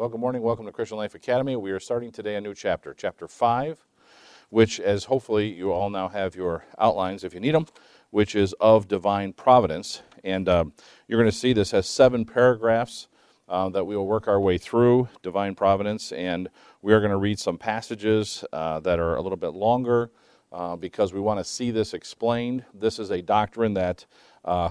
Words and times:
Well, 0.00 0.08
good 0.08 0.18
morning. 0.18 0.40
Welcome 0.40 0.64
to 0.64 0.72
Christian 0.72 0.96
Life 0.96 1.14
Academy. 1.14 1.56
We 1.56 1.72
are 1.72 1.78
starting 1.78 2.10
today 2.10 2.36
a 2.36 2.40
new 2.40 2.54
chapter, 2.54 2.94
chapter 2.94 3.28
5, 3.28 3.84
which, 4.48 4.80
as 4.80 5.04
hopefully 5.04 5.52
you 5.52 5.72
all 5.72 5.90
now 5.90 6.08
have 6.08 6.34
your 6.34 6.64
outlines 6.78 7.22
if 7.22 7.34
you 7.34 7.40
need 7.40 7.54
them, 7.54 7.66
which 8.08 8.34
is 8.34 8.54
of 8.54 8.88
divine 8.88 9.34
providence. 9.34 10.00
And 10.24 10.48
um, 10.48 10.72
you're 11.06 11.20
going 11.20 11.30
to 11.30 11.36
see 11.36 11.52
this 11.52 11.72
has 11.72 11.86
seven 11.86 12.24
paragraphs 12.24 13.08
uh, 13.46 13.68
that 13.68 13.84
we 13.84 13.94
will 13.94 14.06
work 14.06 14.26
our 14.26 14.40
way 14.40 14.56
through, 14.56 15.10
divine 15.20 15.54
providence. 15.54 16.12
And 16.12 16.48
we 16.80 16.94
are 16.94 17.00
going 17.00 17.10
to 17.10 17.18
read 17.18 17.38
some 17.38 17.58
passages 17.58 18.42
uh, 18.54 18.80
that 18.80 18.98
are 18.98 19.16
a 19.16 19.20
little 19.20 19.36
bit 19.36 19.52
longer 19.52 20.12
uh, 20.50 20.76
because 20.76 21.12
we 21.12 21.20
want 21.20 21.40
to 21.40 21.44
see 21.44 21.70
this 21.70 21.92
explained. 21.92 22.64
This 22.72 22.98
is 22.98 23.10
a 23.10 23.20
doctrine 23.20 23.74
that, 23.74 24.06
uh, 24.46 24.70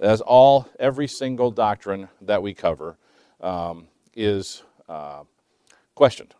as 0.00 0.20
all, 0.20 0.68
every 0.80 1.06
single 1.06 1.52
doctrine 1.52 2.08
that 2.22 2.42
we 2.42 2.54
cover, 2.54 2.98
um, 3.40 3.86
is 4.18 4.64
uh, 4.88 5.22
questioned. 5.94 6.34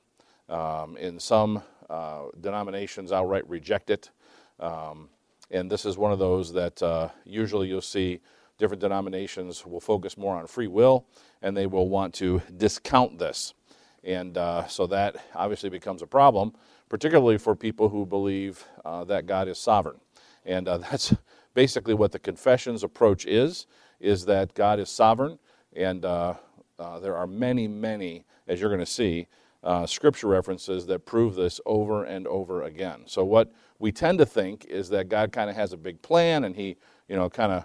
Um, 0.48 0.96
in 0.96 1.20
some 1.20 1.62
uh, 1.88 2.24
denominations, 2.40 3.12
outright 3.12 3.48
reject 3.48 3.90
it. 3.90 4.10
Um, 4.58 5.08
and 5.50 5.70
this 5.70 5.86
is 5.86 5.96
one 5.96 6.12
of 6.12 6.18
those 6.18 6.52
that 6.52 6.82
uh, 6.82 7.08
usually 7.24 7.68
you'll 7.68 7.80
see 7.80 8.20
different 8.58 8.80
denominations 8.80 9.64
will 9.64 9.80
focus 9.80 10.18
more 10.18 10.36
on 10.36 10.46
free 10.46 10.66
will 10.66 11.06
and 11.40 11.56
they 11.56 11.66
will 11.66 11.88
want 11.88 12.12
to 12.14 12.42
discount 12.56 13.18
this. 13.18 13.54
And 14.02 14.36
uh, 14.36 14.66
so 14.66 14.86
that 14.88 15.16
obviously 15.34 15.70
becomes 15.70 16.02
a 16.02 16.06
problem, 16.06 16.54
particularly 16.88 17.38
for 17.38 17.54
people 17.54 17.88
who 17.88 18.04
believe 18.04 18.64
uh, 18.84 19.04
that 19.04 19.26
God 19.26 19.46
is 19.48 19.58
sovereign. 19.58 20.00
And 20.44 20.66
uh, 20.66 20.78
that's 20.90 21.14
basically 21.54 21.94
what 21.94 22.10
the 22.10 22.18
confession's 22.18 22.82
approach 22.82 23.24
is, 23.26 23.66
is 24.00 24.24
that 24.26 24.54
God 24.54 24.80
is 24.80 24.90
sovereign 24.90 25.38
and 25.76 26.04
uh, 26.04 26.34
uh, 26.78 26.98
there 27.00 27.16
are 27.16 27.26
many, 27.26 27.66
many, 27.66 28.24
as 28.46 28.60
you're 28.60 28.70
going 28.70 28.80
to 28.80 28.86
see, 28.86 29.26
uh, 29.64 29.86
scripture 29.86 30.28
references 30.28 30.86
that 30.86 31.04
prove 31.04 31.34
this 31.34 31.60
over 31.66 32.04
and 32.04 32.26
over 32.28 32.62
again. 32.62 33.02
So, 33.06 33.24
what 33.24 33.52
we 33.78 33.90
tend 33.90 34.18
to 34.18 34.26
think 34.26 34.64
is 34.66 34.88
that 34.90 35.08
God 35.08 35.32
kind 35.32 35.50
of 35.50 35.56
has 35.56 35.72
a 35.72 35.76
big 35.76 36.00
plan 36.02 36.44
and 36.44 36.54
He, 36.54 36.76
you 37.08 37.16
know, 37.16 37.28
kind 37.28 37.52
of 37.52 37.64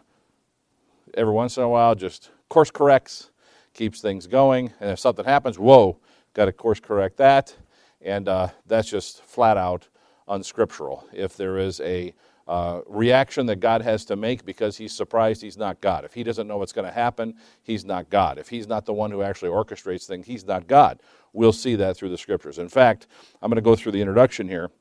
every 1.13 1.33
once 1.33 1.57
in 1.57 1.63
a 1.63 1.69
while 1.69 1.93
just 1.95 2.31
course 2.49 2.71
corrects, 2.71 3.29
keeps 3.73 4.01
things 4.01 4.27
going. 4.27 4.73
And 4.79 4.91
if 4.91 4.99
something 4.99 5.25
happens, 5.25 5.59
whoa, 5.59 5.97
got 6.33 6.45
to 6.45 6.51
course 6.51 6.79
correct 6.79 7.17
that. 7.17 7.55
And 8.01 8.27
uh, 8.27 8.49
that's 8.65 8.89
just 8.89 9.23
flat 9.23 9.57
out 9.57 9.87
unscriptural. 10.27 11.07
If 11.13 11.37
there 11.37 11.57
is 11.57 11.79
a 11.81 12.13
uh, 12.47 12.81
reaction 12.87 13.45
that 13.45 13.57
God 13.57 13.81
has 13.81 14.03
to 14.05 14.15
make 14.15 14.45
because 14.45 14.77
he's 14.77 14.93
surprised 14.93 15.41
he's 15.41 15.57
not 15.57 15.79
God. 15.79 16.03
If 16.03 16.13
he 16.13 16.23
doesn't 16.23 16.47
know 16.47 16.57
what's 16.57 16.73
going 16.73 16.87
to 16.87 16.93
happen, 16.93 17.35
he's 17.61 17.85
not 17.85 18.09
God. 18.09 18.37
If 18.37 18.49
he's 18.49 18.67
not 18.67 18.85
the 18.85 18.93
one 18.93 19.11
who 19.11 19.21
actually 19.21 19.49
orchestrates 19.49 20.05
things, 20.05 20.27
he's 20.27 20.45
not 20.45 20.67
God. 20.67 20.99
We'll 21.31 21.53
see 21.53 21.75
that 21.75 21.95
through 21.95 22.09
the 22.09 22.17
scriptures. 22.17 22.59
In 22.59 22.69
fact, 22.69 23.07
I'm 23.41 23.49
going 23.49 23.55
to 23.55 23.61
go 23.61 23.75
through 23.75 23.93
the 23.93 24.01
introduction 24.01 24.47
here. 24.47 24.71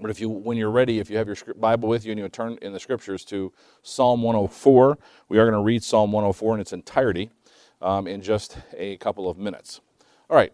But 0.00 0.10
if 0.10 0.20
you, 0.20 0.28
when 0.28 0.56
you're 0.56 0.70
ready, 0.70 1.00
if 1.00 1.10
you 1.10 1.16
have 1.18 1.26
your 1.26 1.36
Bible 1.56 1.88
with 1.88 2.04
you 2.06 2.12
and 2.12 2.20
you 2.20 2.28
turn 2.28 2.56
in 2.62 2.72
the 2.72 2.80
scriptures 2.80 3.24
to 3.26 3.52
Psalm 3.82 4.22
104, 4.22 4.96
we 5.28 5.38
are 5.38 5.44
going 5.44 5.60
to 5.60 5.64
read 5.64 5.82
Psalm 5.82 6.12
104 6.12 6.54
in 6.54 6.60
its 6.60 6.72
entirety 6.72 7.30
um, 7.82 8.06
in 8.06 8.22
just 8.22 8.58
a 8.76 8.96
couple 8.98 9.28
of 9.28 9.38
minutes. 9.38 9.80
All 10.30 10.36
right. 10.36 10.52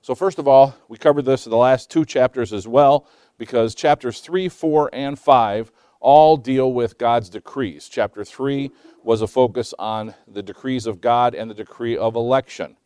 So 0.00 0.14
first 0.14 0.38
of 0.38 0.48
all, 0.48 0.74
we 0.88 0.98
covered 0.98 1.24
this 1.24 1.46
in 1.46 1.50
the 1.50 1.56
last 1.56 1.90
two 1.90 2.04
chapters 2.04 2.52
as 2.52 2.66
well 2.66 3.06
because 3.38 3.74
chapters 3.74 4.20
3, 4.20 4.48
4, 4.48 4.90
and 4.92 5.18
5 5.18 5.72
all 6.00 6.36
deal 6.36 6.72
with 6.72 6.98
God's 6.98 7.28
decrees. 7.28 7.88
Chapter 7.88 8.24
3 8.24 8.70
was 9.02 9.22
a 9.22 9.26
focus 9.26 9.74
on 9.78 10.14
the 10.28 10.42
decrees 10.42 10.86
of 10.86 11.00
God 11.00 11.34
and 11.34 11.50
the 11.50 11.54
decree 11.54 11.96
of 11.96 12.14
election. 12.16 12.76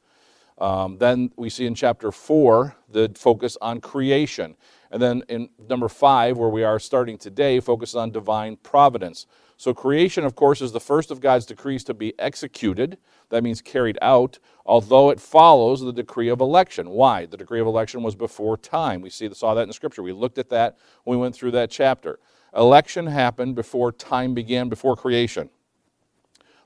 Um, 0.59 0.99
then 0.99 1.33
we 1.37 1.49
see 1.49 1.67
in 1.67 1.75
chapter 1.75 2.13
4 2.13 2.77
the 2.89 3.11
focus 3.17 3.57
on 3.61 3.81
creation. 3.81 4.57
And 4.91 5.01
then 5.01 5.23
in 5.29 5.49
number 5.69 5.89
5, 5.89 6.37
where 6.37 6.49
we 6.49 6.65
are 6.65 6.79
starting 6.79 7.17
today, 7.17 7.61
focus 7.61 7.95
on 7.95 8.11
divine 8.11 8.57
providence. 8.57 9.27
So, 9.61 9.75
creation, 9.75 10.25
of 10.25 10.35
course, 10.37 10.63
is 10.63 10.73
the 10.73 10.81
first 10.81 11.11
of 11.11 11.21
God's 11.21 11.45
decrees 11.45 11.85
to 11.85 11.93
be 11.93 12.19
executed. 12.19 12.97
That 13.29 13.43
means 13.43 13.61
carried 13.61 13.99
out, 14.01 14.39
although 14.65 15.11
it 15.11 15.21
follows 15.21 15.83
the 15.83 15.93
decree 15.93 16.31
of 16.31 16.41
election. 16.41 16.89
Why? 16.89 17.27
The 17.27 17.37
decree 17.37 17.61
of 17.61 17.67
election 17.67 18.03
was 18.03 18.15
before 18.15 18.57
time. 18.57 19.03
We 19.03 19.11
see, 19.11 19.29
saw 19.35 19.53
that 19.53 19.65
in 19.65 19.73
scripture. 19.75 20.03
We 20.03 20.13
looked 20.13 20.39
at 20.39 20.49
that 20.49 20.79
when 21.05 21.19
we 21.19 21.21
went 21.21 21.35
through 21.35 21.51
that 21.51 21.71
chapter. 21.71 22.19
Election 22.57 23.07
happened 23.07 23.55
before 23.55 23.93
time 23.93 24.33
began, 24.33 24.71
before 24.71 24.97
creation. 24.97 25.51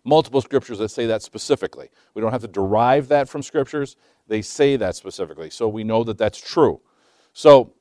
Multiple 0.05 0.41
scriptures 0.41 0.79
that 0.79 0.91
say 0.91 1.07
that 1.07 1.21
specifically. 1.21 1.91
We 2.15 2.23
don't 2.23 2.31
have 2.31 2.43
to 2.43 2.47
derive 2.47 3.09
that 3.09 3.29
from 3.29 3.43
scriptures, 3.43 3.97
they 4.29 4.41
say 4.41 4.77
that 4.77 4.95
specifically. 4.95 5.51
So 5.51 5.67
we 5.67 5.83
know 5.83 6.05
that 6.05 6.17
that's 6.17 6.39
true. 6.39 6.81
So, 7.33 7.73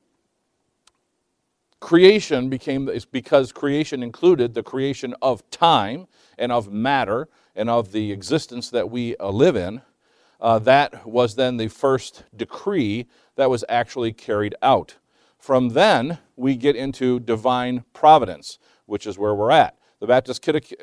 creation 1.84 2.48
became 2.48 2.88
is 2.88 3.04
because 3.04 3.52
creation 3.52 4.02
included 4.02 4.54
the 4.54 4.62
creation 4.62 5.14
of 5.20 5.48
time 5.50 6.06
and 6.38 6.50
of 6.50 6.72
matter 6.72 7.28
and 7.54 7.68
of 7.68 7.92
the 7.92 8.10
existence 8.10 8.70
that 8.70 8.90
we 8.90 9.14
uh, 9.18 9.28
live 9.28 9.54
in 9.54 9.82
uh, 10.40 10.58
that 10.58 11.06
was 11.06 11.34
then 11.34 11.58
the 11.58 11.68
first 11.68 12.24
decree 12.34 13.06
that 13.36 13.50
was 13.50 13.66
actually 13.68 14.14
carried 14.14 14.54
out. 14.62 14.96
From 15.38 15.68
then 15.70 16.16
we 16.36 16.56
get 16.56 16.74
into 16.74 17.20
divine 17.20 17.84
providence 17.92 18.58
which 18.86 19.06
is 19.06 19.18
where 19.18 19.34
we're 19.34 19.50
at. 19.50 19.76
The 20.00 20.06
baptist 20.06 20.40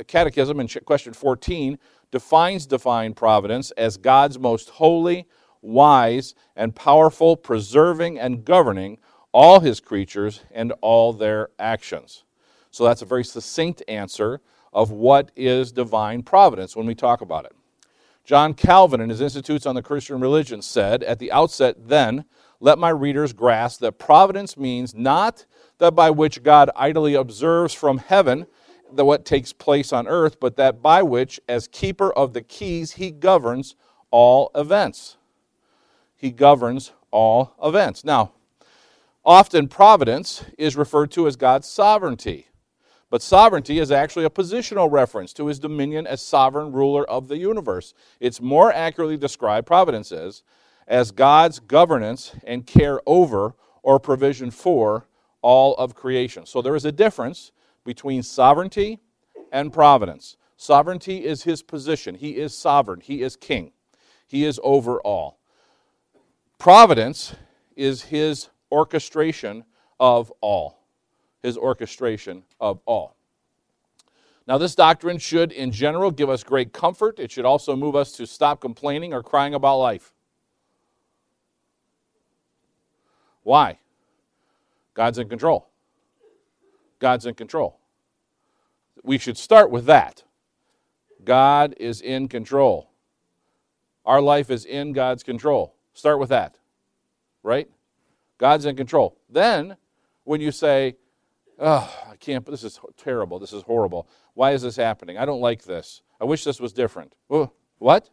catechism 0.07 0.59
in 0.59 0.67
question 0.85 1.13
14 1.13 1.79
defines 2.11 2.67
divine 2.67 3.16
providence 3.16 3.72
as 3.72 3.97
god's 3.97 4.38
most 4.38 4.69
holy 4.69 5.25
wise 5.63 6.35
and 6.56 6.75
powerful 6.75 7.35
preserving 7.35 8.19
and 8.19 8.45
governing 8.45 9.00
all 9.31 9.59
his 9.59 9.80
creatures 9.80 10.42
and 10.52 10.74
all 10.81 11.14
their 11.14 11.50
actions. 11.59 12.24
So 12.72 12.84
that's 12.84 13.02
a 13.02 13.06
very 13.06 13.24
succinct 13.24 13.84
answer 13.88 14.42
of 14.74 14.92
what 14.92 15.31
is 15.36 15.72
divine 15.72 16.24
providence 16.24 16.75
when 16.75 16.86
we 16.86 16.96
talk 16.96 17.22
about 17.22 17.46
it. 17.46 17.53
John 18.24 18.53
Calvin, 18.53 19.02
in 19.02 19.09
his 19.09 19.22
Institutes 19.22 19.66
on 19.66 19.75
the 19.75 19.81
Christian 19.81 20.20
Religion, 20.20 20.62
said 20.62 21.03
at 21.03 21.20
the 21.20 21.31
outset, 21.31 21.88
then, 21.88 22.25
let 22.59 22.78
my 22.78 22.90
readers 22.90 23.34
grasp 23.34 23.81
that 23.81 23.94
providence 23.94 24.56
means 24.56 24.94
not 24.94 25.46
that 25.80 25.96
by 25.96 26.12
which 26.12 26.44
God 26.44 26.70
idly 26.75 27.16
observes 27.16 27.74
from 27.74 27.97
heaven 27.97 28.46
that 28.94 29.06
what 29.06 29.25
takes 29.25 29.52
place 29.52 29.91
on 29.91 30.08
earth, 30.08 30.40
but 30.40 30.58
that 30.58 30.81
by 30.81 31.02
which, 31.02 31.40
as 31.50 31.68
keeper 31.68 32.12
of 32.14 32.34
the 32.34 32.41
keys, 32.41 32.94
he 32.94 33.09
governs 33.09 33.75
all 34.12 34.52
events. 34.53 35.18
He 36.16 36.30
governs 36.31 36.91
all 37.09 37.56
events. 37.64 38.03
Now, 38.03 38.34
Often, 39.24 39.68
providence 39.68 40.44
is 40.58 40.76
referred 40.76 41.12
to 41.12 41.28
as 41.28 41.36
God's 41.36 41.68
sovereignty. 41.68 42.48
But 43.09 43.22
sovereignty 43.22 43.78
is 43.78 43.92
actually 43.92 44.26
a 44.26 44.30
positional 44.30 44.90
reference 44.90 45.34
to 45.34 45.48
his 45.48 45.59
dominion 45.59 46.08
as 46.08 46.22
sovereign 46.22 46.72
ruler 46.72 47.08
of 47.09 47.28
the 47.28 47.38
universe. 47.38 47.94
It's 48.20 48.42
more 48.42 48.72
accurately 48.72 49.18
described, 49.18 49.68
providence 49.68 50.12
is, 50.12 50.44
as 50.88 51.12
God's 51.12 51.59
governance 51.59 52.34
and 52.46 52.66
care 52.66 53.02
over 53.06 53.54
or 53.84 54.00
provision 54.00 54.50
for 54.50 55.08
all 55.42 55.76
of 55.76 55.94
creation. 55.94 56.46
So 56.46 56.62
there 56.62 56.76
is 56.76 56.86
a 56.86 56.92
difference 56.92 57.52
between 57.84 58.24
sovereignty 58.24 59.00
and 59.52 59.74
providence. 59.74 60.38
Sovereignty 60.56 61.26
is 61.26 61.44
his 61.44 61.62
position, 61.62 62.16
he 62.16 62.38
is 62.38 62.58
sovereign, 62.58 63.02
he 63.02 63.22
is 63.22 63.36
king, 63.36 63.72
he 64.28 64.46
is 64.46 64.59
over 64.64 65.02
all. 65.02 65.40
Providence 66.59 67.36
is 67.76 68.03
his 68.03 68.50
orchestration 68.72 69.64
of 70.00 70.32
all. 70.42 70.80
His 71.44 71.58
orchestration 71.58 72.44
of 72.59 72.80
all. 72.86 73.16
Now, 74.48 74.58
this 74.58 74.76
doctrine 74.76 75.18
should, 75.18 75.52
in 75.52 75.72
general, 75.72 76.12
give 76.12 76.30
us 76.30 76.44
great 76.44 76.74
comfort. 76.74 77.20
It 77.20 77.32
should 77.32 77.46
also 77.46 77.76
move 77.76 77.96
us 77.96 78.12
to 78.14 78.26
stop 78.26 78.59
complaining 78.59 79.14
or 79.14 79.24
crying 79.24 79.54
about 79.54 79.78
life. 79.78 80.14
Why? 83.44 83.79
God's 84.94 85.17
in 85.17 85.29
control. 85.29 85.70
God's 87.00 87.26
in 87.26 87.34
control. 87.34 87.79
We 89.03 89.17
should 89.17 89.38
start 89.38 89.72
with 89.72 89.85
that. 89.85 90.24
God 91.24 91.76
is 91.79 92.02
in 92.02 92.28
control. 92.28 92.91
Our 94.06 94.22
life 94.22 94.50
is 94.50 94.66
in 94.66 94.94
God's 94.94 95.24
control. 95.24 95.76
Start 95.94 96.20
with 96.20 96.29
that, 96.29 96.58
right? 97.44 97.70
God's 98.41 98.66
in 98.66 98.76
control. 98.76 99.16
Then, 99.29 99.78
when 100.23 100.41
you 100.41 100.52
say, 100.52 100.96
oh, 101.59 101.96
I 102.09 102.16
can't, 102.16 102.43
this 102.43 102.64
is 102.64 102.79
terrible, 102.97 103.38
this 103.38 103.53
is 103.53 103.61
horrible. 103.61 104.09
Why 104.34 104.53
is 104.53 104.64
this 104.64 104.76
happening? 104.76 105.20
I 105.20 105.26
don't 105.26 105.41
like 105.41 105.64
this. 105.64 106.02
I 106.20 106.26
wish 106.26 106.43
this 106.43 106.59
was 106.59 106.73
different. 106.73 107.14
Oh, 107.29 107.52
what? 107.78 108.09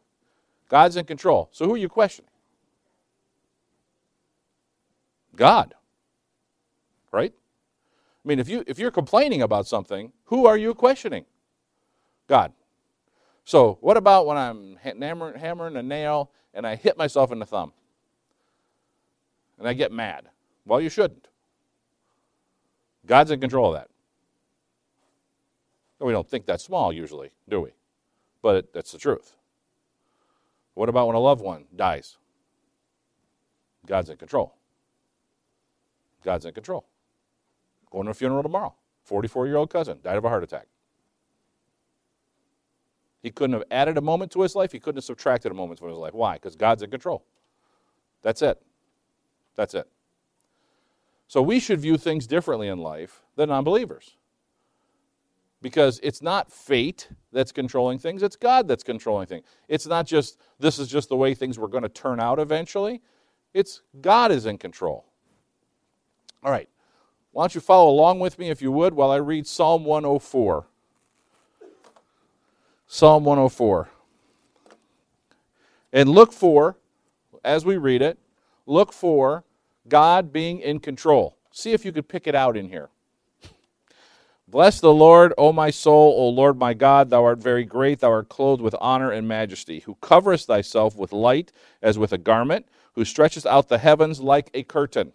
God's 0.69 0.99
in 0.99 1.07
control. 1.07 1.49
So 1.51 1.65
who 1.65 1.73
are 1.73 1.79
you 1.79 1.89
questioning? 1.89 2.31
God. 5.35 5.73
Right? 7.11 7.33
I 8.23 8.29
mean, 8.29 8.39
if, 8.39 8.51
you, 8.51 8.65
if 8.67 8.79
you're 8.79 8.91
complaining 8.91 9.41
about 9.41 9.67
something, 9.67 10.13
who 10.25 10.45
are 10.45 10.59
you 10.59 10.75
questioning? 10.75 11.25
God. 12.27 12.53
So, 13.47 13.79
what 13.81 13.97
about 13.97 14.27
when 14.27 14.37
I'm 14.37 14.77
hammering, 14.77 15.39
hammering 15.39 15.77
a 15.77 15.83
nail 15.83 16.31
and 16.53 16.67
I 16.67 16.77
hit 16.77 16.99
myself 16.99 17.33
in 17.33 17.39
the 17.39 17.47
thumb? 17.47 17.73
And 19.59 19.69
I 19.69 19.73
get 19.73 19.93
mad. 19.93 20.29
Well, 20.65 20.81
you 20.81 20.89
shouldn't. 20.89 21.29
God's 23.07 23.31
in 23.31 23.41
control 23.41 23.75
of 23.75 23.75
that. 23.75 23.89
We 26.01 26.13
don't 26.13 26.29
think 26.29 26.47
that's 26.47 26.63
small 26.65 26.93
usually, 26.93 27.31
do 27.49 27.61
we? 27.61 27.71
But 28.41 28.73
that's 28.73 28.93
the 28.93 28.99
truth. 28.99 29.35
What 30.75 30.89
about 30.89 31.09
when 31.09 31.17
a 31.17 31.21
loved 31.21 31.43
one 31.43 31.65
dies? 31.75 32.19
God's 33.85 34.11
in 34.11 34.17
control. 34.17 34.55
God's 36.23 36.45
in 36.45 36.55
control. 36.55 36.85
Going 37.91 38.05
to 38.05 38.11
a 38.11 38.15
funeral 38.15 38.43
tomorrow. 38.43 38.75
44 39.05 39.47
year 39.47 39.57
old 39.57 39.71
cousin 39.71 39.99
died 40.05 40.17
of 40.17 40.25
a 40.25 40.29
heart 40.29 40.45
attack. 40.45 40.67
He 43.23 43.31
couldn't 43.31 43.55
have 43.55 43.65
added 43.71 43.99
a 43.99 44.01
moment 44.01 44.31
to 44.33 44.43
his 44.43 44.55
life. 44.55 44.71
He 44.71 44.79
couldn't 44.79 44.99
have 44.99 45.05
subtracted 45.05 45.51
a 45.51 45.55
moment 45.55 45.81
from 45.81 45.89
his 45.89 45.99
life. 45.99 46.15
Why? 46.15 46.35
Because 46.35 46.55
God's 46.55 46.83
in 46.83 46.91
control. 46.91 47.25
That's 48.23 48.43
it. 48.43 48.63
That's 49.59 49.75
it. 49.75 49.89
So 51.27 51.43
we 51.43 51.59
should 51.59 51.81
view 51.81 51.99
things 51.99 52.29
differently 52.29 52.69
in 52.69 52.79
life 52.79 53.23
than 53.35 53.49
non 53.49 53.65
believers. 53.65 54.17
Because 55.61 55.99
it's 56.05 56.23
not 56.23 56.53
fate 56.53 57.09
that's 57.33 57.51
controlling 57.51 57.99
things, 57.99 58.23
it's 58.23 58.37
God 58.37 58.69
that's 58.69 58.85
controlling 58.85 59.27
things. 59.27 59.45
It's 59.67 59.85
not 59.85 60.07
just, 60.07 60.39
this 60.61 60.79
is 60.79 60.87
just 60.87 61.09
the 61.09 61.17
way 61.17 61.35
things 61.35 61.59
were 61.59 61.67
going 61.67 61.83
to 61.83 61.89
turn 61.89 62.21
out 62.21 62.39
eventually. 62.39 63.03
It's 63.53 63.83
God 64.01 64.31
is 64.31 64.47
in 64.47 64.59
control. 64.59 65.05
All 66.45 66.53
right. 66.53 66.69
Why 67.33 67.43
don't 67.43 67.55
you 67.57 67.61
follow 67.61 67.91
along 67.91 68.21
with 68.21 68.39
me, 68.39 68.51
if 68.51 68.63
you 68.63 68.71
would, 68.71 68.95
while 68.95 69.11
I 69.11 69.17
read 69.17 69.49
Psalm 69.49 69.85
104. 69.85 70.67
Psalm 72.87 73.25
104. 73.25 73.89
And 75.93 76.09
look 76.09 76.33
for, 76.33 76.77
as 77.45 77.65
we 77.65 77.77
read 77.77 78.03
it, 78.03 78.19
look 78.65 78.93
for 78.93 79.43
God 79.89 80.33
being 80.33 80.61
in 80.61 80.81
control. 80.81 81.37
See 81.51 81.73
if 81.73 81.85
you 81.85 81.93
could 81.93 82.09
pick 82.09 82.27
it 82.27 82.35
out 82.35 82.57
in 82.57 82.69
here. 82.69 82.91
Bless 84.47 84.81
the 84.81 84.93
Lord, 84.93 85.35
O 85.37 85.53
my 85.53 85.71
soul, 85.71 86.15
O 86.17 86.29
Lord 86.31 86.59
my 86.59 86.73
God, 86.73 87.11
thou 87.11 87.23
art 87.23 87.39
very 87.39 87.65
great, 87.65 88.01
thou 88.01 88.11
art 88.11 88.31
clothed 88.31 88.63
with 88.63 88.75
honor 88.81 89.11
and 89.11 89.29
majesty, 89.29 89.81
who 89.81 89.97
coverest 89.97 90.47
thyself 90.47 90.97
with 90.97 91.13
light 91.13 91.53
as 91.83 91.99
with 91.99 92.13
a 92.13 92.19
garment, 92.19 92.67
who 92.95 93.05
stretchest 93.05 93.45
out 93.47 93.69
the 93.69 93.79
heavens 93.79 94.21
like 94.21 94.51
a 94.55 94.63
curtain 94.63 95.13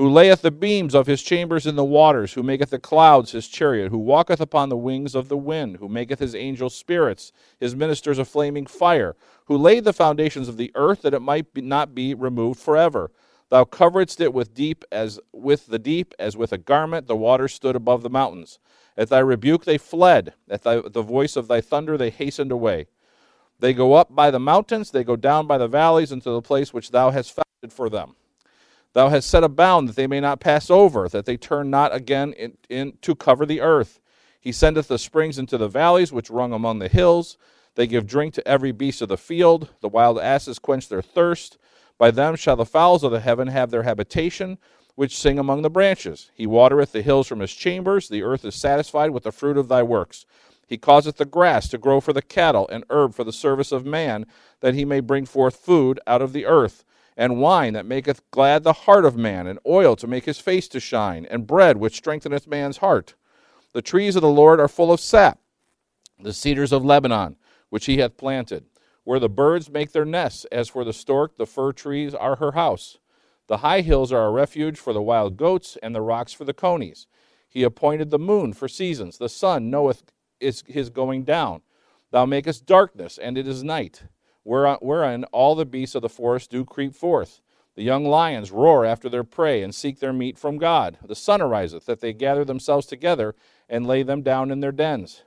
who 0.00 0.08
layeth 0.08 0.40
the 0.40 0.50
beams 0.50 0.94
of 0.94 1.06
his 1.06 1.22
chambers 1.22 1.66
in 1.66 1.76
the 1.76 1.84
waters, 1.84 2.32
who 2.32 2.42
maketh 2.42 2.70
the 2.70 2.78
clouds 2.78 3.32
his 3.32 3.46
chariot, 3.46 3.90
who 3.90 3.98
walketh 3.98 4.40
upon 4.40 4.70
the 4.70 4.76
wings 4.76 5.14
of 5.14 5.28
the 5.28 5.36
wind, 5.36 5.76
who 5.76 5.90
maketh 5.90 6.18
his 6.18 6.34
angels 6.34 6.74
spirits, 6.74 7.32
his 7.58 7.76
ministers 7.76 8.18
a 8.18 8.24
flaming 8.24 8.64
fire, 8.64 9.14
who 9.44 9.58
laid 9.58 9.84
the 9.84 9.92
foundations 9.92 10.48
of 10.48 10.56
the 10.56 10.72
earth 10.74 11.02
that 11.02 11.12
it 11.12 11.20
might 11.20 11.52
be, 11.52 11.60
not 11.60 11.94
be 11.94 12.14
removed 12.14 12.58
forever. 12.58 13.10
Thou 13.50 13.64
coveredst 13.64 14.20
it 14.20 14.32
with 14.32 14.54
deep 14.54 14.84
as 14.90 15.20
with 15.32 15.66
the 15.66 15.78
deep 15.78 16.14
as 16.18 16.36
with 16.36 16.52
a 16.52 16.58
garment, 16.58 17.08
the 17.08 17.16
waters 17.16 17.52
stood 17.52 17.76
above 17.76 18.02
the 18.02 18.10
mountains. 18.10 18.58
At 18.96 19.08
thy 19.08 19.18
rebuke 19.18 19.64
they 19.64 19.78
fled, 19.78 20.34
at 20.48 20.62
thy, 20.62 20.80
the 20.80 21.02
voice 21.02 21.36
of 21.36 21.48
thy 21.48 21.60
thunder 21.60 21.98
they 21.98 22.10
hastened 22.10 22.52
away. 22.52 22.86
They 23.58 23.74
go 23.74 23.94
up 23.94 24.14
by 24.14 24.30
the 24.30 24.40
mountains, 24.40 24.90
they 24.90 25.04
go 25.04 25.16
down 25.16 25.46
by 25.46 25.58
the 25.58 25.68
valleys 25.68 26.12
into 26.12 26.30
the 26.30 26.40
place 26.42 26.72
which 26.72 26.92
thou 26.92 27.10
hast 27.10 27.32
founded 27.32 27.72
for 27.72 27.90
them. 27.90 28.14
Thou 28.92 29.08
hast 29.08 29.28
set 29.28 29.44
a 29.44 29.48
bound 29.48 29.88
that 29.88 29.96
they 29.96 30.06
may 30.06 30.20
not 30.20 30.40
pass 30.40 30.70
over, 30.70 31.08
that 31.08 31.24
they 31.24 31.36
turn 31.36 31.70
not 31.70 31.94
again 31.94 32.32
in, 32.32 32.56
in, 32.68 32.94
to 33.02 33.14
cover 33.14 33.46
the 33.46 33.60
earth. 33.60 34.00
He 34.40 34.52
sendeth 34.52 34.88
the 34.88 34.98
springs 34.98 35.38
into 35.38 35.58
the 35.58 35.68
valleys 35.68 36.12
which 36.12 36.30
run 36.30 36.52
among 36.52 36.78
the 36.78 36.88
hills. 36.88 37.36
They 37.74 37.86
give 37.86 38.06
drink 38.06 38.34
to 38.34 38.48
every 38.48 38.72
beast 38.72 39.02
of 39.02 39.08
the 39.08 39.16
field. 39.16 39.70
The 39.80 39.88
wild 39.88 40.18
asses 40.18 40.58
quench 40.58 40.88
their 40.88 41.02
thirst. 41.02 41.58
By 42.00 42.10
them 42.10 42.34
shall 42.34 42.56
the 42.56 42.64
fowls 42.64 43.04
of 43.04 43.12
the 43.12 43.20
heaven 43.20 43.48
have 43.48 43.70
their 43.70 43.82
habitation, 43.82 44.56
which 44.94 45.18
sing 45.18 45.38
among 45.38 45.60
the 45.60 45.68
branches. 45.68 46.30
He 46.34 46.46
watereth 46.46 46.92
the 46.92 47.02
hills 47.02 47.28
from 47.28 47.40
his 47.40 47.52
chambers. 47.52 48.08
The 48.08 48.22
earth 48.22 48.42
is 48.46 48.54
satisfied 48.54 49.10
with 49.10 49.24
the 49.24 49.30
fruit 49.30 49.58
of 49.58 49.68
thy 49.68 49.82
works. 49.82 50.24
He 50.66 50.78
causeth 50.78 51.18
the 51.18 51.26
grass 51.26 51.68
to 51.68 51.76
grow 51.76 52.00
for 52.00 52.14
the 52.14 52.22
cattle, 52.22 52.66
and 52.72 52.84
herb 52.88 53.12
for 53.12 53.22
the 53.22 53.34
service 53.34 53.70
of 53.70 53.84
man, 53.84 54.24
that 54.60 54.72
he 54.72 54.86
may 54.86 55.00
bring 55.00 55.26
forth 55.26 55.56
food 55.56 56.00
out 56.06 56.22
of 56.22 56.32
the 56.32 56.46
earth 56.46 56.84
and 57.18 57.38
wine 57.38 57.74
that 57.74 57.84
maketh 57.84 58.22
glad 58.30 58.62
the 58.62 58.72
heart 58.72 59.04
of 59.04 59.14
man, 59.14 59.46
and 59.46 59.58
oil 59.66 59.94
to 59.94 60.06
make 60.06 60.24
his 60.24 60.38
face 60.38 60.66
to 60.68 60.80
shine, 60.80 61.26
and 61.26 61.46
bread 61.46 61.76
which 61.76 61.96
strengtheneth 61.96 62.46
man's 62.46 62.78
heart. 62.78 63.14
The 63.74 63.82
trees 63.82 64.16
of 64.16 64.22
the 64.22 64.28
Lord 64.28 64.58
are 64.58 64.68
full 64.68 64.90
of 64.90 65.00
sap, 65.00 65.38
the 66.18 66.32
cedars 66.32 66.72
of 66.72 66.82
Lebanon, 66.82 67.36
which 67.68 67.84
he 67.84 67.98
hath 67.98 68.16
planted. 68.16 68.69
Where 69.04 69.18
the 69.18 69.28
birds 69.28 69.70
make 69.70 69.92
their 69.92 70.04
nests, 70.04 70.44
as 70.46 70.68
for 70.68 70.84
the 70.84 70.92
stork, 70.92 71.36
the 71.36 71.46
fir 71.46 71.72
trees 71.72 72.14
are 72.14 72.36
her 72.36 72.52
house. 72.52 72.98
The 73.46 73.58
high 73.58 73.80
hills 73.80 74.12
are 74.12 74.26
a 74.26 74.30
refuge 74.30 74.78
for 74.78 74.92
the 74.92 75.02
wild 75.02 75.36
goats, 75.36 75.76
and 75.82 75.94
the 75.94 76.02
rocks 76.02 76.32
for 76.32 76.44
the 76.44 76.54
conies. 76.54 77.06
He 77.48 77.62
appointed 77.62 78.10
the 78.10 78.18
moon 78.18 78.52
for 78.52 78.68
seasons. 78.68 79.18
The 79.18 79.28
sun 79.28 79.70
knoweth 79.70 80.04
his 80.38 80.90
going 80.90 81.24
down. 81.24 81.62
Thou 82.10 82.26
makest 82.26 82.66
darkness, 82.66 83.18
and 83.18 83.36
it 83.36 83.48
is 83.48 83.64
night 83.64 84.04
wherein 84.42 85.24
all 85.24 85.54
the 85.54 85.66
beasts 85.66 85.94
of 85.94 86.02
the 86.02 86.08
forest 86.08 86.50
do 86.50 86.64
creep 86.64 86.94
forth. 86.94 87.40
The 87.76 87.82
young 87.82 88.04
lions 88.04 88.50
roar 88.50 88.84
after 88.84 89.08
their 89.08 89.24
prey 89.24 89.62
and 89.62 89.74
seek 89.74 90.00
their 90.00 90.12
meat 90.12 90.38
from 90.38 90.58
God. 90.58 90.98
The 91.04 91.14
sun 91.14 91.40
ariseth, 91.40 91.86
that 91.86 92.00
they 92.00 92.12
gather 92.12 92.44
themselves 92.44 92.86
together 92.86 93.34
and 93.68 93.86
lay 93.86 94.02
them 94.02 94.22
down 94.22 94.50
in 94.50 94.60
their 94.60 94.72
dens. 94.72 95.22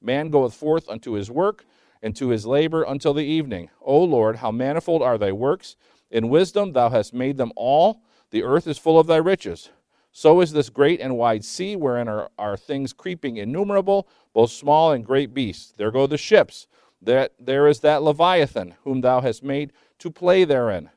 Man 0.00 0.30
goeth 0.30 0.54
forth 0.54 0.88
unto 0.88 1.12
his 1.12 1.30
work, 1.30 1.64
and 2.02 2.14
to 2.16 2.28
his 2.28 2.46
labor 2.46 2.82
until 2.82 3.14
the 3.14 3.24
evening. 3.24 3.70
O 3.80 4.02
Lord, 4.02 4.36
how 4.36 4.50
manifold 4.50 5.02
are 5.02 5.18
thy 5.18 5.32
works! 5.32 5.76
In 6.10 6.28
wisdom 6.28 6.72
thou 6.72 6.90
hast 6.90 7.12
made 7.12 7.36
them 7.36 7.52
all. 7.56 8.02
The 8.30 8.42
earth 8.42 8.66
is 8.66 8.78
full 8.78 8.98
of 8.98 9.06
thy 9.06 9.16
riches. 9.16 9.70
So 10.12 10.40
is 10.40 10.52
this 10.52 10.70
great 10.70 11.00
and 11.00 11.16
wide 11.16 11.44
sea, 11.44 11.76
wherein 11.76 12.08
are, 12.08 12.30
are 12.38 12.56
things 12.56 12.92
creeping 12.92 13.36
innumerable, 13.36 14.08
both 14.32 14.50
small 14.50 14.92
and 14.92 15.04
great 15.04 15.34
beasts. 15.34 15.72
There 15.76 15.90
go 15.90 16.06
the 16.06 16.18
ships 16.18 16.66
that 17.00 17.32
there 17.38 17.66
is 17.68 17.80
that 17.80 18.02
Leviathan, 18.02 18.74
whom 18.84 19.00
thou 19.00 19.20
hast 19.20 19.42
made 19.42 19.72
to 19.98 20.10
play 20.10 20.44
therein. 20.44 20.90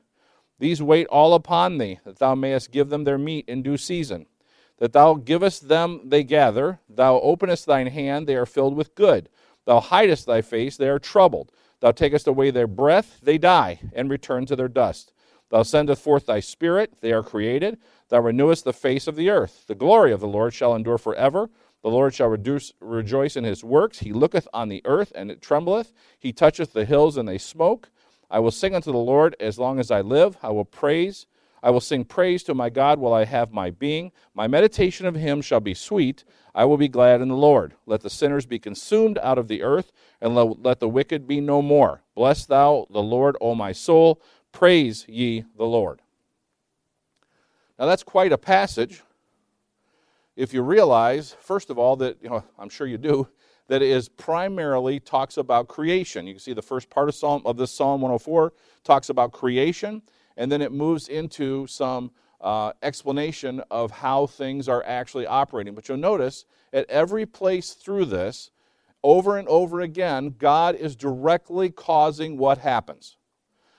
These 0.59 0.81
wait 0.81 1.07
all 1.07 1.33
upon 1.33 1.77
thee, 1.77 1.99
that 2.05 2.19
thou 2.19 2.35
mayest 2.35 2.71
give 2.71 2.89
them 2.89 3.03
their 3.03 3.17
meat 3.17 3.45
in 3.47 3.61
due 3.63 3.77
season. 3.77 4.27
That 4.77 4.93
thou 4.93 5.15
givest 5.15 5.67
them, 5.67 6.01
they 6.05 6.23
gather. 6.23 6.79
Thou 6.89 7.19
openest 7.19 7.65
thine 7.65 7.87
hand, 7.87 8.27
they 8.27 8.35
are 8.35 8.45
filled 8.45 8.75
with 8.75 8.95
good. 8.95 9.29
Thou 9.65 9.79
hidest 9.79 10.25
thy 10.25 10.41
face, 10.41 10.77
they 10.77 10.89
are 10.89 10.99
troubled. 10.99 11.51
Thou 11.79 11.91
takest 11.91 12.27
away 12.27 12.51
their 12.51 12.67
breath, 12.67 13.19
they 13.21 13.37
die, 13.37 13.79
and 13.93 14.09
return 14.09 14.45
to 14.45 14.55
their 14.55 14.67
dust. 14.67 15.13
Thou 15.49 15.63
sendest 15.63 16.01
forth 16.01 16.27
thy 16.27 16.39
spirit, 16.39 17.01
they 17.01 17.11
are 17.11 17.23
created. 17.23 17.77
Thou 18.09 18.21
renewest 18.21 18.63
the 18.63 18.73
face 18.73 19.07
of 19.07 19.15
the 19.15 19.29
earth. 19.29 19.65
The 19.67 19.75
glory 19.75 20.11
of 20.11 20.19
the 20.19 20.27
Lord 20.27 20.53
shall 20.53 20.75
endure 20.75 20.97
forever. 20.97 21.49
The 21.81 21.89
Lord 21.89 22.13
shall 22.13 22.27
reduce, 22.27 22.73
rejoice 22.79 23.35
in 23.35 23.43
his 23.43 23.63
works. 23.63 23.99
He 23.99 24.13
looketh 24.13 24.47
on 24.53 24.69
the 24.69 24.81
earth, 24.85 25.11
and 25.15 25.31
it 25.31 25.41
trembleth. 25.41 25.91
He 26.19 26.31
toucheth 26.31 26.73
the 26.73 26.85
hills, 26.85 27.17
and 27.17 27.27
they 27.27 27.37
smoke. 27.37 27.89
I 28.29 28.39
will 28.39 28.51
sing 28.51 28.75
unto 28.75 28.91
the 28.91 28.97
Lord 28.97 29.35
as 29.39 29.59
long 29.59 29.79
as 29.79 29.91
I 29.91 30.01
live. 30.01 30.37
I 30.41 30.51
will 30.51 30.65
praise. 30.65 31.25
I 31.63 31.69
will 31.69 31.79
sing 31.79 32.05
praise 32.05 32.43
to 32.43 32.53
my 32.53 32.69
God 32.69 32.99
while 32.99 33.13
I 33.13 33.25
have 33.25 33.51
my 33.51 33.69
being. 33.69 34.11
My 34.33 34.47
meditation 34.47 35.05
of 35.05 35.15
him 35.15 35.41
shall 35.41 35.59
be 35.59 35.73
sweet. 35.73 36.23
I 36.55 36.65
will 36.65 36.77
be 36.77 36.87
glad 36.87 37.21
in 37.21 37.29
the 37.29 37.35
Lord. 37.35 37.75
Let 37.85 38.01
the 38.01 38.09
sinners 38.09 38.45
be 38.45 38.59
consumed 38.59 39.17
out 39.19 39.37
of 39.37 39.47
the 39.47 39.61
earth, 39.61 39.91
and 40.19 40.35
let 40.35 40.79
the 40.79 40.89
wicked 40.89 41.27
be 41.27 41.39
no 41.39 41.61
more. 41.61 42.01
Bless 42.15 42.45
thou 42.45 42.87
the 42.89 43.01
Lord, 43.01 43.37
O 43.39 43.55
my 43.55 43.71
soul. 43.71 44.21
Praise 44.51 45.05
ye 45.07 45.45
the 45.55 45.65
Lord. 45.65 46.01
Now 47.79 47.85
that's 47.85 48.03
quite 48.03 48.31
a 48.31 48.37
passage 48.37 49.03
if 50.35 50.53
you 50.53 50.61
realize, 50.61 51.35
first 51.39 51.69
of 51.69 51.77
all, 51.77 51.95
that, 51.97 52.17
you 52.21 52.29
know, 52.29 52.43
I'm 52.57 52.69
sure 52.69 52.87
you 52.87 52.97
do, 52.97 53.27
that 53.67 53.81
it 53.81 53.89
is 53.89 54.09
primarily 54.09 54.99
talks 54.99 55.37
about 55.37 55.67
creation. 55.67 56.25
You 56.25 56.33
can 56.33 56.39
see 56.39 56.53
the 56.53 56.61
first 56.61 56.89
part 56.89 57.09
of 57.09 57.15
Psalm 57.15 57.41
of 57.45 57.57
this 57.57 57.71
Psalm 57.71 58.01
104 58.01 58.53
talks 58.83 59.09
about 59.09 59.31
creation, 59.31 60.01
and 60.37 60.51
then 60.51 60.61
it 60.61 60.71
moves 60.71 61.07
into 61.07 61.67
some 61.67 62.11
uh, 62.41 62.73
explanation 62.81 63.61
of 63.69 63.91
how 63.91 64.25
things 64.25 64.67
are 64.67 64.83
actually 64.85 65.27
operating. 65.27 65.75
But 65.75 65.87
you'll 65.87 65.97
notice 65.97 66.45
at 66.73 66.89
every 66.89 67.25
place 67.25 67.73
through 67.73 68.05
this, 68.05 68.51
over 69.03 69.37
and 69.37 69.47
over 69.47 69.81
again, 69.81 70.35
God 70.37 70.75
is 70.75 70.95
directly 70.95 71.69
causing 71.69 72.37
what 72.37 72.59
happens. 72.59 73.17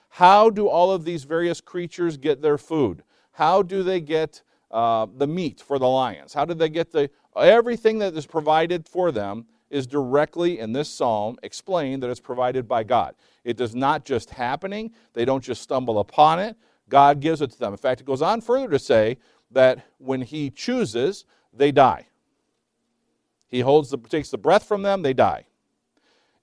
How 0.09 0.49
do 0.49 0.67
all 0.67 0.91
of 0.91 1.05
these 1.05 1.23
various 1.23 1.61
creatures 1.61 2.17
get 2.17 2.41
their 2.41 2.57
food? 2.57 3.03
How 3.31 3.63
do 3.63 3.83
they 3.83 3.99
get 3.99 4.43
uh, 4.69 5.07
the 5.17 5.27
meat 5.27 5.59
for 5.59 5.79
the 5.79 5.87
lions? 5.87 6.33
How 6.33 6.45
did 6.45 6.59
they 6.59 6.69
get 6.69 6.91
the 6.91 7.09
everything 7.35 7.99
that 7.99 8.13
is 8.15 8.27
provided 8.27 8.87
for 8.87 9.11
them 9.11 9.45
is 9.73 9.87
directly 9.87 10.59
in 10.59 10.71
this 10.71 10.87
psalm 10.87 11.35
explained 11.41 12.03
that 12.03 12.09
it's 12.09 12.19
provided 12.19 12.67
by 12.67 12.83
God. 12.83 13.15
It 13.43 13.57
does 13.57 13.73
not 13.73 14.05
just 14.05 14.29
happening, 14.29 14.91
they 15.13 15.25
don't 15.25 15.43
just 15.43 15.63
stumble 15.63 15.99
upon 15.99 16.39
it. 16.39 16.55
God 16.89 17.19
gives 17.19 17.41
it 17.41 17.51
to 17.51 17.59
them. 17.59 17.73
In 17.73 17.77
fact, 17.77 17.99
it 17.99 18.05
goes 18.05 18.21
on 18.21 18.41
further 18.41 18.69
to 18.69 18.77
say 18.77 19.17
that 19.51 19.83
when 19.97 20.21
he 20.21 20.51
chooses, 20.51 21.25
they 21.51 21.71
die. 21.71 22.07
He 23.47 23.61
holds 23.61 23.89
the 23.89 23.97
takes 23.97 24.29
the 24.29 24.37
breath 24.37 24.63
from 24.63 24.83
them, 24.83 25.01
they 25.01 25.13
die. 25.13 25.47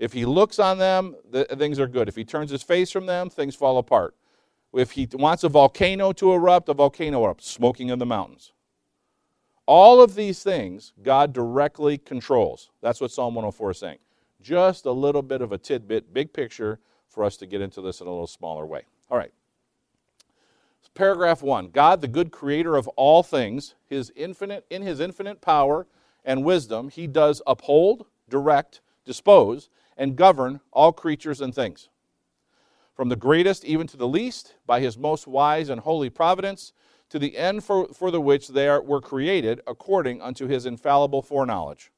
If 0.01 0.13
he 0.13 0.25
looks 0.25 0.59
on 0.59 0.79
them, 0.79 1.15
the, 1.31 1.45
things 1.45 1.79
are 1.79 1.87
good. 1.87 2.09
If 2.09 2.17
he 2.17 2.25
turns 2.25 2.51
his 2.51 2.63
face 2.63 2.91
from 2.91 3.07
them, 3.07 3.31
things 3.31 3.55
fall 3.55 3.79
apart. 3.79 4.17
If 4.73 4.93
he 4.93 5.07
wants 5.13 5.45
a 5.45 5.49
volcano 5.49 6.13
to 6.13 6.33
erupt, 6.33 6.69
a 6.69 6.75
volcano 6.75 7.23
erupts, 7.23 7.43
smoking 7.43 7.91
in 7.91 7.99
the 7.99 8.07
mountains. 8.07 8.53
All 9.71 10.03
of 10.03 10.17
these 10.17 10.43
things 10.43 10.95
God 11.01 11.33
directly 11.33 11.97
controls. 11.97 12.71
That's 12.83 13.01
what 13.01 13.13
Psalm 13.13 13.37
104 13.37 13.71
is 13.71 13.79
saying. 13.79 13.99
Just 14.43 14.85
a 14.85 14.91
little 14.91 15.23
bit 15.23 15.41
of 15.43 15.53
a 15.53 15.59
tidbit, 15.59 16.13
big 16.13 16.33
picture 16.33 16.81
for 17.07 17.23
us 17.23 17.37
to 17.37 17.47
get 17.47 17.61
into 17.61 17.81
this 17.81 18.01
in 18.01 18.09
a 18.09 18.11
little 18.11 18.27
smaller 18.27 18.67
way. 18.67 18.83
All 19.09 19.17
right. 19.17 19.33
Paragraph 20.97 21.41
1 21.41 21.69
God, 21.69 22.01
the 22.01 22.09
good 22.09 22.33
creator 22.33 22.75
of 22.75 22.89
all 22.97 23.23
things, 23.23 23.77
his 23.87 24.13
infinite, 24.17 24.67
in 24.71 24.83
his 24.83 24.99
infinite 24.99 25.41
power 25.41 25.87
and 26.25 26.43
wisdom, 26.43 26.89
he 26.89 27.07
does 27.07 27.41
uphold, 27.47 28.07
direct, 28.29 28.81
dispose, 29.05 29.71
and 29.97 30.17
govern 30.17 30.59
all 30.73 30.93
creatures 30.93 31.41
and 31.41 31.55
things. 31.55 31.91
From 32.97 33.09
the 33.09 33.15
greatest 33.15 33.65
even 33.65 33.87
to 33.87 33.97
the 33.97 34.09
least, 34.09 34.57
by 34.67 34.81
his 34.81 34.99
most 34.99 35.29
wise 35.29 35.69
and 35.69 35.83
holy 35.83 36.11
providence, 36.11 36.73
to 37.11 37.19
the 37.19 37.37
end 37.37 37.63
for, 37.63 37.89
for 37.89 38.11
the 38.11 38.21
which 38.21 38.49
they 38.49 38.69
are, 38.69 38.81
were 38.81 39.01
created, 39.01 39.61
according 39.67 40.23
unto 40.23 40.47
his 40.47 40.65
infallible 40.65 41.23
foreknowledge, 41.23 41.91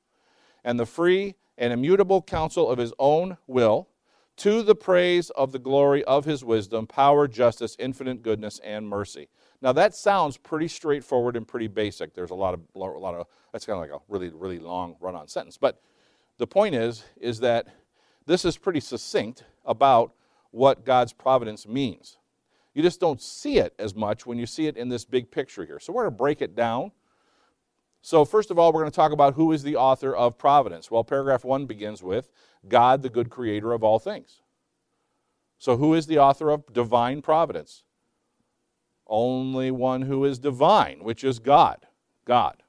and 0.65 0.81
the 0.81 0.87
free 0.87 1.37
and 1.57 1.73
immutable 1.73 2.23
counsel 2.23 2.69
of 2.69 2.79
his 2.79 2.93
own 2.99 3.37
will, 3.47 3.89
to 4.37 4.63
the 4.63 4.75
praise 4.75 5.31
of 5.31 5.53
the 5.53 5.59
glory 5.59 6.03
of 6.05 6.25
his 6.25 6.43
wisdom, 6.43 6.87
power, 6.87 7.29
justice, 7.29 7.77
infinite 7.79 8.23
goodness, 8.23 8.59
and 8.65 8.89
mercy. 8.89 9.29
Now 9.61 9.73
that 9.73 9.95
sounds 9.95 10.37
pretty 10.37 10.69
straightforward 10.69 11.37
and 11.37 11.47
pretty 11.47 11.69
basic. 11.69 12.15
There's 12.15 12.31
a 12.31 12.35
lot 12.35 12.55
of 12.55 12.61
a 12.75 12.79
lot 12.79 13.15
of 13.15 13.27
that's 13.53 13.67
kind 13.67 13.77
of 13.77 13.81
like 13.83 14.01
a 14.01 14.03
really 14.09 14.31
really 14.31 14.59
long 14.59 14.97
run-on 15.01 15.29
sentence. 15.29 15.59
But 15.59 15.81
the 16.39 16.47
point 16.47 16.75
is 16.75 17.05
is 17.21 17.41
that 17.41 17.69
this 18.27 18.45
is 18.45 18.57
pretty 18.57 18.81
succinct 18.81 19.45
about 19.65 20.15
what 20.51 20.85
God's 20.85 21.13
providence 21.13 21.69
means. 21.69 22.17
You 22.75 22.83
just 22.83 23.01
don't 23.01 23.21
see 23.21 23.59
it 23.59 23.75
as 23.79 23.95
much 23.95 24.25
when 24.27 24.39
you 24.39 24.47
see 24.47 24.67
it 24.67 24.77
in 24.77 24.89
this 24.89 25.05
big 25.05 25.31
picture 25.31 25.65
here. 25.65 25.79
So 25.79 25.93
we're 25.93 26.05
going 26.05 26.15
to 26.15 26.19
break 26.19 26.41
it 26.41 26.55
down. 26.55 26.93
So, 28.05 28.25
first 28.25 28.51
of 28.51 28.59
all, 28.59 28.73
we're 28.73 28.81
going 28.81 28.91
to 28.91 28.97
talk 28.97 29.13
about 29.13 29.35
who 29.35 29.53
is 29.53 29.63
the 29.63 29.77
author 29.77 30.15
of 30.15 30.37
providence. 30.37 30.91
Well, 30.91 31.05
paragraph 31.05 31.45
one 31.45 31.67
begins 31.67 32.03
with 32.03 32.31
God, 32.69 33.03
the 33.03 33.09
good 33.09 33.31
creator 33.31 33.73
of 33.73 33.85
all 33.85 34.01
things. 34.01 34.41
So, 35.59 35.77
who 35.77 35.95
is 35.95 36.07
the 36.07 36.19
author 36.19 36.51
of 36.51 36.73
divine 36.73 37.23
providence? 37.23 37.85
Only 39.07 39.71
one 39.71 40.03
who 40.03 40.25
is 40.25 40.41
divine, 40.41 41.05
which 41.05 41.23
is 41.23 41.39
God. 41.39 41.87
God. 42.25 42.62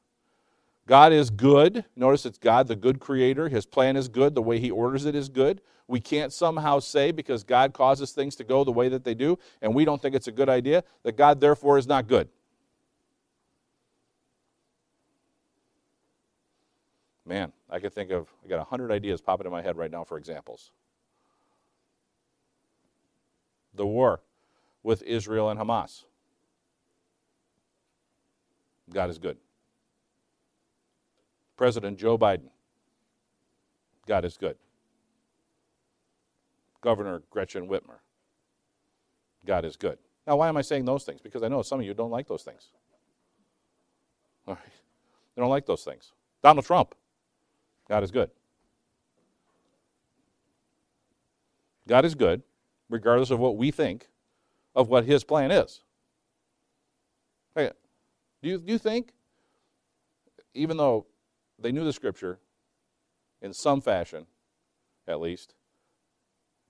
God 0.86 1.14
is 1.14 1.30
good. 1.30 1.86
Notice 1.96 2.26
it's 2.26 2.38
God, 2.38 2.68
the 2.68 2.76
good 2.76 3.00
creator. 3.00 3.48
His 3.48 3.66
plan 3.66 3.96
is 3.96 4.08
good. 4.08 4.36
The 4.36 4.42
way 4.42 4.60
he 4.60 4.70
orders 4.70 5.06
it 5.06 5.16
is 5.16 5.30
good. 5.30 5.62
We 5.88 6.00
can't 6.00 6.32
somehow 6.32 6.80
say 6.80 7.12
because 7.12 7.44
God 7.44 7.74
causes 7.74 8.12
things 8.12 8.36
to 8.38 8.44
go 8.44 8.64
the 8.64 8.72
way 8.72 8.90
that 8.90 9.04
they 9.04 9.14
do, 9.14 9.38
and 9.62 9.74
we 9.76 9.86
don't 9.86 10.02
think 10.02 10.16
it's 10.16 10.28
a 10.28 10.32
good 10.32 10.50
idea, 10.50 10.84
that 11.04 11.18
God 11.18 11.40
therefore 11.42 11.78
is 11.78 11.88
not 11.88 12.08
good. 12.08 12.30
Man, 17.26 17.54
I 17.70 17.80
could 17.80 17.94
think 17.94 18.12
of, 18.12 18.28
I 18.44 18.48
got 18.50 18.58
100 18.58 18.92
ideas 18.92 19.22
popping 19.22 19.46
in 19.46 19.52
my 19.52 19.62
head 19.62 19.78
right 19.78 19.92
now 19.92 20.04
for 20.04 20.18
examples. 20.18 20.72
The 23.76 23.86
war 23.86 24.22
with 24.84 25.02
Israel 25.04 25.50
and 25.50 25.60
Hamas. 25.60 26.04
God 28.92 29.10
is 29.10 29.18
good. 29.18 29.38
President 31.58 31.98
Joe 31.98 32.18
Biden. 32.18 32.50
God 34.08 34.26
is 34.26 34.38
good. 34.38 34.58
Governor 36.82 37.22
Gretchen 37.30 37.68
Whitmer. 37.68 38.00
God 39.46 39.66
is 39.66 39.76
good. 39.76 39.98
Now, 40.28 40.38
why 40.38 40.48
am 40.48 40.58
I 40.58 40.62
saying 40.62 40.86
those 40.86 41.04
things? 41.04 41.22
Because 41.22 41.44
I 41.44 41.48
know 41.48 41.62
some 41.62 41.80
of 41.80 41.86
you 41.86 41.94
don't 41.94 42.12
like 42.12 42.28
those 42.28 42.44
things. 42.44 42.70
All 44.48 44.56
right. 44.56 44.74
They 45.36 45.42
don't 45.42 45.50
like 45.50 45.66
those 45.66 45.84
things. 45.84 46.12
Donald 46.42 46.66
Trump. 46.66 46.96
God 47.90 48.04
is 48.04 48.12
good. 48.12 48.30
God 51.88 52.06
is 52.06 52.16
good, 52.16 52.42
regardless 52.90 53.30
of 53.30 53.40
what 53.40 53.58
we 53.58 53.72
think 53.72 54.08
of 54.76 54.90
what 54.90 55.06
his 55.06 55.24
plan 55.24 55.52
is. 55.52 55.82
do 58.42 58.50
you, 58.50 58.58
do 58.60 58.72
you 58.72 58.78
think, 58.78 59.12
even 60.54 60.78
though 60.78 61.06
they 61.60 61.72
knew 61.72 61.84
the 61.84 61.94
scripture 61.94 62.40
in 63.42 63.54
some 63.54 63.82
fashion, 63.82 64.26
at 65.08 65.20
least, 65.20 65.54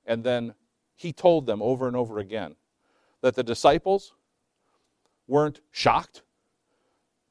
and 0.05 0.23
then 0.23 0.53
he 0.95 1.13
told 1.13 1.45
them 1.45 1.61
over 1.61 1.87
and 1.87 1.95
over 1.95 2.19
again 2.19 2.55
that 3.21 3.35
the 3.35 3.43
disciples 3.43 4.13
weren't 5.27 5.61
shocked 5.71 6.23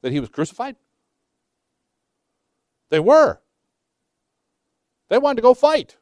that 0.01 0.11
he 0.11 0.19
was 0.19 0.29
crucified? 0.29 0.75
They 2.89 2.99
were. 2.99 3.39
They 5.09 5.17
wanted 5.17 5.37
to 5.37 5.41
go 5.41 5.53
fight. 5.53 5.97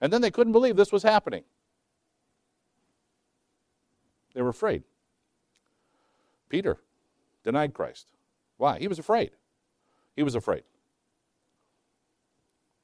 And 0.00 0.12
then 0.12 0.20
they 0.20 0.30
couldn't 0.30 0.52
believe 0.52 0.76
this 0.76 0.92
was 0.92 1.02
happening. 1.02 1.44
They 4.34 4.42
were 4.42 4.50
afraid. 4.50 4.84
Peter 6.48 6.78
denied 7.44 7.74
Christ. 7.74 8.12
Why? 8.58 8.78
He 8.78 8.88
was 8.88 8.98
afraid. 8.98 9.30
He 10.14 10.22
was 10.22 10.34
afraid. 10.34 10.64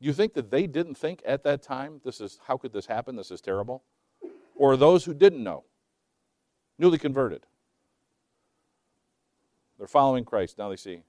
You 0.00 0.12
think 0.12 0.34
that 0.34 0.50
they 0.50 0.66
didn't 0.66 0.94
think 0.94 1.20
at 1.26 1.42
that 1.44 1.62
time, 1.62 2.00
this 2.04 2.20
is 2.20 2.38
how 2.46 2.56
could 2.56 2.72
this 2.72 2.86
happen? 2.86 3.16
This 3.16 3.30
is 3.30 3.40
terrible? 3.40 3.82
Or 4.56 4.76
those 4.76 5.04
who 5.04 5.12
didn't 5.12 5.42
know, 5.42 5.64
newly 6.78 6.98
converted. 6.98 7.46
They're 9.78 9.86
following 9.86 10.24
Christ. 10.24 10.58
Now 10.58 10.68
they 10.68 10.76
see 10.76 11.02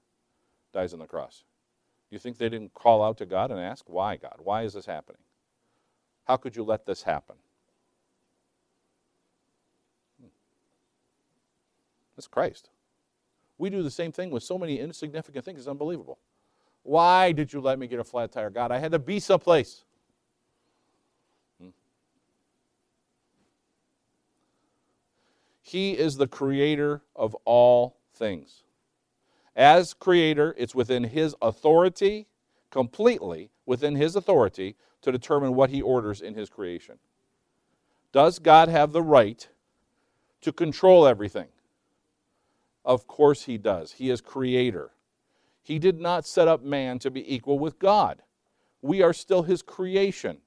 dies 0.72 0.92
on 0.92 0.98
the 0.98 1.06
cross. 1.06 1.44
You 2.10 2.18
think 2.18 2.38
they 2.38 2.48
didn't 2.48 2.74
call 2.74 3.02
out 3.02 3.18
to 3.18 3.26
God 3.26 3.50
and 3.50 3.60
ask, 3.60 3.84
Why, 3.88 4.16
God? 4.16 4.36
Why 4.38 4.62
is 4.62 4.74
this 4.74 4.86
happening? 4.86 5.22
How 6.24 6.36
could 6.36 6.56
you 6.56 6.64
let 6.64 6.86
this 6.86 7.02
happen? 7.04 7.36
Hmm. 10.20 10.28
That's 12.16 12.26
Christ. 12.26 12.70
We 13.58 13.70
do 13.70 13.82
the 13.82 13.90
same 13.90 14.12
thing 14.12 14.30
with 14.30 14.42
so 14.42 14.58
many 14.58 14.78
insignificant 14.78 15.44
things. 15.44 15.60
It's 15.60 15.68
unbelievable. 15.68 16.18
Why 16.82 17.32
did 17.32 17.52
you 17.52 17.60
let 17.60 17.78
me 17.78 17.86
get 17.86 17.98
a 17.98 18.04
flat 18.04 18.32
tire? 18.32 18.50
God, 18.50 18.70
I 18.70 18.78
had 18.78 18.92
to 18.92 18.98
be 18.98 19.18
someplace. 19.18 19.84
He 25.62 25.98
is 25.98 26.16
the 26.16 26.28
creator 26.28 27.02
of 27.16 27.34
all 27.44 27.96
things. 28.14 28.62
As 29.56 29.94
creator, 29.94 30.54
it's 30.56 30.76
within 30.76 31.02
his 31.02 31.34
authority, 31.42 32.28
completely 32.70 33.50
within 33.64 33.96
his 33.96 34.14
authority, 34.14 34.76
to 35.02 35.10
determine 35.10 35.56
what 35.56 35.70
he 35.70 35.82
orders 35.82 36.20
in 36.20 36.34
his 36.34 36.48
creation. 36.48 36.98
Does 38.12 38.38
God 38.38 38.68
have 38.68 38.92
the 38.92 39.02
right 39.02 39.48
to 40.42 40.52
control 40.52 41.04
everything? 41.04 41.48
Of 42.86 43.06
course 43.06 43.44
he 43.44 43.58
does. 43.58 43.92
He 43.92 44.08
is 44.08 44.20
creator. 44.22 44.92
He 45.62 45.78
did 45.78 46.00
not 46.00 46.26
set 46.26 46.46
up 46.46 46.62
man 46.62 47.00
to 47.00 47.10
be 47.10 47.34
equal 47.34 47.58
with 47.58 47.80
God. 47.80 48.22
We 48.80 49.02
are 49.02 49.12
still 49.12 49.42
his 49.42 49.60
creation. 49.60 50.38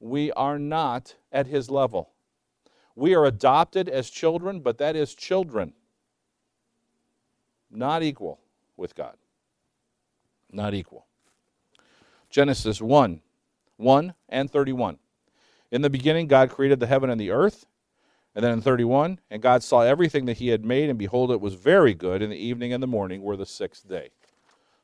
We 0.00 0.32
are 0.32 0.58
not 0.58 1.14
at 1.32 1.46
his 1.46 1.70
level. 1.70 2.10
We 2.96 3.14
are 3.14 3.24
adopted 3.24 3.88
as 3.88 4.10
children, 4.10 4.60
but 4.60 4.78
that 4.78 4.96
is 4.96 5.14
children 5.14 5.72
not 7.70 8.02
equal 8.02 8.40
with 8.76 8.94
God. 8.94 9.16
Not 10.50 10.74
equal. 10.74 11.06
Genesis 12.30 12.80
1 12.80 13.20
1 13.76 14.14
and 14.28 14.50
31. 14.50 14.98
In 15.70 15.82
the 15.82 15.90
beginning, 15.90 16.26
God 16.26 16.50
created 16.50 16.80
the 16.80 16.86
heaven 16.88 17.10
and 17.10 17.20
the 17.20 17.30
earth. 17.30 17.66
And 18.38 18.44
then 18.44 18.52
in 18.52 18.62
31, 18.62 19.18
and 19.32 19.42
God 19.42 19.64
saw 19.64 19.80
everything 19.80 20.26
that 20.26 20.36
he 20.36 20.46
had 20.46 20.64
made, 20.64 20.88
and 20.88 20.96
behold, 20.96 21.32
it 21.32 21.40
was 21.40 21.54
very 21.54 21.92
good. 21.92 22.22
In 22.22 22.30
the 22.30 22.36
evening 22.36 22.72
and 22.72 22.80
the 22.80 22.86
morning 22.86 23.20
were 23.20 23.36
the 23.36 23.44
sixth 23.44 23.88
day. 23.88 24.10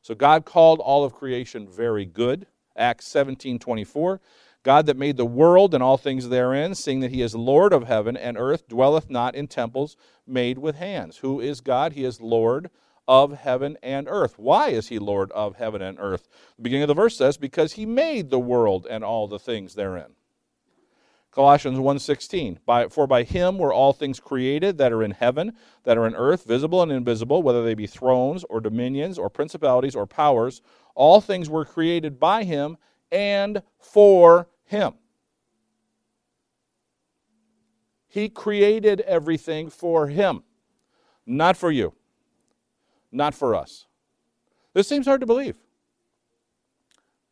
So 0.03 0.17
God 0.17 0.45
called 0.45 0.81
all 0.81 1.05
of 1.05 1.15
creation 1.15 1.69
very 1.69 2.05
good. 2.05 2.49
Acts 2.77 3.07
17 3.07 3.61
24. 3.61 4.21
God 4.65 4.87
that 4.87 4.97
made 4.97 5.17
the 5.17 5.25
world 5.25 5.73
and 5.73 5.85
all 5.85 5.97
things 5.97 6.31
therein, 6.31 6.75
seeing 6.75 6.99
that 6.99 7.13
he 7.13 7.23
is 7.23 7.37
Lord 7.37 7.73
of 7.73 7.87
heaven 7.87 8.17
and 8.17 8.37
earth, 8.37 8.67
dwelleth 8.67 9.09
not 9.09 9.37
in 9.37 9.47
temples 9.47 9.97
made 10.27 10.59
with 10.59 10.75
hands. 10.75 11.19
Who 11.19 11.39
is 11.39 11.61
God? 11.61 11.93
He 11.93 12.05
is 12.05 12.21
Lord 12.21 12.71
of 13.07 13.35
heaven 13.39 13.79
and 13.85 14.09
earth. 14.11 14.37
Why 14.37 14.71
is 14.71 14.89
he 14.89 14.99
Lord 14.99 15.31
of 15.31 15.55
heaven 15.55 15.81
and 15.81 15.99
earth? 16.01 16.27
The 16.57 16.63
beginning 16.63 16.83
of 16.83 16.89
the 16.89 16.95
verse 16.95 17.17
says, 17.17 17.37
Because 17.37 17.75
he 17.75 17.87
made 17.87 18.31
the 18.31 18.41
world 18.41 18.85
and 18.91 19.05
all 19.05 19.29
the 19.29 19.39
things 19.39 19.77
therein. 19.77 20.17
Colossians 21.35 21.81
1:16 21.81 22.61
by 22.65 22.87
for 22.87 23.09
by 23.09 23.25
him 23.25 23.59
were 23.59 23.73
all 23.73 23.93
things 23.93 24.21
created 24.21 24.79
that 24.79 24.93
are 24.93 25.03
in 25.03 25.11
heaven 25.11 25.57
that 25.83 25.99
are 25.99 26.07
in 26.07 26.15
earth 26.15 26.45
visible 26.45 26.81
and 26.81 26.93
invisible 26.93 27.43
whether 27.43 27.65
they 27.65 27.75
be 27.75 27.89
thrones 27.89 28.45
or 28.45 28.61
dominions 28.61 29.19
or 29.19 29.29
principalities 29.29 29.97
or 29.97 30.07
powers. 30.07 30.63
All 30.95 31.21
things 31.21 31.51
were 31.51 31.65
created 31.65 32.21
by 32.21 32.45
him 32.45 32.77
and 33.11 33.65
for 33.81 34.49
him. 34.65 34.95
He 38.07 38.29
created 38.29 39.01
everything 39.01 39.71
for 39.71 40.07
him 40.07 40.45
not 41.27 41.57
for 41.57 41.73
you 41.73 41.95
not 43.11 43.35
for 43.35 43.57
us. 43.57 43.87
This 44.73 44.87
seems 44.87 45.05
hard 45.05 45.21
to 45.21 45.27
believe 45.27 45.57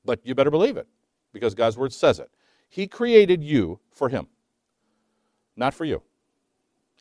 but 0.04 0.18
you 0.26 0.35
better 0.35 0.50
believe 0.50 0.76
it 0.76 0.88
because 1.32 1.54
God's 1.54 1.78
word 1.78 1.92
says 1.92 2.18
it 2.18 2.32
he 2.73 2.87
created 2.87 3.45
you 3.45 3.81
for 3.91 4.09
Him, 4.09 4.29
not 5.57 5.75
for 5.75 5.85
you. 5.85 6.00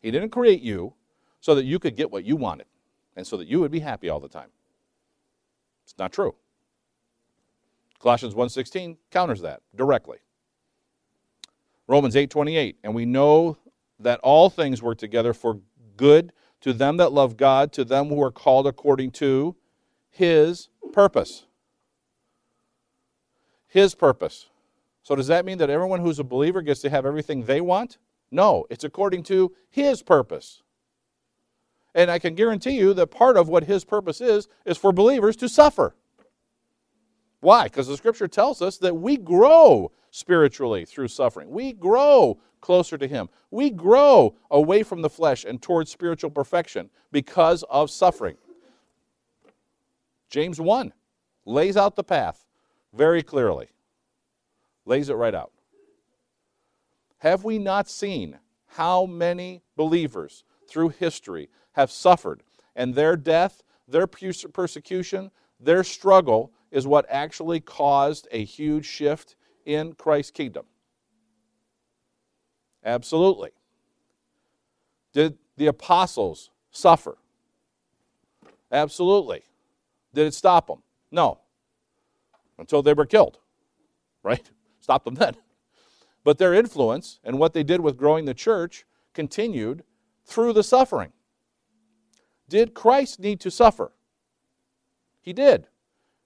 He 0.01 0.11
didn't 0.11 0.31
create 0.31 0.59
you 0.61 0.95
so 1.39 1.55
that 1.55 1.63
you 1.63 1.79
could 1.79 1.95
get 1.95 2.11
what 2.11 2.25
you 2.25 2.35
wanted 2.35 2.67
and 3.15 3.25
so 3.25 3.37
that 3.37 3.47
you 3.47 3.61
would 3.61 3.71
be 3.71 3.79
happy 3.79 4.09
all 4.09 4.19
the 4.19 4.27
time. 4.27 4.49
It's 5.85 5.97
not 5.97 6.11
true. 6.11 6.35
Colossians 7.99 8.35
1:16 8.35 8.97
counters 9.11 9.39
that 9.43 9.61
directly. 9.73 10.17
Romans 11.87 12.17
8:28 12.17 12.75
and 12.83 12.93
we 12.93 13.05
know 13.05 13.57
that 13.97 14.19
all 14.19 14.49
things 14.49 14.83
work 14.83 14.97
together 14.97 15.33
for 15.33 15.61
good 15.95 16.33
to 16.59 16.73
them 16.73 16.97
that 16.97 17.13
love 17.13 17.37
God, 17.37 17.71
to 17.71 17.85
them 17.85 18.09
who 18.09 18.21
are 18.21 18.29
called 18.29 18.67
according 18.67 19.11
to 19.11 19.55
his 20.09 20.67
purpose. 20.91 21.45
His 23.67 23.95
purpose. 23.95 24.49
So, 25.11 25.15
does 25.17 25.27
that 25.27 25.43
mean 25.43 25.57
that 25.57 25.69
everyone 25.69 25.99
who's 25.99 26.19
a 26.19 26.23
believer 26.23 26.61
gets 26.61 26.79
to 26.83 26.89
have 26.89 27.05
everything 27.05 27.43
they 27.43 27.59
want? 27.59 27.97
No, 28.31 28.65
it's 28.69 28.85
according 28.85 29.23
to 29.23 29.53
His 29.69 30.01
purpose. 30.01 30.63
And 31.93 32.09
I 32.09 32.17
can 32.17 32.33
guarantee 32.33 32.77
you 32.77 32.93
that 32.93 33.07
part 33.07 33.35
of 33.35 33.49
what 33.49 33.65
His 33.65 33.83
purpose 33.83 34.21
is, 34.21 34.47
is 34.65 34.77
for 34.77 34.93
believers 34.93 35.35
to 35.35 35.49
suffer. 35.49 35.97
Why? 37.41 37.65
Because 37.65 37.89
the 37.89 37.97
Scripture 37.97 38.29
tells 38.29 38.61
us 38.61 38.77
that 38.77 38.95
we 38.95 39.17
grow 39.17 39.91
spiritually 40.11 40.85
through 40.85 41.09
suffering. 41.09 41.49
We 41.49 41.73
grow 41.73 42.39
closer 42.61 42.97
to 42.97 43.05
Him. 43.05 43.27
We 43.49 43.69
grow 43.69 44.35
away 44.49 44.81
from 44.81 45.01
the 45.01 45.09
flesh 45.09 45.43
and 45.43 45.61
towards 45.61 45.91
spiritual 45.91 46.29
perfection 46.29 46.89
because 47.11 47.63
of 47.63 47.91
suffering. 47.91 48.37
James 50.29 50.61
1 50.61 50.93
lays 51.45 51.75
out 51.75 51.97
the 51.97 52.03
path 52.05 52.45
very 52.93 53.21
clearly 53.21 53.70
lays 54.85 55.09
it 55.09 55.15
right 55.15 55.35
out. 55.35 55.51
Have 57.19 57.43
we 57.43 57.59
not 57.59 57.89
seen 57.89 58.39
how 58.65 59.05
many 59.05 59.61
believers 59.75 60.43
through 60.67 60.89
history 60.89 61.49
have 61.73 61.91
suffered, 61.91 62.43
and 62.75 62.95
their 62.95 63.15
death, 63.15 63.63
their 63.87 64.07
persecution, 64.07 65.31
their 65.59 65.83
struggle 65.83 66.51
is 66.71 66.87
what 66.87 67.05
actually 67.09 67.59
caused 67.59 68.27
a 68.31 68.43
huge 68.43 68.85
shift 68.85 69.35
in 69.65 69.93
Christ's 69.93 70.31
kingdom? 70.31 70.65
Absolutely. 72.83 73.51
Did 75.13 75.37
the 75.57 75.67
apostles 75.67 76.49
suffer? 76.71 77.17
Absolutely. 78.71 79.43
Did 80.13 80.27
it 80.27 80.33
stop 80.33 80.67
them? 80.67 80.81
No. 81.11 81.39
Until 82.57 82.81
they 82.81 82.93
were 82.93 83.05
killed, 83.05 83.37
right? 84.23 84.49
Stop 84.91 85.05
them 85.05 85.15
then. 85.15 85.35
But 86.23 86.37
their 86.37 86.53
influence 86.53 87.19
and 87.23 87.39
what 87.39 87.53
they 87.53 87.63
did 87.63 87.81
with 87.81 87.97
growing 87.97 88.25
the 88.25 88.35
church 88.35 88.85
continued 89.15 89.83
through 90.23 90.53
the 90.53 90.61
suffering. 90.61 91.13
Did 92.47 92.75
Christ 92.75 93.19
need 93.19 93.39
to 93.39 93.49
suffer? 93.49 93.91
He 95.19 95.33
did. 95.33 95.65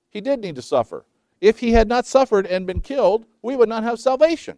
He 0.09 0.19
did 0.19 0.41
need 0.41 0.55
to 0.55 0.61
suffer. 0.61 1.05
If 1.39 1.59
he 1.59 1.71
had 1.71 1.87
not 1.87 2.05
suffered 2.05 2.45
and 2.45 2.67
been 2.67 2.81
killed, 2.81 3.25
we 3.41 3.55
would 3.55 3.69
not 3.69 3.83
have 3.83 3.97
salvation. 3.97 4.57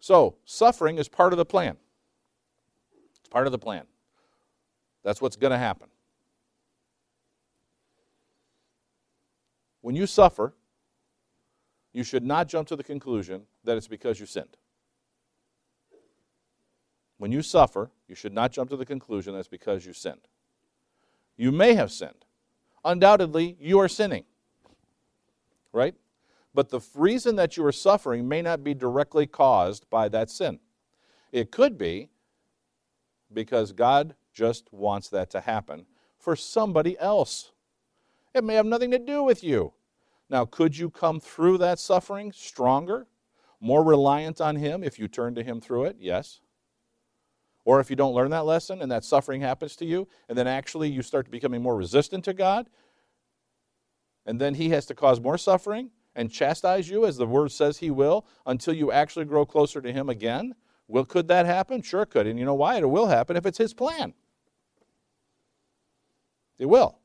So, 0.00 0.36
suffering 0.44 0.98
is 0.98 1.08
part 1.08 1.32
of 1.32 1.38
the 1.38 1.46
plan. 1.46 1.78
It's 3.08 3.28
part 3.30 3.46
of 3.46 3.52
the 3.52 3.58
plan. 3.58 3.84
That's 5.02 5.22
what's 5.22 5.36
going 5.36 5.52
to 5.52 5.58
happen. 5.58 5.88
When 9.80 9.96
you 9.96 10.06
suffer, 10.06 10.52
you 11.98 12.04
should 12.04 12.24
not 12.24 12.46
jump 12.46 12.68
to 12.68 12.76
the 12.76 12.84
conclusion 12.84 13.42
that 13.64 13.76
it's 13.76 13.88
because 13.88 14.20
you 14.20 14.24
sinned. 14.24 14.56
When 17.16 17.32
you 17.32 17.42
suffer, 17.42 17.90
you 18.06 18.14
should 18.14 18.32
not 18.32 18.52
jump 18.52 18.70
to 18.70 18.76
the 18.76 18.86
conclusion 18.86 19.32
that 19.32 19.40
it's 19.40 19.48
because 19.48 19.84
you 19.84 19.92
sinned. 19.92 20.28
You 21.36 21.50
may 21.50 21.74
have 21.74 21.90
sinned. 21.90 22.24
Undoubtedly, 22.84 23.56
you 23.58 23.80
are 23.80 23.88
sinning. 23.88 24.22
Right? 25.72 25.96
But 26.54 26.68
the 26.68 26.78
reason 26.94 27.34
that 27.34 27.56
you 27.56 27.66
are 27.66 27.72
suffering 27.72 28.28
may 28.28 28.42
not 28.42 28.62
be 28.62 28.74
directly 28.74 29.26
caused 29.26 29.90
by 29.90 30.08
that 30.10 30.30
sin. 30.30 30.60
It 31.32 31.50
could 31.50 31.76
be 31.76 32.10
because 33.32 33.72
God 33.72 34.14
just 34.32 34.72
wants 34.72 35.08
that 35.08 35.30
to 35.30 35.40
happen 35.40 35.86
for 36.16 36.36
somebody 36.36 36.96
else. 37.00 37.50
It 38.36 38.44
may 38.44 38.54
have 38.54 38.66
nothing 38.66 38.92
to 38.92 39.00
do 39.00 39.24
with 39.24 39.42
you. 39.42 39.72
Now, 40.30 40.44
could 40.44 40.76
you 40.76 40.90
come 40.90 41.20
through 41.20 41.58
that 41.58 41.78
suffering 41.78 42.32
stronger, 42.32 43.06
more 43.60 43.82
reliant 43.82 44.40
on 44.40 44.56
Him 44.56 44.84
if 44.84 44.98
you 44.98 45.08
turn 45.08 45.34
to 45.34 45.42
Him 45.42 45.60
through 45.60 45.84
it? 45.84 45.96
Yes. 45.98 46.40
Or 47.64 47.80
if 47.80 47.90
you 47.90 47.96
don't 47.96 48.14
learn 48.14 48.30
that 48.30 48.44
lesson 48.44 48.82
and 48.82 48.90
that 48.90 49.04
suffering 49.04 49.40
happens 49.40 49.76
to 49.76 49.84
you, 49.84 50.08
and 50.28 50.36
then 50.36 50.46
actually 50.46 50.90
you 50.90 51.02
start 51.02 51.30
becoming 51.30 51.62
more 51.62 51.76
resistant 51.76 52.24
to 52.24 52.32
God, 52.32 52.68
and 54.26 54.40
then 54.40 54.54
He 54.54 54.70
has 54.70 54.86
to 54.86 54.94
cause 54.94 55.20
more 55.20 55.38
suffering 55.38 55.90
and 56.14 56.30
chastise 56.30 56.88
you, 56.88 57.06
as 57.06 57.16
the 57.16 57.26
Word 57.26 57.52
says 57.52 57.78
He 57.78 57.90
will, 57.90 58.26
until 58.44 58.74
you 58.74 58.92
actually 58.92 59.24
grow 59.24 59.46
closer 59.46 59.80
to 59.80 59.92
Him 59.92 60.08
again? 60.08 60.54
Well, 60.86 61.04
could 61.04 61.28
that 61.28 61.46
happen? 61.46 61.82
Sure, 61.82 62.02
it 62.02 62.10
could. 62.10 62.26
And 62.26 62.38
you 62.38 62.44
know 62.44 62.54
why? 62.54 62.78
It 62.78 62.88
will 62.88 63.06
happen 63.06 63.36
if 63.36 63.46
it's 63.46 63.58
His 63.58 63.72
plan. 63.72 64.14
It 66.58 66.66
will. 66.66 66.98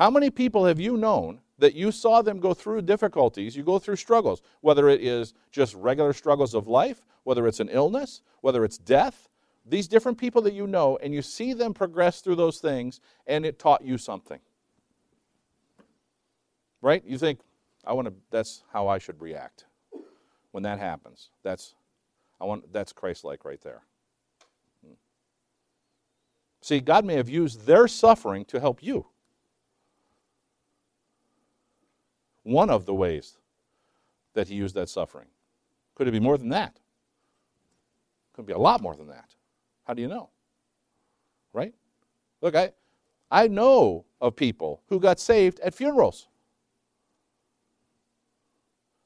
How 0.00 0.08
many 0.08 0.30
people 0.30 0.64
have 0.64 0.80
you 0.80 0.96
known 0.96 1.40
that 1.58 1.74
you 1.74 1.92
saw 1.92 2.22
them 2.22 2.40
go 2.40 2.54
through 2.54 2.80
difficulties, 2.80 3.54
you 3.54 3.62
go 3.62 3.78
through 3.78 3.96
struggles, 3.96 4.40
whether 4.62 4.88
it 4.88 5.02
is 5.02 5.34
just 5.52 5.74
regular 5.74 6.14
struggles 6.14 6.54
of 6.54 6.66
life, 6.66 7.04
whether 7.24 7.46
it's 7.46 7.60
an 7.60 7.68
illness, 7.68 8.22
whether 8.40 8.64
it's 8.64 8.78
death, 8.78 9.28
these 9.66 9.86
different 9.86 10.16
people 10.16 10.40
that 10.40 10.54
you 10.54 10.66
know, 10.66 10.96
and 11.02 11.12
you 11.12 11.20
see 11.20 11.52
them 11.52 11.74
progress 11.74 12.22
through 12.22 12.36
those 12.36 12.60
things, 12.60 12.98
and 13.26 13.44
it 13.44 13.58
taught 13.58 13.84
you 13.84 13.98
something. 13.98 14.40
Right? 16.80 17.04
You 17.04 17.18
think, 17.18 17.40
I 17.84 17.92
want 17.92 18.08
to, 18.08 18.14
that's 18.30 18.62
how 18.72 18.88
I 18.88 18.96
should 18.96 19.20
react 19.20 19.66
when 20.52 20.62
that 20.62 20.78
happens. 20.78 21.28
That's, 21.42 21.74
I 22.40 22.46
want, 22.46 22.72
that's 22.72 22.94
Christ 22.94 23.22
like 23.22 23.44
right 23.44 23.60
there. 23.60 23.82
Hmm. 24.82 24.94
See, 26.62 26.80
God 26.80 27.04
may 27.04 27.16
have 27.16 27.28
used 27.28 27.66
their 27.66 27.86
suffering 27.86 28.46
to 28.46 28.60
help 28.60 28.82
you. 28.82 29.04
One 32.50 32.70
of 32.70 32.84
the 32.84 32.94
ways 32.94 33.38
that 34.34 34.48
he 34.48 34.54
used 34.54 34.74
that 34.74 34.88
suffering. 34.88 35.26
Could 35.94 36.08
it 36.08 36.12
be 36.12 36.20
more 36.20 36.38
than 36.38 36.50
that? 36.50 36.78
Could 38.34 38.46
be 38.46 38.52
a 38.52 38.58
lot 38.58 38.80
more 38.80 38.94
than 38.94 39.08
that. 39.08 39.34
How 39.84 39.94
do 39.94 40.02
you 40.02 40.08
know? 40.08 40.30
Right? 41.52 41.74
Look, 42.40 42.54
I, 42.54 42.72
I 43.30 43.48
know 43.48 44.04
of 44.20 44.36
people 44.36 44.82
who 44.88 45.00
got 45.00 45.20
saved 45.20 45.60
at 45.60 45.74
funerals. 45.74 46.28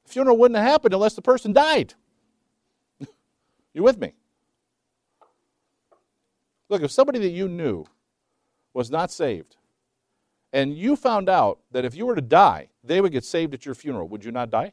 The 0.05 0.11
funeral 0.11 0.37
wouldn't 0.37 0.57
have 0.57 0.67
happened 0.67 0.93
unless 0.93 1.15
the 1.15 1.21
person 1.21 1.53
died. 1.53 1.95
you 3.73 3.83
with 3.83 3.99
me? 3.99 4.13
Look, 6.69 6.81
if 6.81 6.91
somebody 6.91 7.19
that 7.19 7.29
you 7.29 7.47
knew 7.47 7.85
was 8.73 8.89
not 8.89 9.11
saved, 9.11 9.55
and 10.55 10.73
you 10.73 10.95
found 10.95 11.27
out 11.27 11.59
that 11.71 11.83
if 11.83 11.97
you 11.97 12.05
were 12.05 12.15
to 12.15 12.21
die, 12.21 12.69
they 12.81 13.01
would 13.01 13.11
get 13.11 13.25
saved 13.25 13.53
at 13.53 13.65
your 13.65 13.75
funeral, 13.75 14.07
would 14.07 14.23
you 14.23 14.31
not 14.31 14.49
die? 14.49 14.71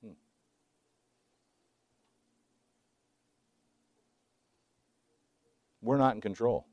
Hmm. 0.00 0.12
We're 5.82 5.96
not 5.96 6.14
in 6.14 6.20
control. 6.20 6.68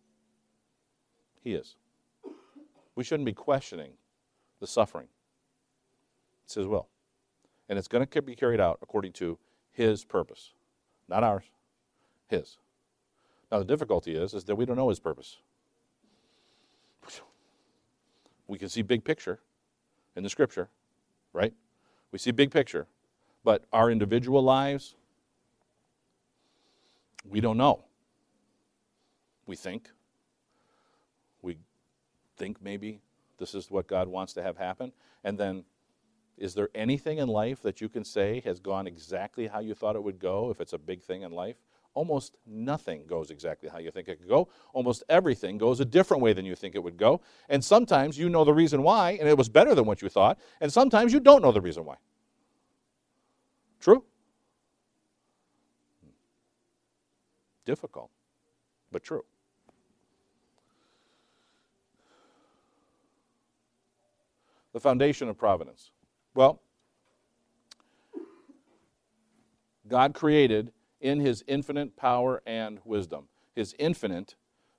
He 1.42 1.56
is. 1.56 1.78
We 2.96 3.04
shouldn't 3.04 3.26
be 3.26 3.34
questioning 3.34 3.94
the 4.60 4.68
suffering. 4.68 5.08
It's 6.44 6.54
His 6.54 6.68
will. 6.68 6.90
And 7.68 7.80
it's 7.80 7.88
going 7.88 8.06
to 8.06 8.22
be 8.22 8.36
carried 8.36 8.60
out 8.60 8.78
according 8.84 9.14
to 9.14 9.40
His 9.72 10.06
purpose, 10.06 10.52
not 11.10 11.24
ours, 11.24 11.46
His. 12.28 12.60
Now, 13.52 13.58
the 13.58 13.66
difficulty 13.66 14.14
is, 14.14 14.36
is 14.36 14.44
that 14.44 14.56
we 14.56 14.66
don't 14.68 14.78
know 14.78 14.90
His 14.90 15.00
purpose. 15.00 15.38
We 18.48 18.58
can 18.58 18.70
see 18.70 18.82
big 18.82 19.04
picture. 19.04 19.40
in 20.16 20.24
the 20.24 20.30
scripture, 20.30 20.70
right? 21.34 21.54
We 22.12 22.20
see 22.20 22.32
big 22.32 22.52
picture. 22.52 22.88
But 23.44 23.66
our 23.74 23.92
individual 23.92 24.42
lives, 24.42 24.96
we 27.30 27.42
don't 27.42 27.58
know. 27.58 27.84
We 29.46 29.56
think. 29.56 29.92
We 31.42 31.58
think 32.38 32.62
maybe 32.62 33.02
this 33.38 33.54
is 33.54 33.70
what 33.70 33.88
God 33.88 34.08
wants 34.08 34.34
to 34.34 34.42
have 34.42 34.58
happen. 34.58 34.94
And 35.24 35.38
then, 35.38 35.66
is 36.38 36.54
there 36.54 36.70
anything 36.74 37.18
in 37.18 37.28
life 37.28 37.62
that 37.62 37.82
you 37.82 37.90
can 37.90 38.04
say 38.04 38.42
has 38.46 38.60
gone 38.60 38.88
exactly 38.88 39.48
how 39.48 39.60
you 39.60 39.74
thought 39.74 39.96
it 39.96 40.04
would 40.04 40.20
go 40.20 40.50
if 40.50 40.60
it's 40.60 40.74
a 40.74 40.78
big 40.78 41.04
thing 41.04 41.22
in 41.22 41.32
life? 41.32 41.58
Almost 41.96 42.36
nothing 42.46 43.08
goes 43.08 43.32
exactly 43.32 43.70
how 43.70 43.80
you 43.80 43.90
think 43.90 44.10
it 44.10 44.20
could 44.20 44.28
go. 44.28 44.50
Almost 44.74 45.04
everything 45.10 45.58
goes 45.58 45.80
a 45.80 45.86
different 45.86 46.22
way 46.22 46.34
than 46.34 46.46
you 46.46 46.54
think 46.54 46.76
it 46.76 46.84
would 46.84 46.98
go. 46.98 47.22
And 47.48 47.64
sometimes 47.64 48.18
you 48.18 48.30
know 48.30 48.44
the 48.44 48.54
reason 48.54 48.84
why, 48.84 49.12
and 49.12 49.28
it 49.28 49.38
was 49.38 49.48
better 49.48 49.74
than 49.74 49.86
what 49.86 50.02
you 50.02 50.10
thought. 50.10 50.38
And 50.60 50.72
sometimes 50.72 51.14
you 51.14 51.22
don't 51.22 51.42
know 51.42 51.54
the 51.54 51.62
reason 51.62 51.86
why. 51.86 51.96
True? 53.80 54.04
Difficult, 57.64 58.12
but 58.92 59.04
true. 59.04 59.24
The 64.74 64.82
foundation 64.82 65.30
of 65.30 65.38
providence. 65.38 65.92
Well, 66.34 66.62
God 69.88 70.14
created 70.14 70.74
in 71.06 71.20
his 71.20 71.44
infinite 71.48 71.96
power 71.96 72.42
and 72.48 72.80
wisdom. 72.84 73.28
His 73.54 73.76
infinite 73.78 74.36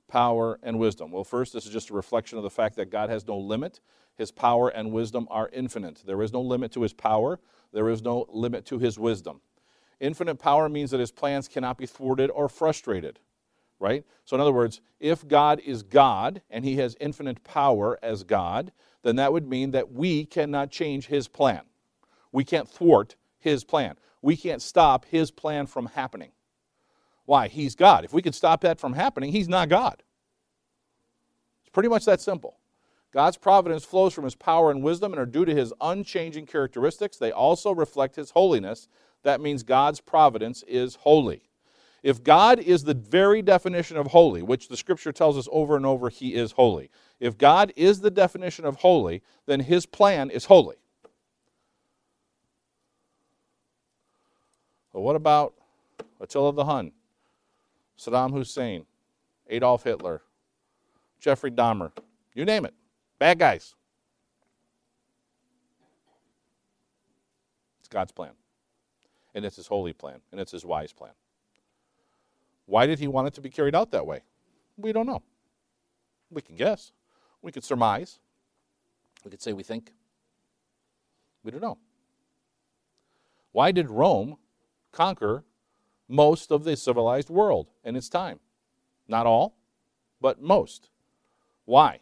power 0.09 0.59
and 0.61 0.77
wisdom. 0.77 1.12
Well, 1.12 1.23
first, 1.23 1.53
this 1.53 1.65
is 1.65 1.73
just 1.73 1.91
a 1.91 1.95
reflection 1.95 2.37
of 2.37 2.43
the 2.43 2.51
fact 2.51 2.75
that 2.77 2.91
God 2.91 3.11
has 3.11 3.27
no 3.29 3.39
limit. 3.39 3.79
His 4.17 4.33
power 4.33 4.69
and 4.69 4.91
wisdom 4.91 5.29
are 5.31 5.49
infinite. 5.53 6.03
There 6.05 6.21
is 6.23 6.33
no 6.33 6.41
limit 6.41 6.73
to 6.73 6.83
his 6.83 6.93
power, 6.93 7.39
there 7.73 7.89
is 7.89 8.03
no 8.03 8.27
limit 8.29 8.67
to 8.67 8.79
his 8.79 8.99
wisdom. 8.99 9.41
Infinite 10.01 10.41
power 10.41 10.69
means 10.69 10.91
that 10.91 11.01
his 11.01 11.12
plans 11.12 11.47
cannot 11.47 11.79
be 11.79 11.87
thwarted 11.87 12.31
or 12.31 12.49
frustrated, 12.49 13.21
right? 13.79 14.05
So, 14.25 14.35
in 14.35 14.41
other 14.41 14.53
words, 14.53 14.81
if 14.99 15.27
God 15.29 15.61
is 15.61 15.85
God 15.85 16.43
and 16.51 16.65
he 16.65 16.77
has 16.77 16.97
infinite 17.01 17.45
power 17.45 18.01
as 18.03 18.25
God, 18.25 18.73
then 19.05 19.17
that 19.17 19.33
would 19.33 19.49
mean 19.49 19.71
that 19.71 19.93
we 19.93 20.25
cannot 20.25 20.73
change 20.73 21.07
his 21.07 21.29
plan. 21.29 21.62
We 22.33 22.43
can't 22.45 22.69
thwart 22.69 23.15
his 23.39 23.62
plan. 23.62 23.97
We 24.27 24.37
can't 24.37 24.61
stop 24.61 25.05
his 25.05 25.31
plan 25.31 25.69
from 25.69 25.87
happening. 25.87 26.33
Why? 27.27 27.47
He's 27.47 27.77
God. 27.77 28.05
If 28.05 28.12
we 28.12 28.23
could 28.23 28.35
stop 28.35 28.61
that 28.62 28.81
from 28.81 28.95
happening, 28.95 29.31
he's 29.31 29.49
not 29.49 29.69
God. 29.69 30.03
It's 31.61 31.71
pretty 31.71 31.89
much 31.89 32.07
that 32.07 32.21
simple. 32.21 32.59
God's 33.12 33.37
providence 33.37 33.85
flows 33.85 34.12
from 34.12 34.25
his 34.25 34.35
power 34.35 34.73
and 34.73 34.83
wisdom 34.83 35.12
and 35.12 35.21
are 35.21 35.27
due 35.27 35.45
to 35.45 35.55
his 35.55 35.73
unchanging 35.81 36.47
characteristics. 36.47 37.19
They 37.19 37.31
also 37.31 37.73
reflect 37.73 38.17
his 38.17 38.33
holiness. 38.33 38.89
That 39.23 39.41
means 39.41 39.62
God's 39.62 40.01
providence 40.01 40.65
is 40.65 40.97
holy. 40.97 41.43
If 42.03 42.25
God 42.25 42.59
is 42.59 42.83
the 42.83 42.95
very 42.95 43.43
definition 43.43 43.97
of 43.97 44.09
holy, 44.09 44.43
which 44.43 44.67
the 44.67 44.77
scripture 44.77 45.12
tells 45.12 45.39
us 45.39 45.47
over 45.53 45.77
and 45.77 45.87
over 45.87 46.09
he 46.09 46.35
is 46.35 46.51
holy, 46.51 46.91
if 47.21 47.39
God 47.39 47.73
is 47.77 48.01
the 48.01 48.11
definition 48.11 48.65
of 48.65 48.75
holy, 48.75 49.23
then 49.47 49.61
his 49.61 49.87
plan 49.87 50.31
is 50.31 50.47
holy. 50.47 50.79
But 54.97 55.03
what 55.03 55.15
about 55.15 55.53
Attila 56.23 56.55
the 56.55 56.65
Hun, 56.65 56.91
Saddam 57.99 58.33
Hussein, 58.33 58.87
Adolf 59.47 59.85
Hitler, 59.85 60.23
Jeffrey 61.21 61.51
Dahmer, 61.51 61.93
you 62.33 62.47
name 62.47 62.65
it? 62.65 62.73
Bad 63.19 63.39
guys. 63.39 63.75
It's 67.79 67.89
God's 67.89 68.11
plan. 68.11 68.31
And 69.35 69.45
it's 69.45 69.57
his 69.57 69.67
holy 69.67 69.93
plan. 69.93 70.23
And 70.33 70.41
it's 70.41 70.53
his 70.53 70.65
wise 70.65 70.95
plan. 70.95 71.13
Why 72.65 72.87
did 72.87 72.99
he 72.99 73.07
want 73.07 73.29
it 73.29 73.35
to 73.35 73.43
be 73.43 73.51
carried 73.51 73.75
out 73.75 73.91
that 73.91 74.07
way? 74.07 74.23
We 74.79 74.95
don't 74.95 75.07
know. 75.07 75.23
We 76.31 76.41
can 76.41 76.57
guess. 76.57 76.93
We 77.43 77.53
could 77.53 77.65
surmise. 77.65 78.19
We 79.27 79.31
could 79.31 79.43
say 79.43 79.53
we 79.53 79.63
think. 79.63 79.93
We 81.45 81.51
don't 81.51 81.61
know. 81.61 81.77
Why 83.53 83.73
did 83.73 83.91
Rome 83.91 84.39
conquer 84.97 85.45
most 86.09 86.51
of 86.51 86.65
the 86.65 86.75
civilized 86.75 87.29
world 87.29 87.69
in 87.85 87.97
its 87.97 88.09
time? 88.09 88.41
Not 89.07 89.27
all, 89.27 89.55
but 90.23 90.41
most. 90.41 90.89
Why? 91.67 92.01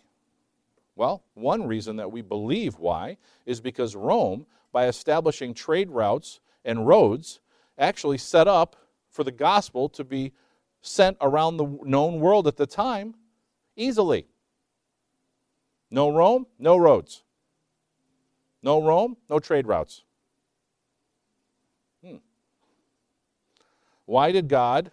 Well, 0.95 1.25
one 1.35 1.67
reason 1.67 1.97
that 1.97 2.13
we 2.13 2.23
believe 2.23 2.79
why 2.79 3.17
is 3.47 3.61
because 3.61 3.97
Rome, 3.97 4.47
by 4.73 4.87
establishing 4.87 5.55
trade 5.55 5.91
routes 5.91 6.41
and 6.65 6.87
roads, 6.87 7.41
actually 7.77 8.19
set 8.19 8.47
up 8.47 8.77
for 9.11 9.25
the 9.25 9.33
gospel 9.33 9.89
to 9.89 10.05
be 10.05 10.33
sent 10.81 11.17
around 11.21 11.57
the 11.57 11.67
known 11.83 12.21
world 12.21 12.47
at 12.47 12.57
the 12.57 12.67
time 12.67 13.15
easily. 13.75 14.29
No 15.91 16.11
Rome, 16.11 16.47
no 16.61 16.77
roads. 16.77 17.25
No 18.63 18.81
Rome, 18.81 19.17
no 19.29 19.41
trade 19.41 19.67
routes. 19.67 20.05
Why 24.07 24.33
did 24.33 24.49
God 24.49 24.91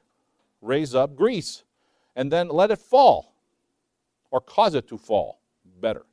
raise 0.61 0.95
up 0.95 1.15
Greece 1.15 1.63
and 2.15 2.31
then 2.31 2.49
let 2.49 2.71
it 2.71 2.79
fall 2.79 3.33
or 4.29 4.39
cause 4.41 4.75
it 4.75 4.87
to 4.89 4.97
fall? 4.97 5.41
better. 5.81 6.05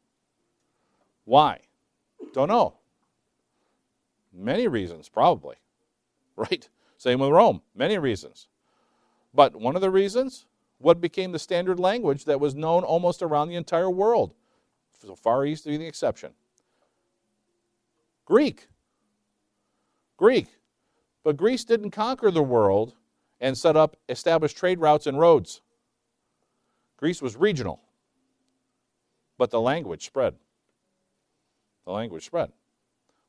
Why? 1.24 1.60
Don't 2.32 2.48
know. 2.48 2.74
Many 4.32 4.66
reasons, 4.66 5.08
probably. 5.08 5.56
Right? 6.36 6.68
Same 6.98 7.18
with 7.18 7.30
Rome. 7.30 7.62
Many 7.74 7.98
reasons. 7.98 8.46
But 9.34 9.56
one 9.56 9.74
of 9.74 9.82
the 9.82 9.90
reasons, 9.90 10.46
what 10.78 11.00
became 11.00 11.32
the 11.32 11.38
standard 11.40 11.80
language 11.80 12.26
that 12.26 12.38
was 12.38 12.54
known 12.54 12.84
almost 12.84 13.22
around 13.22 13.48
the 13.48 13.56
entire 13.56 13.90
world, 13.90 14.34
so 15.04 15.16
Far 15.16 15.44
East 15.44 15.64
to 15.64 15.70
be 15.70 15.78
the 15.78 15.86
exception. 15.86 16.30
Greek. 18.24 18.68
Greek. 20.16 20.46
But 21.28 21.36
Greece 21.36 21.62
didn't 21.62 21.90
conquer 21.90 22.30
the 22.30 22.42
world 22.42 22.94
and 23.38 23.54
set 23.58 23.76
up, 23.76 23.98
established 24.08 24.56
trade 24.56 24.80
routes 24.80 25.06
and 25.06 25.18
roads. 25.18 25.60
Greece 26.96 27.20
was 27.20 27.36
regional. 27.36 27.82
But 29.36 29.50
the 29.50 29.60
language 29.60 30.06
spread. 30.06 30.36
The 31.84 31.92
language 31.92 32.24
spread. 32.24 32.50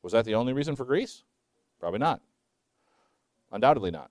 Was 0.01 0.13
that 0.13 0.23
the 0.23 0.35
only 0.35 0.53
reason 0.53 0.77
for 0.77 0.85
Greece? 0.85 1.23
Probably 1.81 1.99
not. 1.99 2.21
Undoubtedly 3.51 3.91
not. 3.91 4.09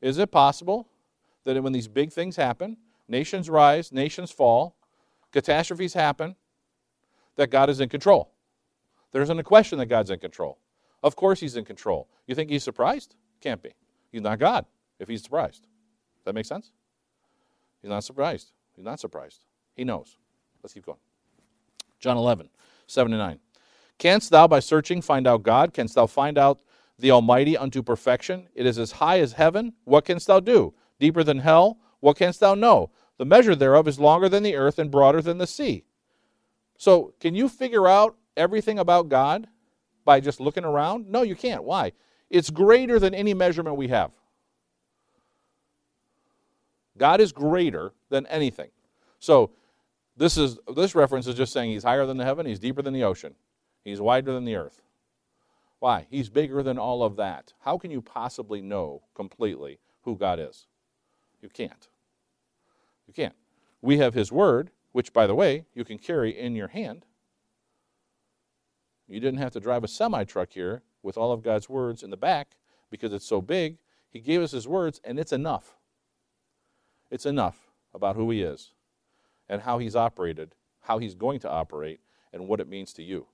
Is 0.00 0.18
it 0.18 0.30
possible 0.30 0.86
that 1.42 1.60
when 1.60 1.72
these 1.72 1.88
big 1.88 2.12
things 2.12 2.36
happen, 2.36 2.76
nations 3.08 3.50
rise, 3.50 3.90
nations 3.90 4.30
fall, 4.30 4.76
catastrophes 5.32 5.94
happen, 5.94 6.36
that 7.34 7.50
God 7.50 7.68
is 7.68 7.80
in 7.80 7.88
control? 7.88 8.30
There 9.16 9.22
isn't 9.22 9.38
a 9.38 9.42
question 9.42 9.78
that 9.78 9.86
God's 9.86 10.10
in 10.10 10.18
control. 10.18 10.58
Of 11.02 11.16
course, 11.16 11.40
He's 11.40 11.56
in 11.56 11.64
control. 11.64 12.06
You 12.26 12.34
think 12.34 12.50
He's 12.50 12.62
surprised? 12.62 13.14
Can't 13.40 13.62
be. 13.62 13.70
He's 14.12 14.20
not 14.20 14.38
God 14.38 14.66
if 14.98 15.08
He's 15.08 15.22
surprised. 15.22 15.62
Does 15.62 16.24
that 16.26 16.34
make 16.34 16.44
sense? 16.44 16.70
He's 17.80 17.88
not 17.88 18.04
surprised. 18.04 18.52
He's 18.74 18.84
not 18.84 19.00
surprised. 19.00 19.46
He 19.74 19.84
knows. 19.84 20.18
Let's 20.62 20.74
keep 20.74 20.84
going. 20.84 20.98
Job 21.98 22.18
11, 22.18 22.50
7 22.86 23.10
to 23.10 23.16
9. 23.16 23.38
Canst 23.96 24.28
thou 24.28 24.46
by 24.46 24.60
searching 24.60 25.00
find 25.00 25.26
out 25.26 25.42
God? 25.42 25.72
Canst 25.72 25.94
thou 25.94 26.06
find 26.06 26.36
out 26.36 26.60
the 26.98 27.10
Almighty 27.10 27.56
unto 27.56 27.82
perfection? 27.82 28.48
It 28.54 28.66
is 28.66 28.78
as 28.78 28.92
high 28.92 29.20
as 29.20 29.32
heaven. 29.32 29.72
What 29.84 30.04
canst 30.04 30.26
thou 30.26 30.40
do? 30.40 30.74
Deeper 31.00 31.24
than 31.24 31.38
hell? 31.38 31.78
What 32.00 32.18
canst 32.18 32.40
thou 32.40 32.54
know? 32.54 32.90
The 33.16 33.24
measure 33.24 33.56
thereof 33.56 33.88
is 33.88 33.98
longer 33.98 34.28
than 34.28 34.42
the 34.42 34.56
earth 34.56 34.78
and 34.78 34.90
broader 34.90 35.22
than 35.22 35.38
the 35.38 35.46
sea. 35.46 35.84
So, 36.76 37.14
can 37.18 37.34
you 37.34 37.48
figure 37.48 37.88
out 37.88 38.18
everything 38.36 38.78
about 38.78 39.08
God 39.08 39.46
by 40.04 40.20
just 40.20 40.40
looking 40.40 40.64
around? 40.64 41.08
No, 41.08 41.22
you 41.22 41.34
can't. 41.34 41.64
Why? 41.64 41.92
It's 42.30 42.50
greater 42.50 42.98
than 42.98 43.14
any 43.14 43.34
measurement 43.34 43.76
we 43.76 43.88
have. 43.88 44.10
God 46.98 47.20
is 47.20 47.32
greater 47.32 47.92
than 48.08 48.26
anything. 48.26 48.70
So 49.18 49.50
this 50.16 50.36
is 50.36 50.58
this 50.74 50.94
reference 50.94 51.26
is 51.26 51.34
just 51.34 51.52
saying 51.52 51.70
he's 51.70 51.84
higher 51.84 52.06
than 52.06 52.16
the 52.16 52.24
heaven, 52.24 52.46
he's 52.46 52.58
deeper 52.58 52.82
than 52.82 52.94
the 52.94 53.04
ocean, 53.04 53.34
he's 53.84 54.00
wider 54.00 54.32
than 54.32 54.44
the 54.44 54.56
earth. 54.56 54.80
Why? 55.78 56.06
He's 56.10 56.30
bigger 56.30 56.62
than 56.62 56.78
all 56.78 57.02
of 57.02 57.16
that. 57.16 57.52
How 57.60 57.76
can 57.76 57.90
you 57.90 58.00
possibly 58.00 58.62
know 58.62 59.02
completely 59.14 59.78
who 60.02 60.16
God 60.16 60.40
is? 60.40 60.66
You 61.42 61.50
can't. 61.50 61.88
You 63.06 63.12
can't. 63.12 63.34
We 63.82 63.98
have 63.98 64.14
his 64.14 64.32
word, 64.32 64.70
which 64.92 65.12
by 65.12 65.26
the 65.26 65.34
way, 65.34 65.66
you 65.74 65.84
can 65.84 65.98
carry 65.98 66.36
in 66.36 66.56
your 66.56 66.68
hand. 66.68 67.04
You 69.08 69.20
didn't 69.20 69.38
have 69.40 69.52
to 69.52 69.60
drive 69.60 69.84
a 69.84 69.88
semi 69.88 70.24
truck 70.24 70.52
here 70.52 70.82
with 71.02 71.16
all 71.18 71.32
of 71.32 71.42
God's 71.42 71.68
words 71.68 72.02
in 72.02 72.10
the 72.10 72.16
back 72.16 72.56
because 72.90 73.12
it's 73.12 73.26
so 73.26 73.40
big. 73.40 73.78
He 74.10 74.20
gave 74.20 74.42
us 74.42 74.52
his 74.52 74.68
words, 74.68 75.00
and 75.04 75.18
it's 75.18 75.32
enough. 75.32 75.76
It's 77.10 77.26
enough 77.26 77.70
about 77.94 78.16
who 78.16 78.30
he 78.30 78.42
is. 78.42 78.72
and 79.48 79.62
how 79.62 79.78
He's 79.78 79.96
operated, 79.96 80.54
how 80.80 80.98
He's 80.98 81.14
going 81.14 81.40
to 81.40 81.50
operate, 81.50 82.00
and 82.32 82.48
what 82.48 82.60
it 82.60 82.68
means 82.68 82.92
to 82.94 83.02
you. 83.02 83.26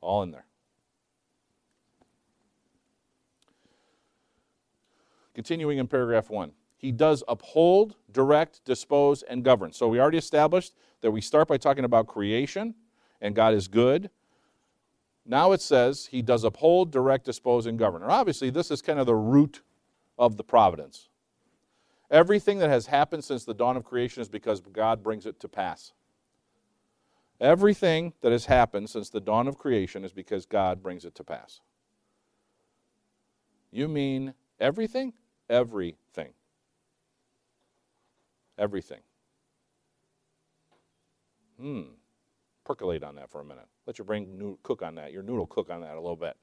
All 0.00 0.22
in 0.22 0.30
there. 0.30 0.46
Continuing 5.34 5.78
in 5.78 5.86
paragraph 5.86 6.30
one. 6.30 6.52
He 6.76 6.92
does 6.92 7.22
uphold, 7.28 7.96
direct, 8.10 8.64
dispose, 8.64 9.22
and 9.22 9.44
govern. 9.44 9.72
So 9.72 9.88
we 9.88 10.00
already 10.00 10.18
established 10.18 10.74
that 11.02 11.10
we 11.10 11.20
start 11.20 11.48
by 11.48 11.58
talking 11.58 11.84
about 11.84 12.06
creation, 12.06 12.74
and 13.20 13.34
God 13.34 13.54
is 13.54 13.68
good. 13.68 14.10
Now 15.30 15.52
it 15.52 15.60
says 15.60 16.06
he 16.06 16.22
does 16.22 16.42
uphold, 16.42 16.90
direct, 16.90 17.24
dispose, 17.24 17.64
and 17.64 17.78
govern. 17.78 18.02
And 18.02 18.10
obviously, 18.10 18.50
this 18.50 18.68
is 18.72 18.82
kind 18.82 18.98
of 18.98 19.06
the 19.06 19.14
root 19.14 19.62
of 20.18 20.36
the 20.36 20.42
providence. 20.42 21.08
Everything 22.10 22.58
that 22.58 22.68
has 22.68 22.86
happened 22.86 23.22
since 23.22 23.44
the 23.44 23.54
dawn 23.54 23.76
of 23.76 23.84
creation 23.84 24.20
is 24.22 24.28
because 24.28 24.60
God 24.60 25.04
brings 25.04 25.26
it 25.26 25.38
to 25.38 25.48
pass. 25.48 25.92
Everything 27.40 28.12
that 28.22 28.32
has 28.32 28.46
happened 28.46 28.90
since 28.90 29.08
the 29.08 29.20
dawn 29.20 29.46
of 29.46 29.56
creation 29.56 30.04
is 30.04 30.12
because 30.12 30.46
God 30.46 30.82
brings 30.82 31.04
it 31.04 31.14
to 31.14 31.22
pass. 31.22 31.60
You 33.70 33.86
mean 33.86 34.34
everything? 34.58 35.12
Everything. 35.48 36.32
Everything. 38.58 39.00
Hmm. 41.60 41.82
Percolate 42.64 43.04
on 43.04 43.14
that 43.14 43.30
for 43.30 43.40
a 43.40 43.44
minute. 43.44 43.68
Let 43.90 43.98
your 43.98 44.04
brain 44.04 44.56
cook 44.62 44.82
on 44.82 44.94
that, 44.94 45.12
your 45.12 45.24
noodle 45.24 45.48
cook 45.48 45.68
on 45.68 45.80
that 45.80 45.94
a 45.94 46.00
little 46.00 46.14
bit. 46.14 46.36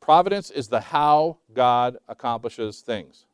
Providence 0.00 0.50
is 0.50 0.66
the 0.66 0.80
how 0.80 1.38
God 1.54 1.98
accomplishes 2.08 2.80
things. 2.80 3.26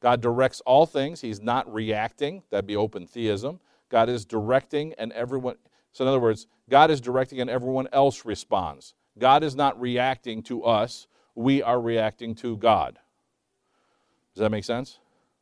God 0.00 0.20
directs 0.20 0.60
all 0.66 0.86
things. 0.86 1.20
He's 1.20 1.40
not 1.40 1.72
reacting. 1.72 2.42
That'd 2.50 2.66
be 2.66 2.74
open 2.74 3.06
theism. 3.06 3.60
God 3.90 4.08
is 4.08 4.24
directing, 4.24 4.92
and 4.94 5.12
everyone. 5.12 5.54
So, 5.92 6.02
in 6.02 6.08
other 6.08 6.18
words, 6.18 6.48
God 6.68 6.90
is 6.90 7.00
directing, 7.00 7.40
and 7.40 7.48
everyone 7.48 7.86
else 7.92 8.24
responds. 8.24 8.94
God 9.16 9.44
is 9.44 9.54
not 9.54 9.80
reacting 9.80 10.42
to 10.42 10.64
us. 10.64 11.06
We 11.36 11.62
are 11.62 11.80
reacting 11.80 12.34
to 12.36 12.56
God. 12.56 12.98
Does 14.34 14.40
that 14.40 14.50
make 14.50 14.64
sense? 14.64 14.98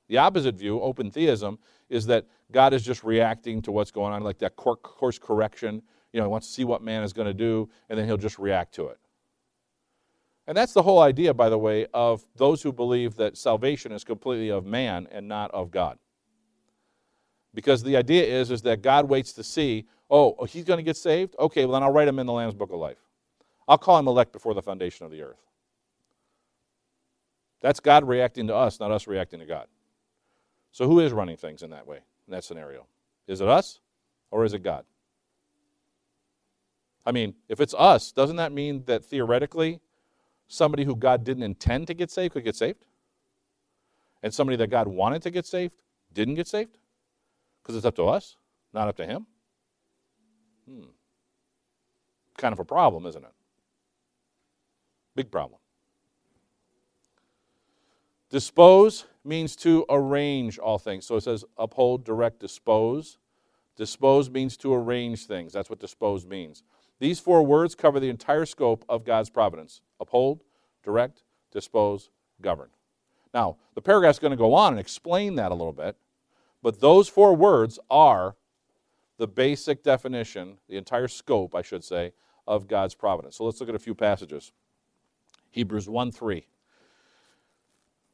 The 0.09 0.19
opposite 0.19 0.57
view, 0.57 0.83
open 0.83 1.11
theism, 1.11 1.59
is 1.89 2.05
that 2.07 2.27
God 2.53 2.75
is 2.75 2.83
just 2.83 3.05
reacting 3.05 3.63
to 3.63 3.73
what's 3.73 3.91
going 3.91 4.13
on, 4.13 4.23
like 4.23 4.39
that 4.41 4.57
course 4.57 5.19
correction. 5.19 5.81
You 6.13 6.21
know, 6.21 6.27
he 6.27 6.31
wants 6.31 6.49
to 6.49 6.53
see 6.53 6.65
what 6.65 6.83
man 6.83 7.03
is 7.03 7.13
going 7.13 7.29
to 7.29 7.35
do, 7.35 7.69
and 7.89 7.99
then 7.99 8.07
he'll 8.07 8.17
just 8.17 8.39
react 8.39 8.75
to 8.75 8.89
it. 8.89 8.99
And 10.47 10.57
that's 10.57 10.73
the 10.73 10.83
whole 10.83 11.01
idea, 11.01 11.33
by 11.33 11.49
the 11.49 11.59
way, 11.59 11.87
of 11.95 12.25
those 12.37 12.63
who 12.63 12.73
believe 12.73 13.15
that 13.17 13.37
salvation 13.37 13.93
is 13.93 14.03
completely 14.03 14.49
of 14.49 14.67
man 14.67 15.07
and 15.13 15.29
not 15.29 15.51
of 15.53 15.71
God. 15.71 15.99
Because 17.55 17.83
the 17.83 17.97
idea 17.97 18.25
is, 18.25 18.51
is 18.51 18.63
that 18.63 18.83
God 18.83 19.09
waits 19.09 19.33
to 19.35 19.45
see, 19.45 19.87
oh, 20.11 20.35
oh 20.39 20.45
he's 20.45 20.65
going 20.65 20.79
to 20.79 20.83
get 20.83 20.97
saved? 20.97 21.37
Okay, 21.39 21.65
well, 21.65 21.75
then 21.75 21.83
I'll 21.83 21.93
write 21.93 22.09
him 22.09 22.19
in 22.19 22.27
the 22.27 22.33
Lamb's 22.33 22.55
Book 22.55 22.73
of 22.73 22.79
Life. 22.79 22.99
I'll 23.69 23.79
call 23.79 23.99
him 23.99 24.09
elect 24.09 24.33
before 24.33 24.55
the 24.55 24.63
foundation 24.63 25.07
of 25.07 25.13
the 25.13 25.23
earth. 25.23 25.41
That's 27.61 27.79
God 27.79 28.09
reacting 28.09 28.47
to 28.49 28.55
us, 28.55 28.81
not 28.81 28.91
us 28.91 29.07
reacting 29.07 29.41
to 29.41 29.47
God. 29.47 29.67
So 30.73 30.87
who 30.87 31.01
is 31.01 31.13
running 31.13 31.37
things 31.37 31.63
in 31.63 31.71
that 31.71 31.87
way, 31.87 31.99
in 32.27 32.33
that 32.33 32.45
scenario? 32.45 32.87
Is 33.27 33.41
it 33.41 33.49
us 33.49 33.81
or 34.31 34.45
is 34.45 34.55
it 34.55 34.63
God? 34.63 34.85
I 37.11 37.13
mean, 37.13 37.35
if 37.49 37.61
it's 37.61 37.75
us, 37.77 38.13
doesn't 38.13 38.37
that 38.37 38.53
mean 38.53 38.85
that 38.87 39.05
theoretically 39.05 39.81
somebody 40.47 40.85
who 40.85 40.95
God 40.95 41.25
didn't 41.25 41.43
intend 41.43 41.89
to 41.89 41.95
get 41.95 42.09
saved 42.09 42.35
could 42.35 42.45
get 42.45 42.55
saved? 42.55 42.87
And 44.23 44.33
somebody 44.33 44.55
that 44.59 44.69
God 44.69 44.87
wanted 44.87 45.21
to 45.23 45.33
get 45.33 45.45
saved 45.45 45.75
didn't 46.13 46.37
get 46.37 46.47
saved? 46.47 46.79
Because 47.61 47.75
it's 47.75 47.85
up 47.85 47.97
to 47.97 48.05
us, 48.05 48.37
not 48.73 48.87
up 48.87 48.97
to 48.99 49.07
Him? 49.07 49.27
Hmm. 50.69 50.91
Kind 52.39 52.53
of 52.53 52.61
a 52.61 52.65
problem, 52.65 53.05
isn't 53.07 53.25
it? 53.25 53.33
Big 55.17 55.33
problem. 55.33 55.59
Dispose 58.31 59.07
means 59.25 59.57
to 59.57 59.85
arrange 59.91 60.61
all 60.61 60.79
things. 60.79 61.07
So 61.07 61.17
it 61.17 61.25
says 61.25 61.45
uphold, 61.59 62.05
direct, 62.05 62.39
dispose. 62.39 63.19
Dispose 63.75 64.31
means 64.31 64.57
to 64.59 64.73
arrange 64.73 65.27
things. 65.27 65.53
That's 65.53 65.69
what 65.69 65.81
dispose 65.81 66.25
means. 66.25 66.63
These 67.01 67.19
four 67.19 67.43
words 67.43 67.75
cover 67.75 67.99
the 67.99 68.11
entire 68.11 68.47
scope 68.47 68.85
of 68.89 69.05
God's 69.05 69.31
providence 69.31 69.81
uphold, 69.99 70.43
direct, 70.85 71.23
dispose, 71.51 72.11
govern. 72.41 72.69
Now, 73.35 73.57
the 73.75 73.83
paragraph's 73.83 74.19
going 74.19 74.33
to 74.33 74.37
go 74.37 74.55
on 74.55 74.75
and 74.75 74.81
explain 74.81 75.35
that 75.37 75.51
a 75.51 75.55
little 75.55 75.73
bit, 75.73 75.97
but 76.63 76.81
those 76.81 77.09
four 77.09 77.35
words 77.35 77.79
are 77.91 78.37
the 79.19 79.27
basic 79.27 79.83
definition, 79.83 80.59
the 80.69 80.77
entire 80.77 81.09
scope, 81.09 81.55
I 81.55 81.63
should 81.63 81.85
say, 81.85 82.13
of 82.47 82.69
God's 82.69 82.95
providence. 82.95 83.37
So 83.37 83.45
let's 83.45 83.61
look 83.61 83.69
at 83.69 83.75
a 83.75 83.79
few 83.79 83.95
passages. 83.95 84.53
Hebrews 85.51 85.89
1 85.89 86.13
3. 86.13 86.47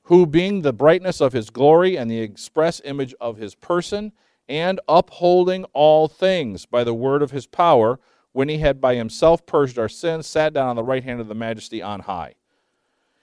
Who, 0.02 0.26
being 0.26 0.62
the 0.62 0.72
brightness 0.72 1.20
of 1.20 1.32
his 1.32 1.50
glory 1.50 1.96
and 1.96 2.10
the 2.10 2.20
express 2.20 2.80
image 2.84 3.14
of 3.20 3.36
his 3.36 3.54
person, 3.56 4.12
and 4.48 4.78
upholding 4.88 5.64
all 5.72 6.06
things 6.06 6.66
by 6.66 6.84
the 6.84 6.94
word 6.94 7.22
of 7.22 7.32
his 7.32 7.46
power, 7.46 7.98
when 8.36 8.50
he 8.50 8.58
had 8.58 8.82
by 8.82 8.94
himself 8.94 9.46
purged 9.46 9.78
our 9.78 9.88
sins, 9.88 10.26
sat 10.26 10.52
down 10.52 10.68
on 10.68 10.76
the 10.76 10.84
right 10.84 11.02
hand 11.02 11.22
of 11.22 11.26
the 11.26 11.34
majesty 11.34 11.80
on 11.80 12.00
high. 12.00 12.34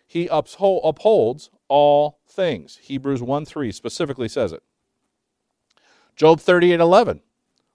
He 0.08 0.26
upholds 0.26 1.52
all 1.68 2.18
things. 2.28 2.80
Hebrews 2.82 3.22
1 3.22 3.46
3 3.46 3.72
specifically 3.72 4.28
says 4.28 4.52
it. 4.52 4.64
Job 6.16 6.40
38 6.40 6.80
11. 6.80 7.22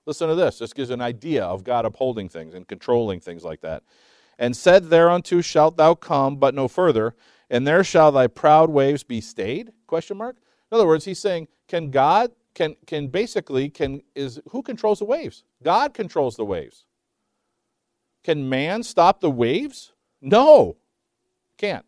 Listen 0.04 0.28
to 0.28 0.34
this. 0.34 0.58
This 0.58 0.72
gives 0.72 0.90
an 0.90 1.00
idea 1.00 1.44
of 1.44 1.62
God 1.62 1.84
upholding 1.84 2.28
things 2.28 2.54
and 2.54 2.66
controlling 2.66 3.20
things 3.20 3.44
like 3.44 3.60
that. 3.60 3.84
And 4.36 4.56
said 4.56 4.86
thereunto 4.86 5.40
shalt 5.40 5.76
thou 5.76 5.94
come, 5.94 6.38
but 6.38 6.56
no 6.56 6.66
further, 6.66 7.14
and 7.48 7.64
there 7.64 7.84
shall 7.84 8.10
thy 8.10 8.26
proud 8.26 8.68
waves 8.68 9.04
be 9.04 9.20
stayed? 9.20 9.70
Question 9.86 10.16
mark. 10.16 10.38
In 10.72 10.74
other 10.74 10.88
words, 10.88 11.04
he's 11.04 11.20
saying, 11.20 11.46
can 11.68 11.92
God 11.92 12.32
can 12.54 12.74
can 12.84 13.06
basically 13.06 13.70
can 13.70 14.02
is 14.16 14.40
who 14.50 14.60
controls 14.60 14.98
the 14.98 15.04
waves? 15.04 15.44
God 15.62 15.94
controls 15.94 16.34
the 16.34 16.44
waves. 16.44 16.84
Can 18.28 18.46
man 18.46 18.82
stop 18.82 19.22
the 19.22 19.30
waves? 19.30 19.94
No. 20.20 20.76
Can't. 21.56 21.86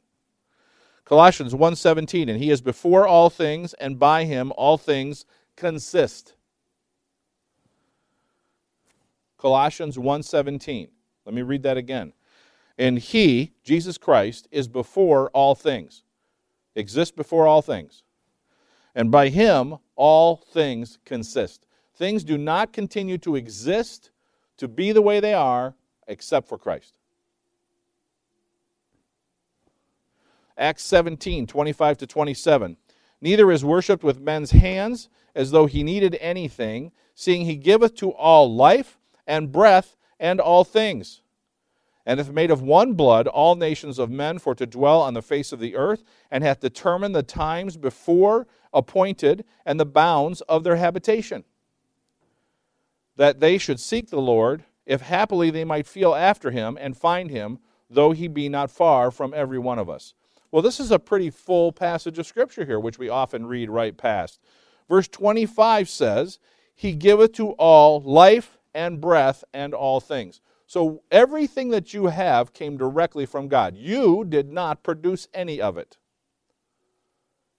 Colossians 1.04 1.52
1:17 1.52 2.30
and 2.30 2.42
he 2.42 2.50
is 2.50 2.62
before 2.62 3.06
all 3.06 3.28
things 3.28 3.74
and 3.74 3.98
by 3.98 4.24
him 4.24 4.50
all 4.56 4.78
things 4.78 5.26
consist. 5.54 6.32
Colossians 9.36 9.98
1:17. 9.98 10.88
Let 11.26 11.34
me 11.34 11.42
read 11.42 11.62
that 11.64 11.76
again. 11.76 12.14
And 12.78 12.98
he, 12.98 13.52
Jesus 13.62 13.98
Christ, 13.98 14.48
is 14.50 14.66
before 14.66 15.28
all 15.34 15.54
things. 15.54 16.04
Exists 16.74 17.14
before 17.14 17.46
all 17.46 17.60
things. 17.60 18.02
And 18.94 19.10
by 19.10 19.28
him 19.28 19.76
all 19.94 20.36
things 20.36 20.98
consist. 21.04 21.66
Things 21.92 22.24
do 22.24 22.38
not 22.38 22.72
continue 22.72 23.18
to 23.18 23.36
exist 23.36 24.10
to 24.56 24.68
be 24.68 24.90
the 24.90 25.02
way 25.02 25.20
they 25.20 25.34
are 25.34 25.74
except 26.10 26.48
for 26.48 26.58
Christ. 26.58 26.92
Acts 30.58 30.82
17, 30.84 31.46
25 31.46 31.98
to 31.98 32.06
27. 32.06 32.76
Neither 33.22 33.50
is 33.50 33.64
worshipped 33.64 34.04
with 34.04 34.20
men's 34.20 34.50
hands 34.50 35.08
as 35.34 35.52
though 35.52 35.66
he 35.66 35.82
needed 35.82 36.18
anything, 36.20 36.92
seeing 37.14 37.46
he 37.46 37.56
giveth 37.56 37.94
to 37.96 38.10
all 38.10 38.54
life 38.54 38.98
and 39.26 39.52
breath 39.52 39.96
and 40.18 40.40
all 40.40 40.64
things. 40.64 41.22
And 42.04 42.18
hath 42.18 42.32
made 42.32 42.50
of 42.50 42.60
one 42.60 42.94
blood 42.94 43.26
all 43.26 43.54
nations 43.54 43.98
of 43.98 44.10
men 44.10 44.38
for 44.38 44.54
to 44.54 44.66
dwell 44.66 45.00
on 45.00 45.14
the 45.14 45.22
face 45.22 45.52
of 45.52 45.60
the 45.60 45.76
earth, 45.76 46.02
and 46.30 46.42
hath 46.42 46.60
determined 46.60 47.14
the 47.14 47.22
times 47.22 47.76
before 47.76 48.46
appointed 48.72 49.44
and 49.64 49.78
the 49.78 49.86
bounds 49.86 50.40
of 50.42 50.64
their 50.64 50.76
habitation, 50.76 51.44
that 53.16 53.40
they 53.40 53.58
should 53.58 53.78
seek 53.78 54.10
the 54.10 54.20
Lord 54.20 54.64
if 54.90 55.02
happily 55.02 55.50
they 55.50 55.64
might 55.64 55.86
feel 55.86 56.16
after 56.16 56.50
him 56.50 56.76
and 56.80 56.96
find 56.96 57.30
him, 57.30 57.60
though 57.88 58.10
he 58.10 58.26
be 58.26 58.48
not 58.48 58.72
far 58.72 59.12
from 59.12 59.32
every 59.32 59.58
one 59.58 59.78
of 59.78 59.88
us. 59.88 60.14
Well, 60.50 60.62
this 60.62 60.80
is 60.80 60.90
a 60.90 60.98
pretty 60.98 61.30
full 61.30 61.70
passage 61.70 62.18
of 62.18 62.26
Scripture 62.26 62.64
here, 62.64 62.80
which 62.80 62.98
we 62.98 63.08
often 63.08 63.46
read 63.46 63.70
right 63.70 63.96
past. 63.96 64.40
Verse 64.88 65.06
25 65.06 65.88
says, 65.88 66.40
He 66.74 66.92
giveth 66.92 67.34
to 67.34 67.50
all 67.52 68.00
life 68.00 68.58
and 68.74 69.00
breath 69.00 69.44
and 69.54 69.74
all 69.74 70.00
things. 70.00 70.40
So 70.66 71.04
everything 71.12 71.68
that 71.68 71.94
you 71.94 72.06
have 72.06 72.52
came 72.52 72.76
directly 72.76 73.26
from 73.26 73.46
God. 73.46 73.76
You 73.76 74.24
did 74.24 74.50
not 74.50 74.82
produce 74.82 75.28
any 75.32 75.60
of 75.60 75.78
it. 75.78 75.98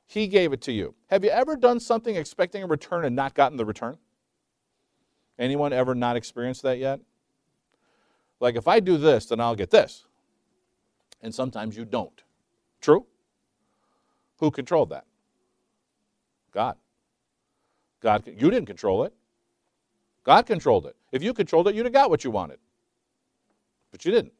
He 0.05 0.27
gave 0.27 0.51
it 0.51 0.61
to 0.63 0.73
you. 0.73 0.95
Have 1.09 1.23
you 1.23 1.29
ever 1.29 1.55
done 1.55 1.79
something 1.79 2.17
expecting 2.17 2.61
a 2.61 2.67
return 2.67 3.05
and 3.05 3.15
not 3.15 3.35
gotten 3.35 3.57
the 3.57 3.63
return? 3.63 3.97
Anyone 5.39 5.71
ever 5.71 5.95
not 5.95 6.17
experienced 6.17 6.63
that 6.63 6.77
yet? 6.77 6.99
Like, 8.41 8.55
if 8.55 8.67
I 8.67 8.79
do 8.81 8.97
this, 8.97 9.27
then 9.27 9.39
I'll 9.39 9.55
get 9.55 9.69
this. 9.69 10.03
And 11.21 11.33
sometimes 11.33 11.77
you 11.77 11.85
don't. 11.85 12.23
True? 12.81 13.05
Who 14.39 14.49
controlled 14.49 14.89
that? 14.89 15.05
God. 16.51 16.75
God, 18.01 18.23
you 18.27 18.49
didn't 18.49 18.65
control 18.65 19.03
it. 19.03 19.13
God 20.23 20.47
controlled 20.47 20.87
it. 20.87 20.95
If 21.11 21.21
you 21.21 21.33
controlled 21.33 21.67
it, 21.67 21.75
you'd 21.75 21.85
have 21.85 21.93
got 21.93 22.09
what 22.09 22.23
you 22.23 22.31
wanted. 22.31 22.57
But 23.91 24.05
you 24.05 24.11
didn't. 24.11 24.33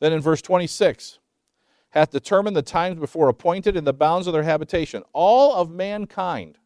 Then 0.00 0.14
in 0.14 0.20
verse 0.20 0.40
26, 0.40 1.18
hath 1.90 2.10
determined 2.10 2.56
the 2.56 2.62
times 2.62 2.98
before 2.98 3.28
appointed 3.28 3.76
in 3.76 3.84
the 3.84 3.92
bounds 3.92 4.26
of 4.26 4.32
their 4.32 4.42
habitation, 4.42 5.02
all 5.12 5.54
of 5.54 5.70
mankind. 5.70 6.56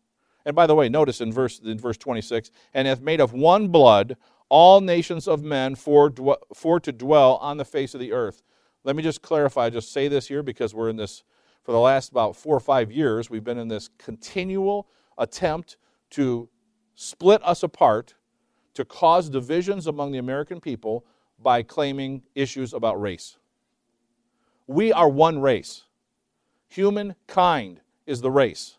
And 0.45 0.55
by 0.55 0.69
the 0.69 0.75
way, 0.77 0.89
notice 0.89 1.21
in 1.21 1.33
verse, 1.33 1.59
in 1.59 1.79
verse 1.79 1.97
26, 1.97 2.53
and 2.75 2.87
hath 2.87 3.01
made 3.01 3.21
of 3.21 3.33
one 3.33 3.69
blood 3.69 4.17
all 4.49 4.81
nations 4.81 5.27
of 5.27 5.43
men 5.43 5.75
for, 5.75 6.13
for 6.55 6.81
to 6.81 6.93
dwell 6.93 7.37
on 7.37 7.57
the 7.57 7.65
face 7.65 7.95
of 7.95 8.01
the 8.01 8.13
earth. 8.13 8.43
Let 8.85 8.97
me 8.97 9.03
just 9.03 9.23
clarify, 9.23 9.71
just 9.71 9.93
say 9.93 10.09
this 10.09 10.29
here 10.29 10.43
because 10.43 10.75
we're 10.75 10.89
in 10.89 10.97
this, 10.97 11.25
for 11.65 11.73
the 11.73 11.81
last 11.81 12.11
about 12.11 12.37
four 12.37 12.57
or 12.57 12.61
five 12.61 12.93
years, 12.93 13.29
we've 13.29 13.45
been 13.45 13.59
in 13.59 13.69
this 13.69 13.91
continual 13.99 14.89
attempt 15.19 15.77
to 16.11 16.49
split 16.95 17.43
us 17.45 17.63
apart, 17.63 18.15
to 18.75 18.85
cause 18.85 19.29
divisions 19.29 19.87
among 19.87 20.13
the 20.13 20.19
American 20.19 20.61
people 20.61 21.05
by 21.39 21.63
claiming 21.63 22.23
issues 22.35 22.73
about 22.73 23.01
race. 23.01 23.37
We 24.67 24.93
are 24.93 25.09
one 25.09 25.41
race. 25.41 25.85
Humankind 26.69 27.81
is 28.07 28.21
the 28.21 28.31
race. 28.31 28.79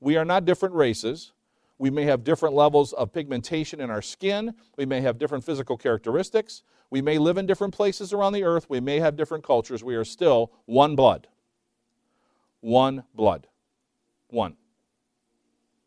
We 0.00 0.16
are 0.16 0.24
not 0.24 0.44
different 0.44 0.74
races. 0.74 1.32
We 1.78 1.90
may 1.90 2.04
have 2.04 2.24
different 2.24 2.54
levels 2.54 2.92
of 2.92 3.12
pigmentation 3.12 3.80
in 3.80 3.90
our 3.90 4.02
skin. 4.02 4.54
We 4.76 4.84
may 4.84 5.00
have 5.00 5.18
different 5.18 5.44
physical 5.44 5.76
characteristics. 5.76 6.62
We 6.90 7.02
may 7.02 7.18
live 7.18 7.38
in 7.38 7.46
different 7.46 7.74
places 7.74 8.12
around 8.12 8.32
the 8.32 8.44
earth. 8.44 8.68
We 8.68 8.80
may 8.80 8.98
have 8.98 9.16
different 9.16 9.44
cultures. 9.44 9.84
We 9.84 9.94
are 9.94 10.04
still 10.04 10.52
one 10.66 10.96
blood. 10.96 11.28
One 12.60 13.04
blood. 13.14 13.46
One. 14.28 14.56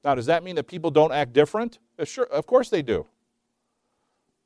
Now, 0.04 0.16
does 0.16 0.28
that 0.28 0.44
mean 0.44 0.56
that 0.56 0.68
people 0.68 0.92
don't 0.92 1.12
act 1.12 1.34
different? 1.34 1.80
Uh, 2.00 2.06
sure, 2.06 2.26
of 2.26 2.48
course 2.48 2.70
they 2.70 2.82
do. 2.82 3.06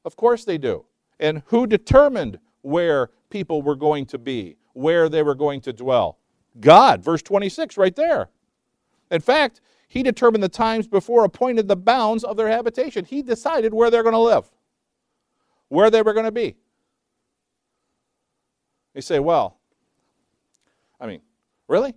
Of 0.03 0.15
course 0.15 0.45
they 0.45 0.57
do. 0.57 0.85
And 1.19 1.43
who 1.47 1.65
determined 1.67 2.39
where 2.61 3.11
people 3.29 3.61
were 3.61 3.75
going 3.75 4.05
to 4.07 4.17
be, 4.17 4.57
where 4.73 5.07
they 5.07 5.23
were 5.23 5.35
going 5.35 5.61
to 5.61 5.73
dwell? 5.73 6.17
God, 6.59 7.03
verse 7.03 7.21
26, 7.21 7.77
right 7.77 7.95
there. 7.95 8.29
In 9.11 9.21
fact, 9.21 9.61
he 9.87 10.03
determined 10.03 10.43
the 10.43 10.49
times 10.49 10.87
before 10.87 11.23
appointed 11.23 11.67
the 11.67 11.75
bounds 11.75 12.23
of 12.23 12.37
their 12.37 12.47
habitation. 12.47 13.05
He 13.05 13.21
decided 13.21 13.73
where 13.73 13.89
they're 13.89 14.03
going 14.03 14.13
to 14.13 14.19
live, 14.19 14.49
where 15.69 15.89
they 15.89 16.01
were 16.01 16.13
going 16.13 16.25
to 16.25 16.31
be. 16.31 16.55
They 18.93 19.01
say, 19.01 19.19
well, 19.19 19.57
I 20.99 21.07
mean, 21.07 21.21
really? 21.67 21.93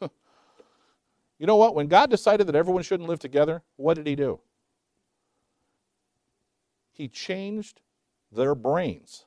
you 0.00 1.46
know 1.46 1.56
what? 1.56 1.74
When 1.74 1.88
God 1.88 2.10
decided 2.10 2.46
that 2.46 2.54
everyone 2.56 2.82
shouldn't 2.82 3.08
live 3.08 3.20
together, 3.20 3.62
what 3.76 3.94
did 3.94 4.06
he 4.06 4.16
do? 4.16 4.40
He 6.92 7.08
changed 7.08 7.80
their 8.32 8.54
brains 8.54 9.26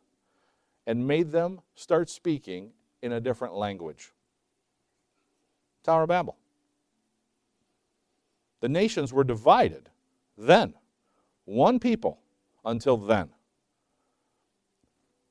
and 0.86 1.08
made 1.08 1.32
them 1.32 1.62
start 1.76 2.10
speaking 2.10 2.72
in 3.02 3.12
a 3.12 3.20
different 3.20 3.54
language. 3.54 4.12
Tower 5.84 6.04
of 6.04 6.10
Babel. 6.10 6.38
The 8.64 8.70
nations 8.70 9.12
were 9.12 9.26
divided 9.26 9.90
then. 10.38 10.74
One 11.44 11.80
people 11.80 12.22
until 12.64 12.96
then. 12.96 13.28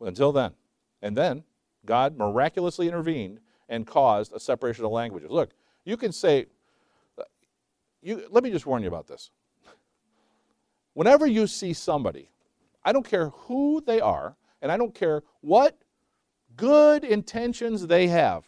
Until 0.03 0.33
then. 0.33 0.51
And 1.01 1.17
then 1.17 1.43
God 1.87 2.19
miraculously 2.19 2.89
intervened 2.89 3.41
and 3.71 3.87
caused 3.87 4.35
a 4.35 4.39
separation 4.39 4.85
of 4.85 4.91
languages. 4.91 5.31
Look, 5.31 5.53
you 5.87 5.97
can 5.97 6.13
say, 6.13 6.45
uh, 7.19 7.23
you, 8.03 8.27
let 8.29 8.45
me 8.45 8.51
just 8.51 8.67
warn 8.67 8.83
you 8.83 8.89
about 8.89 9.07
this. 9.07 9.31
Whenever 10.93 11.27
you 11.27 11.47
see 11.47 11.73
somebody, 11.73 12.29
I 12.85 12.93
don't 12.93 13.09
care 13.09 13.31
who 13.31 13.81
they 13.81 14.03
are, 14.03 14.37
and 14.61 14.71
I 14.71 14.77
don't 14.77 14.95
care 14.95 15.23
what 15.41 15.79
good 16.55 17.03
intentions 17.03 17.87
they 17.87 18.09
have, 18.09 18.45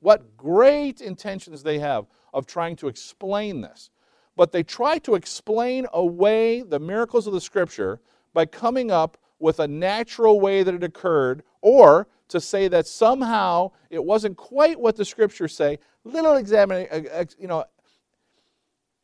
what 0.00 0.34
great 0.38 1.02
intentions 1.02 1.62
they 1.62 1.78
have 1.78 2.06
of 2.32 2.46
trying 2.46 2.76
to 2.76 2.88
explain 2.88 3.60
this. 3.60 3.90
But 4.36 4.52
they 4.52 4.62
try 4.62 4.98
to 5.00 5.14
explain 5.14 5.86
away 5.92 6.62
the 6.62 6.78
miracles 6.78 7.26
of 7.26 7.32
the 7.32 7.40
Scripture 7.40 8.00
by 8.32 8.46
coming 8.46 8.90
up 8.90 9.18
with 9.38 9.60
a 9.60 9.68
natural 9.68 10.40
way 10.40 10.62
that 10.62 10.74
it 10.74 10.84
occurred, 10.84 11.42
or 11.60 12.06
to 12.28 12.40
say 12.40 12.68
that 12.68 12.86
somehow 12.86 13.70
it 13.90 14.02
wasn't 14.02 14.36
quite 14.36 14.80
what 14.80 14.96
the 14.96 15.04
Scriptures 15.04 15.54
say. 15.54 15.78
Little 16.04 16.36
examine, 16.36 16.86
uh, 16.90 17.24
you 17.38 17.46
know, 17.46 17.64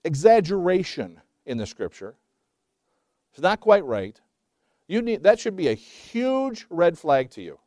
exaggeration 0.05 1.21
in 1.45 1.59
the 1.59 1.67
Scripture. 1.67 2.15
It's 3.33 3.43
not 3.43 3.61
quite 3.61 3.85
right. 3.85 4.19
You 4.87 5.03
need 5.03 5.23
that 5.25 5.39
should 5.39 5.57
be 5.57 5.69
a 5.69 5.75
huge 5.75 6.67
red 6.71 6.99
flag 6.99 7.31
to 7.33 7.43
you. 7.43 7.59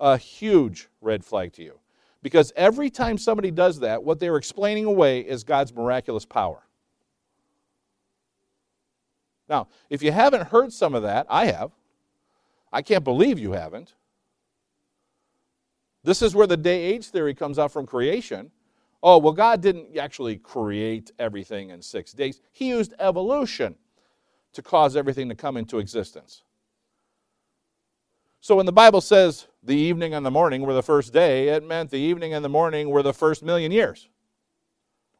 A 0.00 0.16
huge 0.16 0.88
red 1.00 1.24
flag 1.24 1.52
to 1.54 1.62
you. 1.62 1.78
Because 2.22 2.52
every 2.54 2.88
time 2.88 3.18
somebody 3.18 3.50
does 3.50 3.80
that, 3.80 4.02
what 4.02 4.20
they're 4.20 4.36
explaining 4.36 4.84
away 4.84 5.20
is 5.20 5.42
God's 5.42 5.74
miraculous 5.74 6.24
power. 6.24 6.62
Now, 9.48 9.68
if 9.90 10.02
you 10.02 10.12
haven't 10.12 10.48
heard 10.48 10.72
some 10.72 10.94
of 10.94 11.02
that, 11.02 11.26
I 11.28 11.46
have. 11.46 11.72
I 12.72 12.80
can't 12.80 13.04
believe 13.04 13.38
you 13.38 13.52
haven't. 13.52 13.94
This 16.04 16.22
is 16.22 16.34
where 16.34 16.46
the 16.46 16.56
day 16.56 16.82
age 16.84 17.06
theory 17.06 17.34
comes 17.34 17.58
out 17.58 17.72
from 17.72 17.86
creation. 17.86 18.50
Oh, 19.02 19.18
well, 19.18 19.32
God 19.32 19.60
didn't 19.60 19.96
actually 19.98 20.36
create 20.36 21.10
everything 21.18 21.70
in 21.70 21.82
six 21.82 22.12
days, 22.12 22.40
He 22.52 22.68
used 22.68 22.94
evolution 22.98 23.74
to 24.52 24.62
cause 24.62 24.96
everything 24.96 25.28
to 25.28 25.34
come 25.34 25.56
into 25.56 25.78
existence. 25.78 26.42
So 28.42 28.56
when 28.56 28.66
the 28.66 28.72
Bible 28.72 29.00
says 29.00 29.46
the 29.62 29.76
evening 29.76 30.14
and 30.14 30.26
the 30.26 30.30
morning 30.30 30.62
were 30.62 30.74
the 30.74 30.82
first 30.82 31.12
day, 31.12 31.50
it 31.50 31.62
meant 31.62 31.90
the 31.90 32.00
evening 32.00 32.34
and 32.34 32.44
the 32.44 32.48
morning 32.48 32.90
were 32.90 33.04
the 33.04 33.14
first 33.14 33.44
million 33.44 33.70
years 33.70 34.08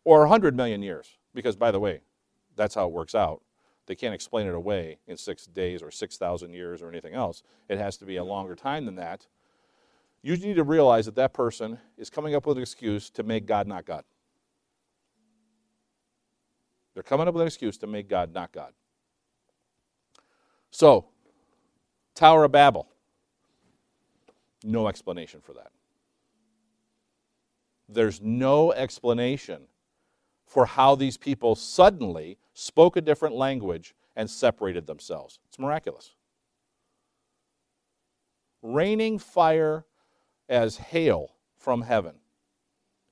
or 0.04 0.22
100 0.22 0.56
million 0.56 0.82
years. 0.82 1.18
Because, 1.32 1.54
by 1.54 1.70
the 1.70 1.78
way, 1.78 2.00
that's 2.56 2.74
how 2.74 2.88
it 2.88 2.92
works 2.92 3.14
out. 3.14 3.40
They 3.86 3.94
can't 3.94 4.12
explain 4.12 4.48
it 4.48 4.54
away 4.54 4.98
in 5.06 5.16
six 5.16 5.46
days 5.46 5.84
or 5.84 5.92
6,000 5.92 6.52
years 6.52 6.82
or 6.82 6.88
anything 6.88 7.14
else. 7.14 7.44
It 7.68 7.78
has 7.78 7.96
to 7.98 8.04
be 8.04 8.16
a 8.16 8.24
longer 8.24 8.56
time 8.56 8.86
than 8.86 8.96
that. 8.96 9.28
You 10.20 10.36
need 10.36 10.56
to 10.56 10.64
realize 10.64 11.06
that 11.06 11.14
that 11.14 11.32
person 11.32 11.78
is 11.96 12.10
coming 12.10 12.34
up 12.34 12.44
with 12.44 12.56
an 12.56 12.62
excuse 12.62 13.08
to 13.10 13.22
make 13.22 13.46
God 13.46 13.68
not 13.68 13.86
God. 13.86 14.02
They're 16.94 17.04
coming 17.04 17.28
up 17.28 17.34
with 17.34 17.42
an 17.42 17.46
excuse 17.46 17.78
to 17.78 17.86
make 17.86 18.08
God 18.08 18.34
not 18.34 18.50
God. 18.50 18.72
So, 20.72 21.06
Tower 22.16 22.42
of 22.42 22.50
Babel. 22.50 22.88
No 24.64 24.88
explanation 24.88 25.40
for 25.40 25.52
that. 25.54 25.70
There's 27.88 28.20
no 28.20 28.72
explanation 28.72 29.62
for 30.46 30.66
how 30.66 30.94
these 30.94 31.16
people 31.16 31.54
suddenly 31.54 32.38
spoke 32.54 32.96
a 32.96 33.00
different 33.00 33.34
language 33.34 33.94
and 34.16 34.30
separated 34.30 34.86
themselves. 34.86 35.40
It's 35.48 35.58
miraculous. 35.58 36.14
Raining 38.62 39.18
fire 39.18 39.84
as 40.48 40.76
hail 40.76 41.34
from 41.56 41.82
heaven 41.82 42.14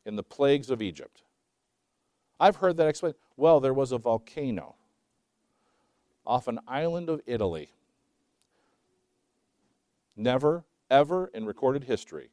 in 0.04 0.16
the 0.16 0.22
plagues 0.22 0.70
of 0.70 0.82
Egypt. 0.82 1.22
I've 2.38 2.56
heard 2.56 2.76
that 2.76 2.88
explained. 2.88 3.16
Well, 3.36 3.60
there 3.60 3.74
was 3.74 3.92
a 3.92 3.98
volcano 3.98 4.76
off 6.26 6.48
an 6.48 6.60
island 6.68 7.08
of 7.08 7.20
Italy. 7.26 7.70
Never 10.16 10.64
ever 10.90 11.31
in 11.33 11.46
recorded 11.46 11.85
history 11.85 12.31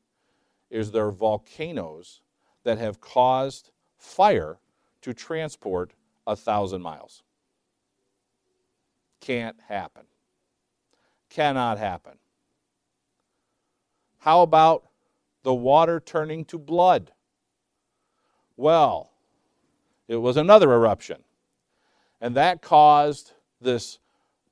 is 0.70 0.92
there 0.92 1.12
volcanoes 1.12 2.22
that 2.64 2.78
have 2.78 3.00
caused 3.00 3.72
fire 3.98 4.58
to 5.02 5.14
transport 5.14 5.94
a 6.26 6.36
thousand 6.36 6.82
miles. 6.82 7.24
Can't 9.22 9.58
happen. 9.68 10.04
Cannot 11.30 11.78
happen. 11.78 12.18
How 14.20 14.42
about 14.42 14.88
the 15.44 15.54
water 15.54 16.00
turning 16.00 16.44
to 16.46 16.58
blood? 16.58 17.12
Well, 18.58 19.12
it 20.08 20.18
was 20.18 20.36
another 20.36 20.74
eruption. 20.74 21.24
And 22.20 22.36
that 22.36 22.62
caused 22.62 23.34
this 23.62 24.00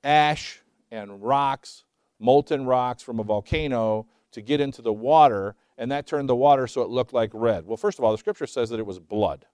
ash 0.03 0.61
and 0.91 1.21
rocks 1.21 1.84
molten 2.20 2.66
rocks 2.66 3.03
from 3.03 3.20
a 3.20 3.24
volcano 3.24 4.07
to 4.32 4.41
get 4.41 4.59
into 4.61 4.82
the 4.82 4.93
water, 4.93 5.55
and 5.78 5.91
that 5.91 6.07
turned 6.07 6.30
the 6.30 6.36
water 6.36 6.68
so 6.68 6.82
it 6.82 6.89
looked 6.89 7.13
like 7.13 7.32
red. 7.34 7.66
Well, 7.66 7.78
first 7.78 7.99
of 7.99 8.05
all, 8.05 8.11
the 8.11 8.18
scripture 8.18 8.47
says 8.47 8.70
that 8.70 8.80
it 8.80 8.86
was 8.86 8.99
blood. 8.99 9.45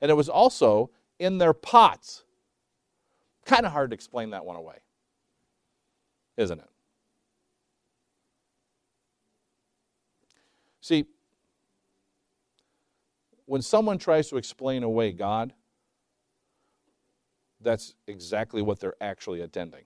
And 0.00 0.10
it 0.10 0.14
was 0.14 0.28
also 0.28 0.90
in 1.18 1.38
their 1.38 1.52
pots. 1.52 2.24
Kind 3.44 3.66
of 3.66 3.72
hard 3.72 3.90
to 3.90 3.94
explain 3.94 4.30
that 4.30 4.44
one 4.44 4.56
away, 4.56 4.76
isn't 6.36 6.58
it? 6.58 6.68
See, 10.80 11.04
when 13.46 13.62
someone 13.62 13.98
tries 13.98 14.28
to 14.28 14.36
explain 14.36 14.82
away 14.82 15.12
God, 15.12 15.52
that's 17.60 17.94
exactly 18.06 18.62
what 18.62 18.80
they're 18.80 18.94
actually 19.00 19.40
attending, 19.40 19.84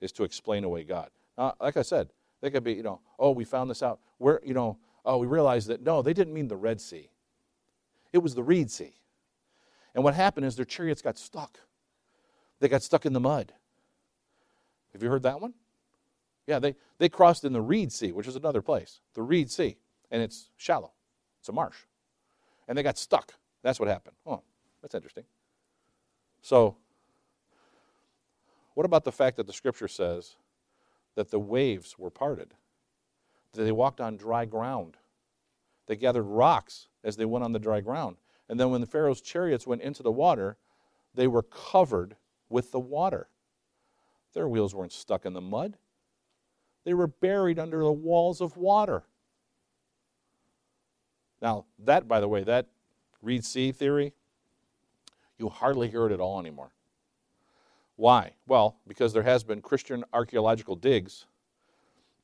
is 0.00 0.12
to 0.12 0.24
explain 0.24 0.64
away 0.64 0.84
God. 0.84 1.10
Now, 1.36 1.54
like 1.60 1.76
I 1.76 1.82
said, 1.82 2.10
they 2.40 2.50
could 2.50 2.64
be, 2.64 2.74
you 2.74 2.82
know, 2.82 3.00
oh, 3.18 3.30
we 3.30 3.44
found 3.44 3.70
this 3.70 3.82
out. 3.82 4.00
Where, 4.18 4.40
you 4.44 4.54
know, 4.54 4.78
oh, 5.04 5.18
we 5.18 5.26
realized 5.26 5.68
that 5.68 5.82
no, 5.82 6.02
they 6.02 6.12
didn't 6.12 6.34
mean 6.34 6.48
the 6.48 6.56
Red 6.56 6.80
Sea. 6.80 7.10
It 8.12 8.18
was 8.18 8.34
the 8.34 8.42
Reed 8.42 8.70
Sea. 8.70 8.94
And 9.94 10.04
what 10.04 10.14
happened 10.14 10.46
is 10.46 10.56
their 10.56 10.64
chariots 10.64 11.02
got 11.02 11.18
stuck. 11.18 11.58
They 12.60 12.68
got 12.68 12.82
stuck 12.82 13.06
in 13.06 13.12
the 13.12 13.20
mud. 13.20 13.52
Have 14.92 15.02
you 15.02 15.10
heard 15.10 15.22
that 15.22 15.40
one? 15.40 15.54
Yeah, 16.46 16.58
they, 16.58 16.76
they 16.98 17.08
crossed 17.08 17.44
in 17.44 17.52
the 17.52 17.60
Reed 17.60 17.92
Sea, 17.92 18.12
which 18.12 18.26
is 18.26 18.36
another 18.36 18.62
place, 18.62 19.00
the 19.14 19.22
Reed 19.22 19.50
Sea. 19.50 19.76
And 20.10 20.22
it's 20.22 20.50
shallow, 20.56 20.92
it's 21.40 21.48
a 21.48 21.52
marsh. 21.52 21.76
And 22.66 22.76
they 22.76 22.82
got 22.82 22.98
stuck. 22.98 23.34
That's 23.62 23.78
what 23.78 23.88
happened. 23.88 24.16
Oh, 24.26 24.42
that's 24.80 24.94
interesting. 24.94 25.24
So, 26.42 26.76
what 28.78 28.84
about 28.84 29.02
the 29.02 29.10
fact 29.10 29.36
that 29.38 29.48
the 29.48 29.52
scripture 29.52 29.88
says 29.88 30.36
that 31.16 31.32
the 31.32 31.40
waves 31.40 31.98
were 31.98 32.10
parted? 32.10 32.54
That 33.54 33.64
they 33.64 33.72
walked 33.72 34.00
on 34.00 34.16
dry 34.16 34.44
ground. 34.44 34.96
They 35.88 35.96
gathered 35.96 36.22
rocks 36.22 36.86
as 37.02 37.16
they 37.16 37.24
went 37.24 37.42
on 37.42 37.50
the 37.50 37.58
dry 37.58 37.80
ground. 37.80 38.18
And 38.48 38.60
then 38.60 38.70
when 38.70 38.80
the 38.80 38.86
Pharaoh's 38.86 39.20
chariots 39.20 39.66
went 39.66 39.82
into 39.82 40.04
the 40.04 40.12
water, 40.12 40.58
they 41.12 41.26
were 41.26 41.42
covered 41.42 42.14
with 42.48 42.70
the 42.70 42.78
water. 42.78 43.26
Their 44.32 44.46
wheels 44.46 44.76
weren't 44.76 44.92
stuck 44.92 45.26
in 45.26 45.32
the 45.32 45.40
mud, 45.40 45.76
they 46.84 46.94
were 46.94 47.08
buried 47.08 47.58
under 47.58 47.80
the 47.80 47.90
walls 47.90 48.40
of 48.40 48.56
water. 48.56 49.02
Now, 51.42 51.64
that, 51.80 52.06
by 52.06 52.20
the 52.20 52.28
way, 52.28 52.44
that 52.44 52.68
Reed 53.22 53.44
Sea 53.44 53.72
theory, 53.72 54.12
you 55.36 55.48
hardly 55.48 55.90
hear 55.90 56.06
it 56.06 56.12
at 56.12 56.20
all 56.20 56.38
anymore. 56.38 56.70
Why? 57.98 58.30
Well, 58.46 58.76
because 58.86 59.12
there 59.12 59.24
has 59.24 59.42
been 59.42 59.60
Christian 59.60 60.04
archaeological 60.12 60.76
digs. 60.76 61.26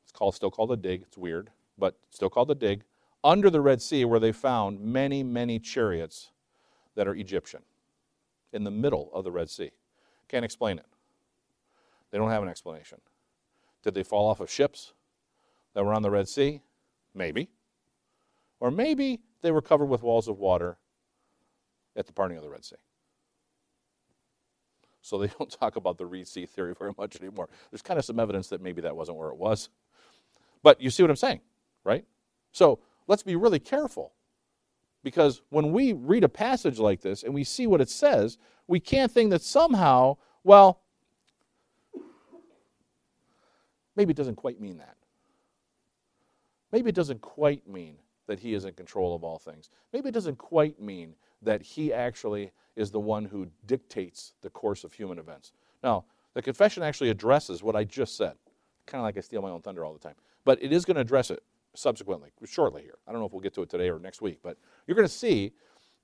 It's 0.05 0.13
called 0.13 0.37
still 0.37 0.51
called 0.51 0.71
a 0.71 0.77
dig. 0.77 1.03
It's 1.03 1.19
weird, 1.19 1.51
but 1.77 1.97
still 2.11 2.31
called 2.31 2.49
a 2.53 2.55
dig 2.55 2.85
under 3.25 3.51
the 3.51 3.61
Red 3.61 3.83
Sea 3.83 4.05
where 4.05 4.21
they 4.21 4.31
found 4.31 4.79
many, 4.79 5.25
many 5.25 5.59
chariots 5.59 6.31
that 6.95 7.09
are 7.09 7.15
Egyptian 7.17 7.63
in 8.53 8.63
the 8.63 8.71
middle 8.71 9.11
of 9.13 9.25
the 9.25 9.33
Red 9.33 9.51
Sea. 9.51 9.73
Can't 10.29 10.45
explain 10.45 10.79
it. 10.79 10.87
They 12.13 12.19
don't 12.19 12.31
have 12.31 12.45
an 12.45 12.49
explanation. 12.49 13.01
Did 13.83 13.95
they 13.95 14.05
fall 14.05 14.31
off 14.31 14.39
of 14.39 14.49
ships 14.49 14.93
that 15.75 15.85
were 15.85 15.93
on 15.93 16.03
the 16.03 16.11
Red 16.11 16.29
Sea? 16.29 16.63
Maybe. 17.17 17.49
Or 18.61 18.71
maybe 18.71 19.23
they 19.43 19.51
were 19.51 19.61
covered 19.61 19.87
with 19.87 20.05
walls 20.05 20.29
of 20.29 20.39
water 20.39 20.77
at 21.97 22.07
the 22.07 22.13
parting 22.13 22.37
of 22.37 22.45
the 22.45 22.51
Red 22.51 22.65
Sea. 22.65 22.77
So 25.05 25.19
they 25.19 25.27
don't 25.39 25.51
talk 25.51 25.77
about 25.77 25.99
the 25.99 26.07
Reed 26.07 26.27
Sea 26.27 26.47
theory 26.47 26.75
very 26.75 26.93
much 26.97 27.21
anymore. 27.21 27.49
There's 27.71 27.83
kind 27.83 27.99
of 27.99 28.05
some 28.05 28.19
evidence 28.19 28.49
that 28.49 28.63
maybe 28.63 28.81
that 28.83 28.97
wasn't 28.97 29.19
where 29.19 29.29
it 29.29 29.37
was. 29.37 29.69
But 30.63 30.81
you 30.81 30.89
see 30.89 31.03
what 31.03 31.11
I'm 31.11 31.17
saying, 31.17 31.41
right? 31.85 32.07
So 32.53 32.79
let's 33.07 33.23
be 33.23 33.37
really 33.37 33.59
careful. 33.59 34.13
Because 35.03 35.43
when 35.51 35.73
we 35.73 35.93
read 35.93 36.25
a 36.25 36.29
passage 36.29 36.79
like 36.79 37.03
this 37.03 37.23
and 37.23 37.35
we 37.35 37.45
see 37.45 37.67
what 37.67 37.83
it 37.83 37.91
says, 37.91 38.39
we 38.67 38.81
can't 38.81 39.13
think 39.13 39.29
that 39.31 39.43
somehow, 39.43 40.17
well, 40.43 40.81
maybe 43.95 44.13
it 44.13 44.17
doesn't 44.17 44.37
quite 44.37 44.59
mean 44.59 44.79
that. 44.79 44.97
Maybe 46.73 46.89
it 46.89 46.95
doesn't 46.95 47.21
quite 47.21 47.69
mean 47.69 47.97
that 48.27 48.41
he 48.41 48.55
is 48.55 48.65
in 48.65 48.73
control 48.73 49.15
of 49.15 49.23
all 49.23 49.39
things. 49.39 49.69
Maybe 49.93 50.09
it 50.09 50.13
doesn't 50.13 50.39
quite 50.39 50.81
mean 50.81 51.15
that 51.45 51.63
he 51.63 51.93
actually 51.93 52.53
is 52.77 52.91
the 52.91 53.01
one 53.01 53.25
who 53.25 53.49
dictates 53.67 54.35
the 54.43 54.51
course 54.51 54.85
of 54.85 54.93
human 54.93 55.19
events. 55.19 55.53
Now, 55.83 56.05
the 56.35 56.43
confession 56.43 56.83
actually 56.83 57.11
addresses 57.11 57.63
what 57.63 57.77
I 57.77 57.85
just 57.85 58.17
said. 58.17 58.35
Kind 58.87 59.01
of 59.01 59.05
like 59.05 59.17
I 59.17 59.21
steal 59.21 59.43
my 59.43 59.51
own 59.51 59.63
thunder 59.63 59.85
all 59.85 59.93
the 59.93 59.99
time. 59.99 60.17
But 60.45 60.63
it 60.63 60.73
is 60.73 60.85
going 60.85 60.97
to 60.97 61.01
address 61.01 61.31
it 61.31 61.43
subsequently, 61.75 62.31
shortly 62.45 62.83
here. 62.83 62.99
I 63.07 63.13
don't 63.13 63.21
know 63.21 63.27
if 63.27 63.33
we'll 63.33 63.41
get 63.41 63.55
to 63.55 63.63
it 63.63 63.71
today 63.71 63.89
or 63.89 63.99
next 63.99 64.21
week, 64.21 64.41
but 64.43 64.59
you're 64.87 64.97
going 64.97 65.09
to 65.09 65.13
see 65.13 65.53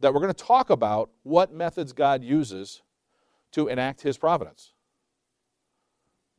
that 0.01 0.15
we're 0.15 0.21
going 0.21 0.33
to 0.33 0.45
talk 0.45 0.71
about 0.71 1.11
what 1.23 1.53
methods 1.53 1.93
God 1.93 2.23
uses 2.23 2.83
to 3.53 3.69
enact 3.69 4.01
his 4.03 4.17
providence. 4.17 4.73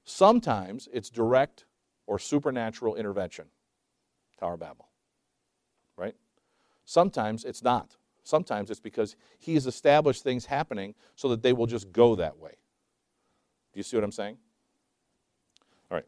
Sometimes 0.04 0.90
it's 0.92 1.10
direct 1.10 1.66
or 2.08 2.18
supernatural 2.18 2.96
intervention. 2.96 3.46
Tower 4.40 4.56
of 4.56 4.60
Babel. 4.60 4.88
Right? 5.96 6.16
Sometimes 6.86 7.46
it's 7.46 7.62
not. 7.62 7.98
Sometimes 8.24 8.70
it's 8.70 8.80
because 8.80 9.16
he 9.40 9.56
has 9.56 9.66
established 9.66 10.24
things 10.24 10.46
happening 10.46 10.94
so 11.16 11.28
that 11.30 11.42
they 11.42 11.54
will 11.54 11.66
just 11.66 11.92
go 11.92 12.16
that 12.16 12.38
way. 12.38 12.54
Do 13.74 13.80
you 13.80 13.84
see 13.84 13.98
what 13.98 14.04
I'm 14.04 14.12
saying? 14.12 14.38
All 15.90 15.98
right. 15.98 16.06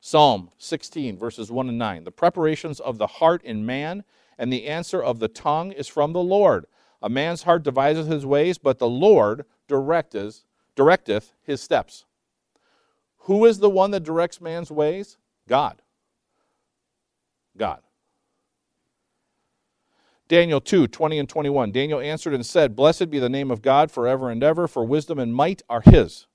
Psalm 0.00 0.50
16, 0.58 1.18
verses 1.18 1.50
1 1.50 1.68
and 1.68 1.78
9. 1.78 2.04
The 2.04 2.10
preparations 2.10 2.80
of 2.80 2.98
the 2.98 3.06
heart 3.06 3.42
in 3.42 3.66
man, 3.66 4.04
and 4.38 4.52
the 4.52 4.66
answer 4.66 5.02
of 5.02 5.18
the 5.18 5.28
tongue 5.28 5.72
is 5.72 5.88
from 5.88 6.12
the 6.12 6.22
Lord. 6.22 6.66
A 7.02 7.08
man's 7.08 7.42
heart 7.42 7.62
deviseth 7.62 8.06
his 8.06 8.24
ways, 8.24 8.56
but 8.58 8.78
the 8.78 8.88
Lord 8.88 9.44
directeth, 9.68 10.44
directeth 10.76 11.32
his 11.42 11.60
steps. 11.60 12.06
Who 13.18 13.44
is 13.44 13.58
the 13.58 13.70
one 13.70 13.90
that 13.90 14.04
directs 14.04 14.40
man's 14.40 14.70
ways? 14.70 15.18
God. 15.48 15.82
God. 17.56 17.80
Daniel 20.26 20.60
2 20.60 20.86
20 20.86 21.18
and 21.18 21.28
21. 21.28 21.70
Daniel 21.72 22.00
answered 22.00 22.34
and 22.34 22.46
said, 22.46 22.76
Blessed 22.76 23.10
be 23.10 23.18
the 23.18 23.28
name 23.28 23.50
of 23.50 23.62
God 23.62 23.90
forever 23.90 24.30
and 24.30 24.42
ever, 24.42 24.66
for 24.66 24.84
wisdom 24.84 25.18
and 25.18 25.34
might 25.34 25.62
are 25.68 25.82
his. 25.82 26.26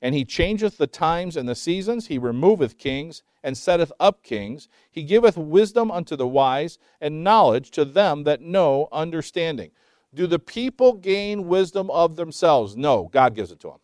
And 0.00 0.14
he 0.14 0.24
changeth 0.24 0.76
the 0.76 0.86
times 0.86 1.36
and 1.36 1.48
the 1.48 1.54
seasons, 1.54 2.06
he 2.06 2.18
removeth 2.18 2.78
kings, 2.78 3.22
and 3.42 3.56
setteth 3.56 3.90
up 3.98 4.22
kings. 4.22 4.68
He 4.90 5.02
giveth 5.02 5.36
wisdom 5.36 5.90
unto 5.90 6.14
the 6.14 6.28
wise, 6.28 6.78
and 7.00 7.24
knowledge 7.24 7.70
to 7.72 7.84
them 7.84 8.24
that 8.24 8.40
know 8.40 8.88
understanding. 8.92 9.72
Do 10.14 10.26
the 10.28 10.38
people 10.38 10.92
gain 10.92 11.48
wisdom 11.48 11.90
of 11.90 12.14
themselves? 12.14 12.76
No, 12.76 13.08
God 13.12 13.34
gives 13.34 13.50
it 13.50 13.58
to 13.60 13.68
them. 13.68 13.78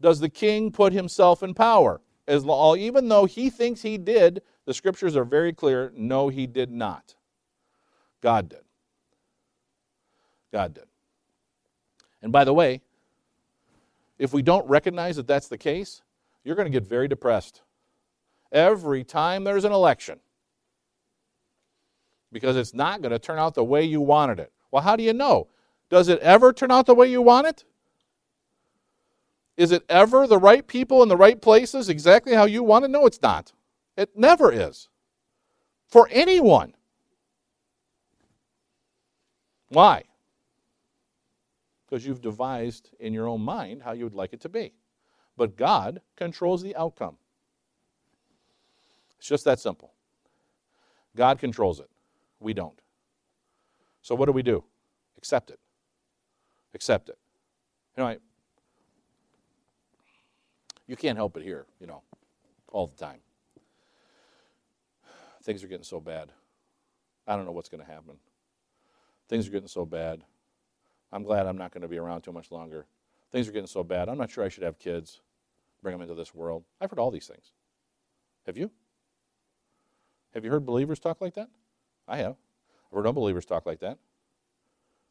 Does 0.00 0.20
the 0.20 0.28
king 0.28 0.70
put 0.70 0.92
himself 0.92 1.42
in 1.42 1.54
power? 1.54 2.00
As 2.28 2.44
even 2.44 3.08
though 3.08 3.24
he 3.24 3.50
thinks 3.50 3.82
he 3.82 3.98
did, 3.98 4.42
the 4.66 4.74
scriptures 4.74 5.16
are 5.16 5.24
very 5.24 5.52
clear 5.52 5.92
no, 5.96 6.28
he 6.28 6.46
did 6.46 6.70
not. 6.70 7.15
God 8.22 8.48
did. 8.48 8.62
God 10.52 10.74
did. 10.74 10.84
And 12.22 12.32
by 12.32 12.44
the 12.44 12.54
way, 12.54 12.80
if 14.18 14.32
we 14.32 14.42
don't 14.42 14.66
recognize 14.68 15.16
that 15.16 15.26
that's 15.26 15.48
the 15.48 15.58
case, 15.58 16.02
you're 16.44 16.56
going 16.56 16.70
to 16.70 16.80
get 16.80 16.88
very 16.88 17.08
depressed 17.08 17.62
every 18.52 19.04
time 19.04 19.44
there's 19.44 19.64
an 19.64 19.72
election 19.72 20.18
because 22.32 22.56
it's 22.56 22.74
not 22.74 23.02
going 23.02 23.12
to 23.12 23.18
turn 23.18 23.38
out 23.38 23.54
the 23.54 23.64
way 23.64 23.84
you 23.84 24.00
wanted 24.00 24.40
it. 24.40 24.52
Well, 24.70 24.82
how 24.82 24.96
do 24.96 25.02
you 25.02 25.12
know? 25.12 25.48
Does 25.90 26.08
it 26.08 26.18
ever 26.20 26.52
turn 26.52 26.70
out 26.70 26.86
the 26.86 26.94
way 26.94 27.10
you 27.10 27.22
want 27.22 27.46
it? 27.46 27.64
Is 29.56 29.72
it 29.72 29.84
ever 29.88 30.26
the 30.26 30.38
right 30.38 30.66
people 30.66 31.02
in 31.02 31.08
the 31.08 31.16
right 31.16 31.40
places 31.40 31.88
exactly 31.88 32.34
how 32.34 32.44
you 32.44 32.62
want 32.62 32.84
it? 32.84 32.88
No, 32.88 33.06
it's 33.06 33.22
not. 33.22 33.52
It 33.96 34.10
never 34.16 34.52
is. 34.52 34.88
For 35.88 36.08
anyone. 36.10 36.74
Why? 39.68 40.04
Because 41.84 42.06
you've 42.06 42.20
devised 42.20 42.90
in 42.98 43.12
your 43.12 43.28
own 43.28 43.40
mind 43.40 43.82
how 43.82 43.92
you 43.92 44.04
would 44.04 44.14
like 44.14 44.32
it 44.32 44.40
to 44.42 44.48
be. 44.48 44.72
But 45.36 45.56
God 45.56 46.00
controls 46.16 46.62
the 46.62 46.74
outcome. 46.76 47.16
It's 49.18 49.28
just 49.28 49.44
that 49.44 49.58
simple. 49.60 49.92
God 51.14 51.38
controls 51.38 51.80
it. 51.80 51.90
We 52.40 52.52
don't. 52.52 52.78
So 54.02 54.14
what 54.14 54.26
do 54.26 54.32
we 54.32 54.42
do? 54.42 54.64
Accept 55.16 55.50
it. 55.50 55.58
Accept 56.74 57.08
it. 57.08 57.18
You 57.96 58.02
know, 58.02 58.08
I, 58.10 58.18
you 60.86 60.96
can't 60.96 61.16
help 61.16 61.36
it 61.36 61.42
here, 61.42 61.66
you 61.80 61.86
know, 61.86 62.02
all 62.70 62.86
the 62.86 62.96
time. 62.96 63.18
Things 65.42 65.64
are 65.64 65.68
getting 65.68 65.84
so 65.84 66.00
bad. 66.00 66.30
I 67.26 67.36
don't 67.36 67.44
know 67.44 67.52
what's 67.52 67.68
going 67.68 67.84
to 67.84 67.90
happen. 67.90 68.16
Things 69.28 69.48
are 69.48 69.50
getting 69.50 69.68
so 69.68 69.84
bad. 69.84 70.22
I'm 71.12 71.22
glad 71.22 71.46
I'm 71.46 71.58
not 71.58 71.72
going 71.72 71.82
to 71.82 71.88
be 71.88 71.98
around 71.98 72.22
too 72.22 72.32
much 72.32 72.50
longer. 72.50 72.86
Things 73.32 73.48
are 73.48 73.52
getting 73.52 73.66
so 73.66 73.82
bad. 73.82 74.08
I'm 74.08 74.18
not 74.18 74.30
sure 74.30 74.44
I 74.44 74.48
should 74.48 74.62
have 74.62 74.78
kids, 74.78 75.20
bring 75.82 75.92
them 75.92 76.02
into 76.02 76.14
this 76.14 76.34
world. 76.34 76.64
I've 76.80 76.90
heard 76.90 76.98
all 76.98 77.10
these 77.10 77.26
things. 77.26 77.52
Have 78.46 78.56
you? 78.56 78.70
Have 80.34 80.44
you 80.44 80.50
heard 80.50 80.66
believers 80.66 80.98
talk 80.98 81.20
like 81.20 81.34
that? 81.34 81.48
I 82.06 82.18
have. 82.18 82.36
I've 82.90 82.96
heard 82.96 83.06
unbelievers 83.06 83.44
talk 83.44 83.66
like 83.66 83.80
that. 83.80 83.98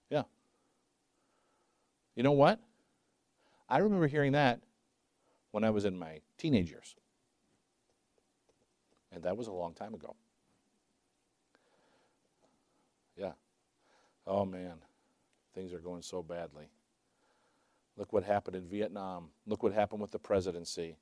Yeah. 0.09 0.24
You 2.16 2.24
know 2.24 2.32
what? 2.32 2.59
I 3.68 3.80
remember 3.80 4.07
hearing 4.07 4.34
that 4.34 4.61
when 5.51 5.63
I 5.63 5.72
was 5.72 5.86
in 5.86 5.97
my 5.97 6.22
teenage 6.38 6.70
years. 6.70 6.95
And 9.11 9.24
that 9.24 9.36
was 9.36 9.47
a 9.47 9.51
long 9.51 9.74
time 9.74 9.93
ago. 9.93 10.16
Oh 14.28 14.45
man, 14.45 14.76
things 15.53 15.73
are 15.73 15.80
going 15.80 16.01
so 16.01 16.23
badly. 16.23 16.65
Look 17.97 18.11
what 18.11 18.23
happened 18.23 18.55
in 18.55 18.67
Vietnam. 18.67 19.30
Look 19.45 19.63
what 19.63 19.73
happened 19.73 20.01
with 20.01 20.11
the 20.11 20.19
presidency. 20.19 20.97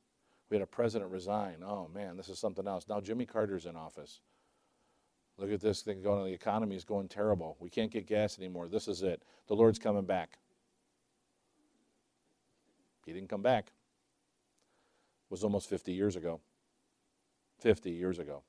We 0.49 0.55
had 0.55 0.63
a 0.63 0.67
president 0.67 1.11
resign. 1.11 1.63
Oh 1.65 1.89
man, 1.93 2.17
this 2.17 2.29
is 2.29 2.37
something 2.37 2.67
else. 2.67 2.85
Now 2.87 2.99
Jimmy 3.01 3.25
Carter's 3.25 3.65
in 3.65 3.75
office. 3.75 4.19
Look 5.37 5.51
at 5.51 5.61
this 5.61 5.81
thing 5.81 6.01
going 6.03 6.21
on. 6.21 6.27
The 6.27 6.33
economy 6.33 6.75
is 6.75 6.83
going 6.83 7.07
terrible. 7.07 7.57
We 7.59 7.69
can't 7.69 7.91
get 7.91 8.05
gas 8.05 8.37
anymore. 8.37 8.67
This 8.67 8.87
is 8.87 9.01
it. 9.01 9.23
The 9.47 9.55
Lord's 9.55 9.79
coming 9.79 10.05
back. 10.05 10.37
He 13.05 13.13
didn't 13.13 13.29
come 13.29 13.41
back. 13.41 13.67
It 13.67 15.31
was 15.31 15.43
almost 15.43 15.69
50 15.69 15.91
years 15.91 16.15
ago. 16.15 16.39
50 17.59 17.89
years 17.89 18.19
ago. 18.19 18.43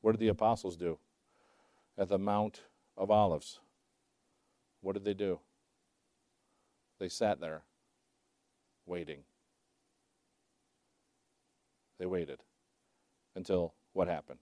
What 0.00 0.12
did 0.12 0.20
the 0.20 0.28
apostles 0.28 0.76
do 0.76 0.98
at 1.98 2.08
the 2.08 2.18
Mount 2.18 2.62
of 2.96 3.10
Olives? 3.10 3.60
What 4.80 4.94
did 4.94 5.04
they 5.04 5.14
do? 5.14 5.38
They 6.98 7.08
sat 7.08 7.40
there 7.40 7.62
waiting. 8.86 9.24
They 11.98 12.06
waited 12.06 12.40
until 13.34 13.74
what 13.92 14.08
happened? 14.08 14.38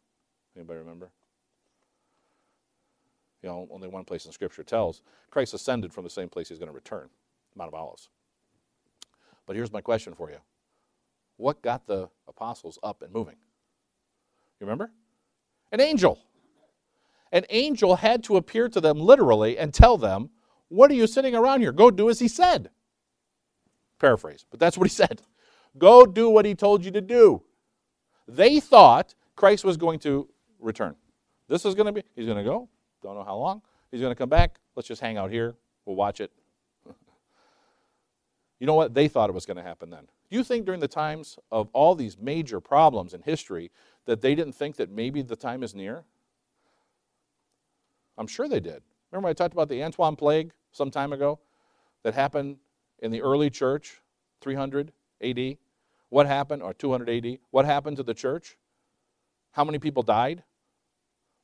Anybody 0.57 0.79
remember? 0.79 1.11
You 3.43 3.49
know, 3.49 3.69
only 3.71 3.89
one 3.89 4.05
place 4.05 4.27
in 4.27 4.33
Scripture 4.33 4.63
tells 4.63 5.03
Christ 5.31 5.55
ascended 5.55 5.93
from 5.93 6.05
the 6.05 6.11
same 6.11 6.29
place 6.29 6.49
he's 6.49 6.59
going 6.59 6.69
to 6.69 6.75
return, 6.75 7.09
Mount 7.55 7.69
of 7.69 7.75
Olives. 7.75 8.09
But 9.47 9.57
here's 9.57 9.73
my 9.73 9.81
question 9.81 10.15
for 10.15 10.31
you 10.31 10.39
What 11.37 11.63
got 11.63 11.87
the 11.87 12.09
apostles 12.29 12.79
up 12.83 13.03
and 13.03 13.13
moving? 13.13 13.37
You 14.61 14.67
remember? 14.67 14.91
An 15.73 15.81
angel. 15.81 16.19
An 17.33 17.45
angel 17.51 17.97
had 17.97 18.25
to 18.25 18.37
appear 18.37 18.69
to 18.69 18.81
them 18.81 18.99
literally 18.99 19.59
and 19.59 19.73
tell 19.73 19.97
them, 19.97 20.31
What 20.69 20.91
are 20.91 20.95
you 20.95 21.07
sitting 21.07 21.35
around 21.35 21.61
here? 21.61 21.73
Go 21.73 21.91
do 21.91 22.11
as 22.11 22.19
he 22.19 22.29
said. 22.29 22.71
Paraphrase, 23.99 24.45
but 24.51 24.59
that's 24.59 24.77
what 24.77 24.89
he 24.89 24.95
said. 24.95 25.23
Go 25.79 26.07
do 26.07 26.29
what 26.29 26.45
he 26.45 26.55
told 26.55 26.85
you 26.85 26.91
to 26.91 27.01
do. 27.01 27.43
They 28.27 28.61
thought 28.61 29.15
Christ 29.37 29.65
was 29.65 29.77
going 29.77 29.99
to 30.01 30.29
return. 30.59 30.97
This 31.49 31.65
is 31.65 31.75
going 31.75 31.87
to 31.87 31.93
be, 31.93 32.03
he's 32.15 32.27
going 32.27 32.39
to 32.39 32.45
go, 32.45 32.69
don't 33.03 33.15
know 33.15 33.25
how 33.25 33.37
long. 33.37 33.63
He's 33.91 34.01
going 34.01 34.13
to 34.13 34.19
come 34.19 34.29
back. 34.29 34.59
Let's 34.77 34.89
just 34.89 35.01
hang 35.01 35.17
out 35.17 35.31
here. 35.31 35.55
We'll 35.85 35.97
watch 35.97 36.21
it. 36.21 36.31
you 38.61 38.67
know 38.67 38.75
what? 38.75 38.95
They 38.95 39.09
thought 39.09 39.31
it 39.31 39.33
was 39.33 39.47
going 39.47 39.57
to 39.57 39.63
happen 39.63 39.91
then. 39.91 40.07
Do 40.31 40.37
you 40.37 40.45
think 40.45 40.65
during 40.65 40.81
the 40.81 40.89
times 40.89 41.39
of 41.51 41.69
all 41.73 41.95
these 41.95 42.17
major 42.17 42.61
problems 42.61 43.15
in 43.15 43.23
history 43.23 43.71
that 44.07 44.21
they 44.21 44.35
didn't 44.35 44.53
think 44.53 44.77
that 44.77 44.91
maybe 44.91 45.23
the 45.23 45.37
time 45.37 45.63
is 45.63 45.75
near? 45.75 46.05
I'm 48.21 48.27
sure 48.27 48.47
they 48.47 48.61
did. 48.61 48.83
Remember 49.11 49.31
I 49.31 49.33
talked 49.33 49.55
about 49.55 49.71
the 49.71 49.83
Antonine 49.83 50.15
plague 50.15 50.53
some 50.73 50.91
time 50.91 51.15
ago 51.15 51.41
that 52.03 52.13
happened 52.13 52.59
in 52.99 53.11
the 53.11 53.23
early 53.23 53.49
church, 53.49 54.03
300 54.43 54.93
AD? 55.23 55.57
What 56.11 56.27
happened, 56.27 56.63
or 56.63 56.75
200 56.75 57.09
AD? 57.09 57.39
What 57.51 57.65
happened 57.65 57.97
to 57.97 58.03
the 58.03 58.13
church? 58.13 58.59
How 59.53 59.65
many 59.65 59.79
people 59.79 60.03
died? 60.03 60.43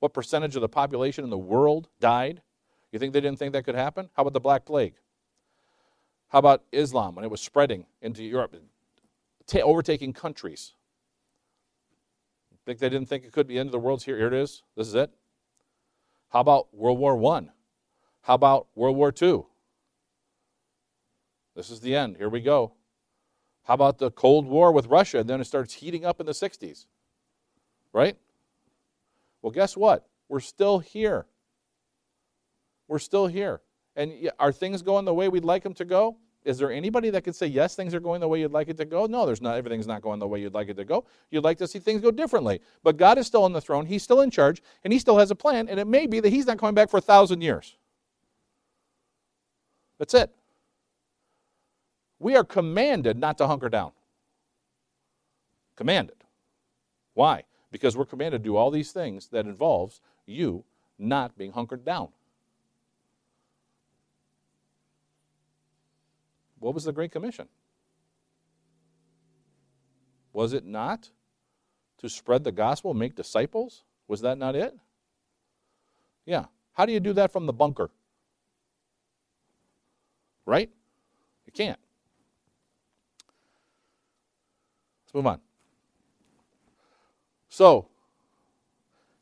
What 0.01 0.13
percentage 0.13 0.55
of 0.55 0.61
the 0.61 0.69
population 0.69 1.25
in 1.25 1.31
the 1.31 1.39
world 1.39 1.89
died? 1.99 2.43
You 2.93 2.99
think 2.99 3.15
they 3.15 3.23
didn't 3.23 3.39
think 3.39 3.55
that 3.55 3.65
could 3.65 3.75
happen? 3.75 4.11
How 4.13 4.21
about 4.21 4.35
the 4.35 4.41
Black 4.41 4.67
Plague? 4.67 4.95
How 6.29 6.41
about 6.41 6.63
Islam 6.73 7.15
when 7.15 7.25
it 7.25 7.31
was 7.31 7.41
spreading 7.41 7.87
into 8.03 8.23
Europe, 8.23 8.55
overtaking 9.55 10.13
countries? 10.13 10.75
Think 12.67 12.81
they 12.81 12.91
didn't 12.91 13.09
think 13.09 13.25
it 13.25 13.33
could 13.33 13.47
be 13.47 13.55
the 13.55 13.61
end 13.61 13.69
of 13.69 13.73
the 13.73 13.79
world? 13.79 14.03
Here, 14.03 14.19
here 14.19 14.27
it 14.27 14.35
is. 14.35 14.63
This 14.77 14.89
is 14.89 14.95
it. 14.95 15.11
How 16.37 16.41
about 16.41 16.69
World 16.75 16.99
War 16.99 17.17
One? 17.17 17.51
How 18.21 18.35
about 18.35 18.67
World 18.75 18.95
War 18.95 19.11
Two? 19.11 19.47
This 21.55 21.71
is 21.71 21.81
the 21.81 21.97
end. 21.97 22.19
Here 22.19 22.29
we 22.29 22.43
go. 22.43 22.75
How 23.63 23.73
about 23.73 23.97
the 23.97 24.11
Cold 24.11 24.47
War 24.47 24.71
with 24.71 24.85
Russia? 24.85 25.21
And 25.21 25.31
then 25.31 25.41
it 25.41 25.47
starts 25.47 25.73
heating 25.73 26.05
up 26.05 26.21
in 26.21 26.27
the 26.27 26.33
60s. 26.33 26.85
Right? 27.91 28.19
Well, 29.41 29.51
guess 29.51 29.79
what? 29.79 30.07
We're 30.29 30.41
still 30.41 30.79
here. 30.79 31.25
We're 32.87 32.99
still 32.99 33.29
here. 33.29 33.63
And 33.97 34.31
are 34.39 34.53
things 34.53 34.83
going 34.83 35.07
the 35.07 35.15
way 35.15 35.31
we'd 35.31 35.43
like 35.43 35.63
them 35.63 35.73
to 35.73 35.87
go? 35.87 36.19
Is 36.47 36.59
there 36.59 36.71
anybody 36.71 37.11
that 37.11 37.25
can 37.25 37.33
say, 37.33 37.49
yes, 37.49 37.75
things 37.75 37.93
are 37.93 37.99
going 37.99 38.21
the 38.21 38.29
way 38.29 38.39
you'd 38.39 38.53
like 38.53 38.69
it 38.69 38.77
to 38.77 38.85
go? 38.85 39.07
No, 39.07 39.27
there's 39.27 39.43
not. 39.43 39.57
Everything's 39.57 39.89
not 39.89 40.01
going 40.01 40.21
the 40.21 40.29
way 40.29 40.41
you'd 40.41 40.55
like 40.55 40.69
it 40.69 40.77
to 40.77 40.85
go. 40.85 41.05
You'd 41.33 41.43
like 41.43 41.59
to 41.59 41.67
see 41.67 41.81
things 41.81 42.01
go 42.01 42.13
differently. 42.13 42.61
But 42.85 42.97
God 42.97 43.19
is 43.19 43.27
still 43.27 43.43
on 43.43 43.53
the 43.53 43.61
throne. 43.61 43.85
He's 43.85 44.05
still 44.05 44.21
in 44.21 44.31
charge, 44.31 44.63
and 44.85 44.93
He 44.93 45.01
still 45.01 45.19
has 45.19 45.33
a 45.33 45.35
plan. 45.35 45.69
And 45.69 45.81
it 45.81 45.89
may 45.89 46.07
be 46.07 46.21
that 46.21 46.29
He's 46.29 46.47
not 46.47 46.59
coming 46.59 46.77
back 46.77 46.89
for 46.89 46.99
a 46.99 47.01
thousand 47.01 47.41
years. 47.41 47.77
That's 49.99 50.15
it. 50.15 50.31
We 52.21 52.37
are 52.37 52.45
commanded 52.45 53.19
not 53.19 53.39
to 53.39 53.49
hunker 53.49 53.69
down. 53.69 53.91
Commanded. 55.75 56.23
Why? 57.15 57.43
Because 57.73 57.97
we're 57.97 58.05
commanded 58.05 58.45
to 58.45 58.49
do 58.49 58.55
all 58.55 58.71
these 58.71 58.93
things 58.93 59.27
that 59.31 59.47
involves 59.47 60.01
you 60.27 60.63
not 60.97 61.37
being 61.37 61.51
hunkered 61.51 61.85
down. 61.85 62.11
What 66.67 66.75
was 66.75 66.83
the 66.83 66.93
Great 66.93 67.13
Commission? 67.13 67.47
Was 70.33 70.53
it 70.53 70.65
not 70.65 71.11
to 71.99 72.09
spread 72.09 72.43
the 72.43 72.51
gospel, 72.51 72.93
make 72.93 73.15
disciples? 73.15 73.85
Was 74.09 74.21
that 74.23 74.37
not 74.37 74.57
it? 74.57 74.77
Yeah. 76.25 76.47
How 76.73 76.85
do 76.85 76.93
you 76.93 76.99
do 76.99 77.13
that 77.13 77.33
from 77.33 77.47
the 77.47 77.53
bunker? 77.53 77.93
Right? 80.45 80.69
You 81.47 81.53
can't. 81.53 81.79
Let's 85.05 85.15
move 85.15 85.29
on. 85.29 85.39
So, 87.49 87.87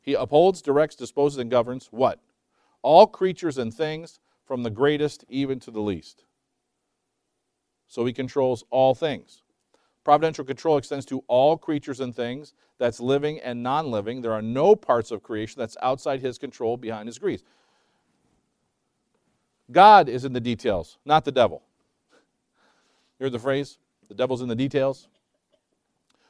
he 0.00 0.14
upholds, 0.14 0.62
directs, 0.62 0.96
disposes, 0.96 1.36
and 1.36 1.50
governs 1.50 1.88
what? 1.90 2.20
All 2.80 3.06
creatures 3.06 3.58
and 3.58 3.74
things, 3.74 4.18
from 4.46 4.62
the 4.62 4.70
greatest 4.70 5.26
even 5.28 5.60
to 5.60 5.70
the 5.70 5.82
least. 5.82 6.24
So 7.94 8.04
he 8.04 8.12
controls 8.12 8.64
all 8.70 8.92
things. 8.92 9.44
Providential 10.02 10.44
control 10.44 10.78
extends 10.78 11.06
to 11.06 11.22
all 11.28 11.56
creatures 11.56 12.00
and 12.00 12.12
things 12.12 12.52
that's 12.76 12.98
living 12.98 13.38
and 13.38 13.62
non 13.62 13.88
living. 13.88 14.20
There 14.20 14.32
are 14.32 14.42
no 14.42 14.74
parts 14.74 15.12
of 15.12 15.22
creation 15.22 15.60
that's 15.60 15.76
outside 15.80 16.18
his 16.18 16.36
control, 16.36 16.76
behind 16.76 17.06
his 17.06 17.20
grease. 17.20 17.44
God 19.70 20.08
is 20.08 20.24
in 20.24 20.32
the 20.32 20.40
details, 20.40 20.98
not 21.04 21.24
the 21.24 21.30
devil. 21.30 21.62
You 23.20 23.26
heard 23.26 23.32
the 23.32 23.38
phrase? 23.38 23.78
The 24.08 24.14
devil's 24.14 24.42
in 24.42 24.48
the 24.48 24.56
details? 24.56 25.06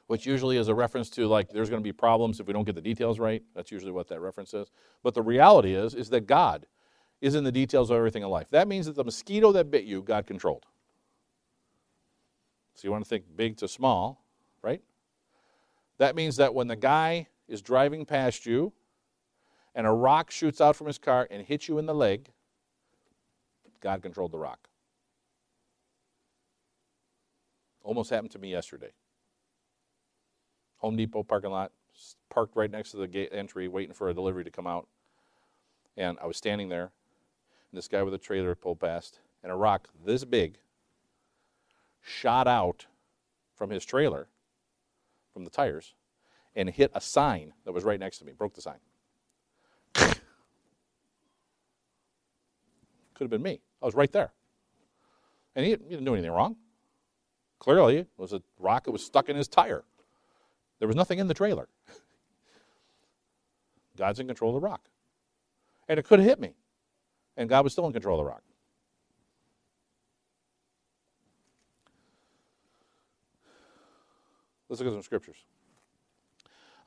which 0.06 0.26
usually 0.26 0.58
is 0.58 0.68
a 0.68 0.74
reference 0.74 1.08
to 1.08 1.26
like 1.26 1.48
there's 1.48 1.70
going 1.70 1.80
to 1.80 1.82
be 1.82 1.90
problems 1.90 2.38
if 2.38 2.46
we 2.46 2.52
don't 2.52 2.64
get 2.64 2.74
the 2.74 2.82
details 2.82 3.18
right. 3.18 3.42
That's 3.54 3.72
usually 3.72 3.90
what 3.90 4.06
that 4.08 4.20
reference 4.20 4.52
is. 4.52 4.70
But 5.02 5.14
the 5.14 5.22
reality 5.22 5.74
is 5.74 5.94
is 5.94 6.10
that 6.10 6.26
God 6.26 6.66
is 7.22 7.34
in 7.34 7.42
the 7.42 7.50
details 7.50 7.88
of 7.88 7.96
everything 7.96 8.22
in 8.22 8.28
life. 8.28 8.48
That 8.50 8.68
means 8.68 8.84
that 8.84 8.96
the 8.96 9.04
mosquito 9.04 9.50
that 9.52 9.70
bit 9.70 9.84
you, 9.84 10.02
God 10.02 10.26
controlled. 10.26 10.66
So 12.74 12.86
you 12.86 12.90
want 12.92 13.04
to 13.04 13.08
think 13.08 13.24
big 13.36 13.56
to 13.58 13.68
small, 13.68 14.24
right? 14.62 14.82
That 15.98 16.16
means 16.16 16.36
that 16.36 16.54
when 16.54 16.66
the 16.66 16.76
guy 16.76 17.28
is 17.48 17.62
driving 17.62 18.04
past 18.04 18.46
you 18.46 18.72
and 19.74 19.86
a 19.86 19.92
rock 19.92 20.30
shoots 20.30 20.60
out 20.60 20.76
from 20.76 20.88
his 20.88 20.98
car 20.98 21.28
and 21.30 21.46
hits 21.46 21.68
you 21.68 21.78
in 21.78 21.86
the 21.86 21.94
leg, 21.94 22.30
God 23.80 24.02
controlled 24.02 24.32
the 24.32 24.38
rock. 24.38 24.68
Almost 27.82 28.10
happened 28.10 28.32
to 28.32 28.38
me 28.38 28.50
yesterday. 28.50 28.92
Home 30.78 30.96
Depot 30.96 31.22
parking 31.22 31.50
lot, 31.50 31.70
parked 32.30 32.56
right 32.56 32.70
next 32.70 32.90
to 32.90 32.96
the 32.96 33.06
gate 33.06 33.28
entry, 33.30 33.68
waiting 33.68 33.94
for 33.94 34.08
a 34.08 34.14
delivery 34.14 34.42
to 34.44 34.50
come 34.50 34.66
out. 34.66 34.88
And 35.96 36.18
I 36.20 36.26
was 36.26 36.36
standing 36.36 36.70
there, 36.70 36.90
and 37.70 37.78
this 37.78 37.86
guy 37.86 38.02
with 38.02 38.14
a 38.14 38.18
trailer 38.18 38.54
pulled 38.54 38.80
past, 38.80 39.20
and 39.42 39.52
a 39.52 39.54
rock 39.54 39.88
this 40.04 40.24
big 40.24 40.58
shot 42.04 42.46
out 42.46 42.86
from 43.56 43.70
his 43.70 43.84
trailer, 43.84 44.28
from 45.32 45.44
the 45.44 45.50
tires, 45.50 45.94
and 46.54 46.68
hit 46.68 46.90
a 46.94 47.00
sign 47.00 47.54
that 47.64 47.72
was 47.72 47.82
right 47.82 47.98
next 47.98 48.18
to 48.18 48.24
me, 48.24 48.32
broke 48.32 48.54
the 48.54 48.60
sign. 48.60 48.78
Could 49.94 50.18
have 53.20 53.30
been 53.30 53.42
me. 53.42 53.60
I 53.82 53.86
was 53.86 53.94
right 53.94 54.12
there. 54.12 54.32
And 55.56 55.64
he, 55.64 55.72
he 55.72 55.76
didn't 55.76 56.04
do 56.04 56.14
anything 56.14 56.30
wrong. 56.30 56.56
Clearly, 57.58 57.98
it 57.98 58.08
was 58.16 58.32
a 58.32 58.42
rock 58.58 58.84
that 58.84 58.92
was 58.92 59.04
stuck 59.04 59.28
in 59.28 59.36
his 59.36 59.48
tire. 59.48 59.84
There 60.78 60.88
was 60.88 60.96
nothing 60.96 61.18
in 61.18 61.28
the 61.28 61.34
trailer. 61.34 61.68
God's 63.96 64.20
in 64.20 64.26
control 64.26 64.54
of 64.54 64.60
the 64.60 64.66
rock. 64.66 64.82
And 65.88 65.98
it 65.98 66.04
could 66.04 66.18
have 66.18 66.28
hit 66.28 66.40
me. 66.40 66.54
And 67.36 67.48
God 67.48 67.64
was 67.64 67.72
still 67.72 67.86
in 67.86 67.92
control 67.92 68.20
of 68.20 68.24
the 68.24 68.30
rock. 68.30 68.42
Let's 74.68 74.80
look 74.80 74.88
at 74.88 74.94
some 74.94 75.02
scriptures. 75.02 75.44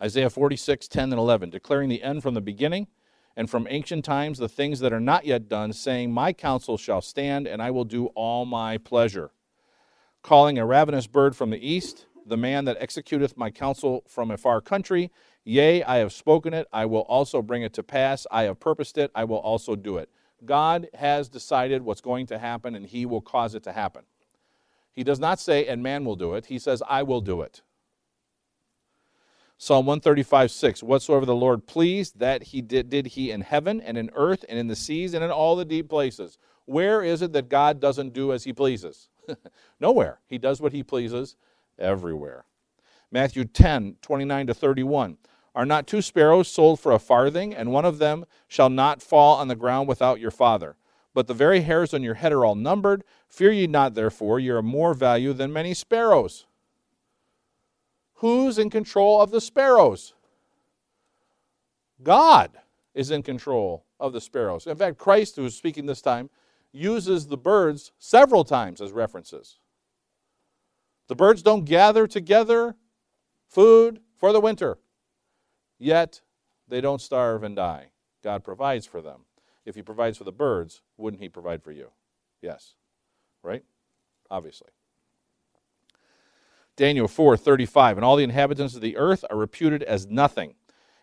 Isaiah 0.02 0.30
46, 0.30 0.88
10 0.88 1.12
and 1.12 1.20
11, 1.20 1.50
declaring 1.50 1.90
the 1.90 2.04
end 2.04 2.22
from 2.22 2.34
the 2.34 2.42
beginning 2.42 2.88
and 3.36 3.50
from 3.50 3.68
ancient 3.70 4.04
times 4.04 4.40
the 4.40 4.50
things 4.50 4.80
that 4.80 4.94
are 4.94 5.00
not 5.00 5.26
yet 5.26 5.48
done, 5.48 5.74
saying, 5.74 6.12
My 6.12 6.34
counsel 6.34 6.78
shall 6.78 7.02
stand, 7.02 7.48
and 7.48 7.62
I 7.62 7.72
will 7.72 7.86
do 7.86 8.08
all 8.08 8.46
my 8.46 8.78
pleasure. 8.78 9.32
Calling 10.24 10.58
a 10.58 10.66
ravenous 10.66 11.08
bird 11.08 11.36
from 11.36 11.52
the 11.52 11.68
east, 11.68 12.08
the 12.26 12.38
man 12.38 12.66
that 12.66 12.80
executeth 12.80 13.38
my 13.38 13.52
counsel 13.52 14.04
from 14.08 14.32
a 14.32 14.38
far 14.38 14.60
country, 14.60 15.12
Yea, 15.44 15.82
I 15.84 15.98
have 15.98 16.12
spoken 16.12 16.54
it, 16.54 16.68
I 16.74 16.86
will 16.86 17.02
also 17.02 17.42
bring 17.42 17.62
it 17.62 17.74
to 17.76 17.84
pass. 17.84 18.28
I 18.30 18.44
have 18.44 18.60
purposed 18.60 18.98
it, 18.98 19.12
I 19.16 19.24
will 19.24 19.38
also 19.38 19.76
do 19.78 19.98
it. 19.98 20.10
God 20.44 20.90
has 20.94 21.30
decided 21.30 21.84
what's 21.84 22.02
going 22.02 22.26
to 22.28 22.38
happen, 22.38 22.76
and 22.76 22.86
He 22.86 23.06
will 23.06 23.22
cause 23.22 23.56
it 23.56 23.64
to 23.64 23.72
happen. 23.72 24.04
He 24.92 25.04
does 25.04 25.20
not 25.20 25.40
say, 25.40 25.66
and 25.68 25.82
man 25.82 26.04
will 26.04 26.16
do 26.16 26.34
it. 26.34 26.48
He 26.48 26.60
says, 26.60 26.84
I 26.90 27.04
will 27.04 27.22
do 27.22 27.42
it. 27.42 27.62
Psalm 29.60 29.88
135, 29.88 30.52
6. 30.52 30.84
Whatsoever 30.84 31.26
the 31.26 31.36
Lord 31.36 31.66
pleased, 31.66 32.20
that 32.20 32.44
he 32.44 32.62
did, 32.62 32.90
did 32.90 33.08
he 33.08 33.32
in 33.32 33.42
heaven 33.42 33.82
and 33.82 33.98
in 33.98 34.12
earth 34.14 34.46
and 34.48 34.60
in 34.60 34.68
the 34.68 34.76
seas 34.76 35.16
and 35.16 35.24
in 35.24 35.32
all 35.32 35.56
the 35.56 35.66
deep 35.66 35.90
places. 35.90 36.38
Where 36.66 37.02
is 37.02 37.24
it 37.24 37.34
that 37.34 37.50
God 37.50 37.80
doesn't 37.80 38.14
do 38.14 38.32
as 38.32 38.44
he 38.44 38.54
pleases? 38.54 39.10
Nowhere. 39.80 40.20
He 40.28 40.38
does 40.38 40.62
what 40.62 40.74
he 40.74 40.84
pleases 40.84 41.36
everywhere. 41.80 42.46
Matthew 43.12 43.46
10, 43.46 43.96
29 44.02 44.48
to 44.48 44.54
31. 44.54 45.18
Are 45.56 45.66
not 45.66 45.88
two 45.88 46.04
sparrows 46.04 46.48
sold 46.48 46.80
for 46.80 46.92
a 46.92 47.00
farthing, 47.00 47.56
and 47.56 47.72
one 47.72 47.86
of 47.86 47.98
them 47.98 48.26
shall 48.48 48.70
not 48.70 49.02
fall 49.02 49.38
on 49.38 49.48
the 49.48 49.56
ground 49.56 49.88
without 49.88 50.20
your 50.20 50.30
Father? 50.30 50.78
But 51.16 51.26
the 51.26 51.34
very 51.34 51.62
hairs 51.62 51.96
on 51.96 52.04
your 52.04 52.14
head 52.14 52.32
are 52.32 52.46
all 52.46 52.54
numbered. 52.54 53.04
Fear 53.28 53.54
ye 53.54 53.66
not, 53.66 53.96
therefore, 53.96 54.40
ye 54.40 54.50
are 54.50 54.62
more 54.62 54.94
value 54.94 55.34
than 55.34 55.52
many 55.52 55.74
sparrows. 55.74 56.46
Who's 58.18 58.58
in 58.58 58.70
control 58.70 59.22
of 59.22 59.32
the 59.32 59.42
sparrows? 59.42 60.14
God 62.02 62.52
is 62.94 63.12
in 63.12 63.22
control 63.24 63.86
of 64.00 64.14
the 64.14 64.22
sparrows. 64.22 64.66
In 64.66 64.76
fact, 64.76 64.98
Christ, 64.98 65.36
who 65.36 65.46
is 65.46 65.56
speaking 65.56 65.86
this 65.86 66.02
time, 66.02 66.30
uses 66.72 67.28
the 67.28 67.38
birds 67.38 67.92
several 68.00 68.44
times 68.44 68.82
as 68.82 68.92
references. 68.92 69.60
The 71.08 71.16
birds 71.16 71.42
don't 71.42 71.66
gather 71.66 72.08
together 72.08 72.76
food 73.48 74.02
for 74.18 74.34
the 74.34 74.42
winter, 74.42 74.78
yet 75.80 76.22
they 76.68 76.82
don't 76.82 77.02
starve 77.02 77.44
and 77.44 77.56
die. 77.56 77.92
God 78.24 78.44
provides 78.44 78.86
for 78.86 79.02
them. 79.02 79.22
If 79.64 79.76
He 79.76 79.82
provides 79.82 80.18
for 80.18 80.24
the 80.24 80.32
birds, 80.32 80.82
wouldn't 80.98 81.22
He 81.22 81.30
provide 81.30 81.64
for 81.64 81.72
you? 81.72 81.92
Yes. 82.42 82.74
Right? 83.44 83.64
Obviously. 84.30 84.70
Daniel 86.78 87.08
4:35 87.08 87.98
and 87.98 88.06
all 88.06 88.16
the 88.16 88.24
inhabitants 88.24 88.76
of 88.76 88.82
the 88.82 88.96
earth 88.96 89.26
are 89.30 89.36
reputed 89.36 89.84
as 89.84 90.08
nothing 90.08 90.54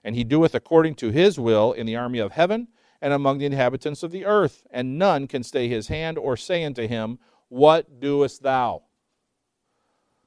and 0.02 0.14
he 0.14 0.24
doeth 0.24 0.54
according 0.54 0.94
to 0.94 1.10
his 1.10 1.38
will 1.38 1.72
in 1.72 1.84
the 1.84 1.96
army 1.96 2.20
of 2.20 2.32
heaven 2.32 2.68
and 3.02 3.12
among 3.12 3.38
the 3.38 3.44
inhabitants 3.44 4.02
of 4.02 4.12
the 4.12 4.24
earth 4.24 4.66
and 4.70 4.98
none 4.98 5.26
can 5.26 5.42
stay 5.42 5.68
his 5.68 5.88
hand 5.88 6.16
or 6.16 6.36
say 6.36 6.64
unto 6.64 6.86
him 6.86 7.18
what 7.48 8.00
doest 8.00 8.42
thou 8.42 8.82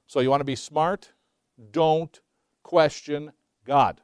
so 0.08 0.22
you 0.22 0.30
want 0.30 0.39
to 0.39 0.45
be 0.45 0.56
smart? 0.56 1.12
Don't 1.72 2.20
question 2.64 3.32
God. 3.66 4.02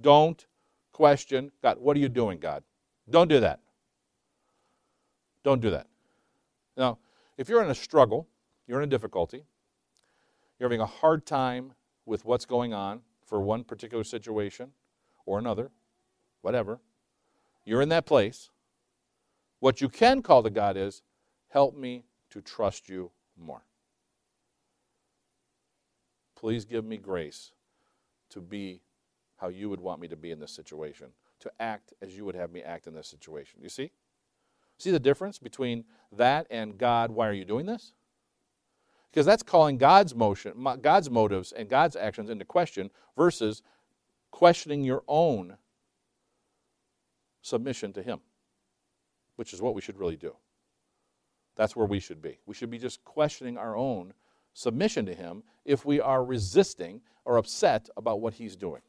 Don't 0.00 0.46
question 0.92 1.50
God. 1.60 1.78
What 1.80 1.96
are 1.96 2.00
you 2.00 2.08
doing 2.08 2.38
God? 2.38 2.62
Don't 3.10 3.28
do 3.28 3.40
that. 3.40 3.60
Don't 5.42 5.60
do 5.60 5.70
that. 5.70 5.88
Now 6.76 6.98
if 7.36 7.48
you're 7.48 7.62
in 7.62 7.70
a 7.70 7.74
struggle 7.74 8.26
you're 8.66 8.80
in 8.80 8.84
a 8.84 8.90
difficulty 8.90 9.44
you're 10.64 10.70
having 10.70 10.80
a 10.80 10.86
hard 10.86 11.26
time 11.26 11.74
with 12.06 12.24
what's 12.24 12.46
going 12.46 12.72
on 12.72 13.02
for 13.26 13.38
one 13.38 13.64
particular 13.64 14.02
situation 14.02 14.70
or 15.26 15.38
another, 15.38 15.70
whatever, 16.40 16.80
you're 17.66 17.82
in 17.82 17.90
that 17.90 18.06
place. 18.06 18.48
What 19.60 19.82
you 19.82 19.90
can 19.90 20.22
call 20.22 20.42
to 20.42 20.48
God 20.48 20.78
is, 20.78 21.02
help 21.48 21.76
me 21.76 22.04
to 22.30 22.40
trust 22.40 22.88
you 22.88 23.10
more. 23.38 23.66
Please 26.34 26.64
give 26.64 26.86
me 26.86 26.96
grace 26.96 27.50
to 28.30 28.40
be 28.40 28.80
how 29.36 29.48
you 29.48 29.68
would 29.68 29.80
want 29.80 30.00
me 30.00 30.08
to 30.08 30.16
be 30.16 30.30
in 30.30 30.40
this 30.40 30.52
situation, 30.52 31.08
to 31.40 31.52
act 31.60 31.92
as 32.00 32.16
you 32.16 32.24
would 32.24 32.34
have 32.34 32.50
me 32.50 32.62
act 32.62 32.86
in 32.86 32.94
this 32.94 33.06
situation. 33.06 33.60
You 33.62 33.68
see? 33.68 33.90
See 34.78 34.90
the 34.90 34.98
difference 34.98 35.38
between 35.38 35.84
that 36.10 36.46
and 36.48 36.78
God, 36.78 37.10
why 37.10 37.28
are 37.28 37.34
you 37.34 37.44
doing 37.44 37.66
this? 37.66 37.92
Because 39.14 39.26
that's 39.26 39.44
calling 39.44 39.78
God's 39.78 40.12
motion, 40.12 40.66
God's 40.82 41.08
motives 41.08 41.52
and 41.52 41.68
God's 41.68 41.94
actions 41.94 42.30
into 42.30 42.44
question 42.44 42.90
versus 43.16 43.62
questioning 44.32 44.82
your 44.82 45.04
own 45.06 45.56
submission 47.40 47.92
to 47.92 48.02
him, 48.02 48.18
which 49.36 49.52
is 49.52 49.62
what 49.62 49.76
we 49.76 49.80
should 49.80 50.00
really 50.00 50.16
do. 50.16 50.34
That's 51.54 51.76
where 51.76 51.86
we 51.86 52.00
should 52.00 52.20
be. 52.20 52.40
We 52.44 52.56
should 52.56 52.72
be 52.72 52.78
just 52.78 53.04
questioning 53.04 53.56
our 53.56 53.76
own 53.76 54.14
submission 54.52 55.06
to 55.06 55.14
him 55.14 55.44
if 55.64 55.84
we 55.84 56.00
are 56.00 56.24
resisting 56.24 57.00
or 57.24 57.36
upset 57.36 57.88
about 57.96 58.20
what 58.20 58.34
he's 58.34 58.56
doing. 58.56 58.82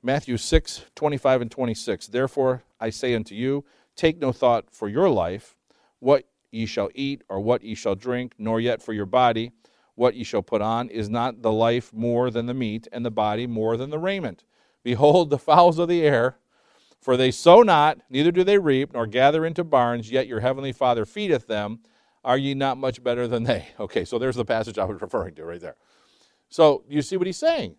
Matthew 0.00 0.36
6, 0.36 0.84
25 0.94 1.42
and 1.42 1.50
26. 1.50 2.06
Therefore 2.06 2.62
I 2.78 2.90
say 2.90 3.16
unto 3.16 3.34
you, 3.34 3.64
take 3.96 4.20
no 4.20 4.30
thought 4.30 4.70
for 4.70 4.88
your 4.88 5.08
life, 5.08 5.56
what 5.98 6.29
ye 6.50 6.66
shall 6.66 6.90
eat, 6.94 7.22
or 7.28 7.40
what 7.40 7.62
ye 7.62 7.74
shall 7.74 7.94
drink, 7.94 8.34
nor 8.38 8.60
yet 8.60 8.82
for 8.82 8.92
your 8.92 9.06
body 9.06 9.52
what 9.94 10.14
ye 10.14 10.24
shall 10.24 10.42
put 10.42 10.62
on. 10.62 10.88
Is 10.88 11.10
not 11.10 11.42
the 11.42 11.52
life 11.52 11.92
more 11.92 12.30
than 12.30 12.46
the 12.46 12.54
meat, 12.54 12.88
and 12.90 13.04
the 13.04 13.10
body 13.10 13.46
more 13.46 13.76
than 13.76 13.90
the 13.90 13.98
raiment? 13.98 14.44
Behold 14.82 15.28
the 15.30 15.38
fowls 15.38 15.78
of 15.78 15.88
the 15.88 16.02
air, 16.02 16.38
for 17.00 17.16
they 17.16 17.30
sow 17.30 17.62
not, 17.62 17.98
neither 18.08 18.32
do 18.32 18.44
they 18.44 18.58
reap, 18.58 18.92
nor 18.92 19.06
gather 19.06 19.44
into 19.44 19.64
barns, 19.64 20.10
yet 20.10 20.26
your 20.26 20.40
heavenly 20.40 20.72
Father 20.72 21.04
feedeth 21.04 21.46
them. 21.46 21.80
Are 22.24 22.38
ye 22.38 22.54
not 22.54 22.78
much 22.78 23.02
better 23.02 23.26
than 23.26 23.44
they? 23.44 23.68
Okay, 23.80 24.04
so 24.04 24.18
there's 24.18 24.36
the 24.36 24.44
passage 24.44 24.78
I 24.78 24.84
was 24.84 25.00
referring 25.00 25.34
to 25.36 25.44
right 25.44 25.60
there. 25.60 25.76
So 26.48 26.84
you 26.88 27.02
see 27.02 27.16
what 27.16 27.26
he's 27.26 27.38
saying. 27.38 27.76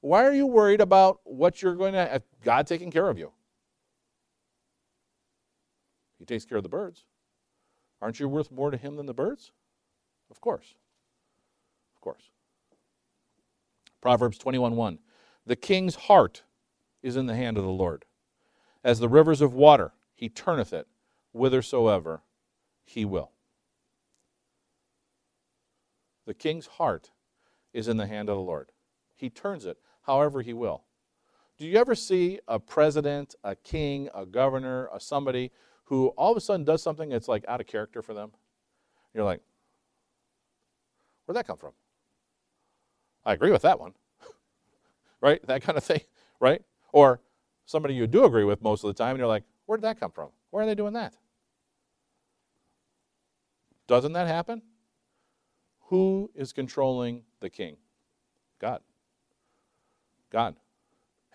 Why 0.00 0.24
are 0.24 0.32
you 0.32 0.46
worried 0.46 0.80
about 0.80 1.20
what 1.24 1.62
you're 1.62 1.76
going 1.76 1.92
to 1.92 2.06
have 2.06 2.22
God 2.42 2.66
taking 2.66 2.90
care 2.90 3.08
of 3.08 3.18
you? 3.18 3.32
He 6.22 6.26
takes 6.26 6.44
care 6.44 6.58
of 6.58 6.62
the 6.62 6.68
birds. 6.68 7.04
Aren't 8.00 8.20
you 8.20 8.28
worth 8.28 8.52
more 8.52 8.70
to 8.70 8.76
him 8.76 8.94
than 8.94 9.06
the 9.06 9.12
birds? 9.12 9.50
Of 10.30 10.40
course. 10.40 10.76
Of 11.96 12.00
course. 12.00 12.30
Proverbs 14.00 14.38
21 14.38 14.76
1. 14.76 15.00
The 15.46 15.56
king's 15.56 15.96
heart 15.96 16.44
is 17.02 17.16
in 17.16 17.26
the 17.26 17.34
hand 17.34 17.58
of 17.58 17.64
the 17.64 17.70
Lord. 17.70 18.04
As 18.84 19.00
the 19.00 19.08
rivers 19.08 19.40
of 19.40 19.52
water, 19.52 19.94
he 20.14 20.28
turneth 20.28 20.72
it 20.72 20.86
whithersoever 21.32 22.22
he 22.84 23.04
will. 23.04 23.32
The 26.24 26.34
king's 26.34 26.68
heart 26.68 27.10
is 27.72 27.88
in 27.88 27.96
the 27.96 28.06
hand 28.06 28.28
of 28.28 28.36
the 28.36 28.42
Lord. 28.42 28.70
He 29.16 29.28
turns 29.28 29.66
it 29.66 29.78
however 30.02 30.40
he 30.42 30.52
will. 30.52 30.84
Do 31.58 31.66
you 31.66 31.76
ever 31.78 31.96
see 31.96 32.38
a 32.46 32.60
president, 32.60 33.34
a 33.42 33.56
king, 33.56 34.08
a 34.14 34.24
governor, 34.24 34.88
a 34.94 35.00
somebody 35.00 35.50
who 35.92 36.06
all 36.16 36.30
of 36.30 36.38
a 36.38 36.40
sudden 36.40 36.64
does 36.64 36.82
something 36.82 37.10
that's 37.10 37.28
like 37.28 37.44
out 37.46 37.60
of 37.60 37.66
character 37.66 38.00
for 38.00 38.14
them. 38.14 38.30
You're 39.12 39.24
like, 39.24 39.42
where'd 41.26 41.36
that 41.36 41.46
come 41.46 41.58
from? 41.58 41.72
I 43.26 43.34
agree 43.34 43.50
with 43.50 43.60
that 43.60 43.78
one. 43.78 43.92
right? 45.20 45.46
That 45.46 45.60
kind 45.60 45.76
of 45.76 45.84
thing, 45.84 46.00
right? 46.40 46.62
Or 46.94 47.20
somebody 47.66 47.92
you 47.92 48.06
do 48.06 48.24
agree 48.24 48.44
with 48.44 48.62
most 48.62 48.84
of 48.84 48.88
the 48.88 48.94
time, 48.94 49.10
and 49.10 49.18
you're 49.18 49.26
like, 49.26 49.44
where 49.66 49.76
did 49.76 49.82
that 49.82 50.00
come 50.00 50.10
from? 50.10 50.30
Where 50.48 50.62
are 50.62 50.66
they 50.66 50.74
doing 50.74 50.94
that? 50.94 51.12
Doesn't 53.86 54.14
that 54.14 54.28
happen? 54.28 54.62
Who 55.88 56.30
is 56.34 56.54
controlling 56.54 57.24
the 57.40 57.50
king? 57.50 57.76
God. 58.58 58.80
God. 60.30 60.56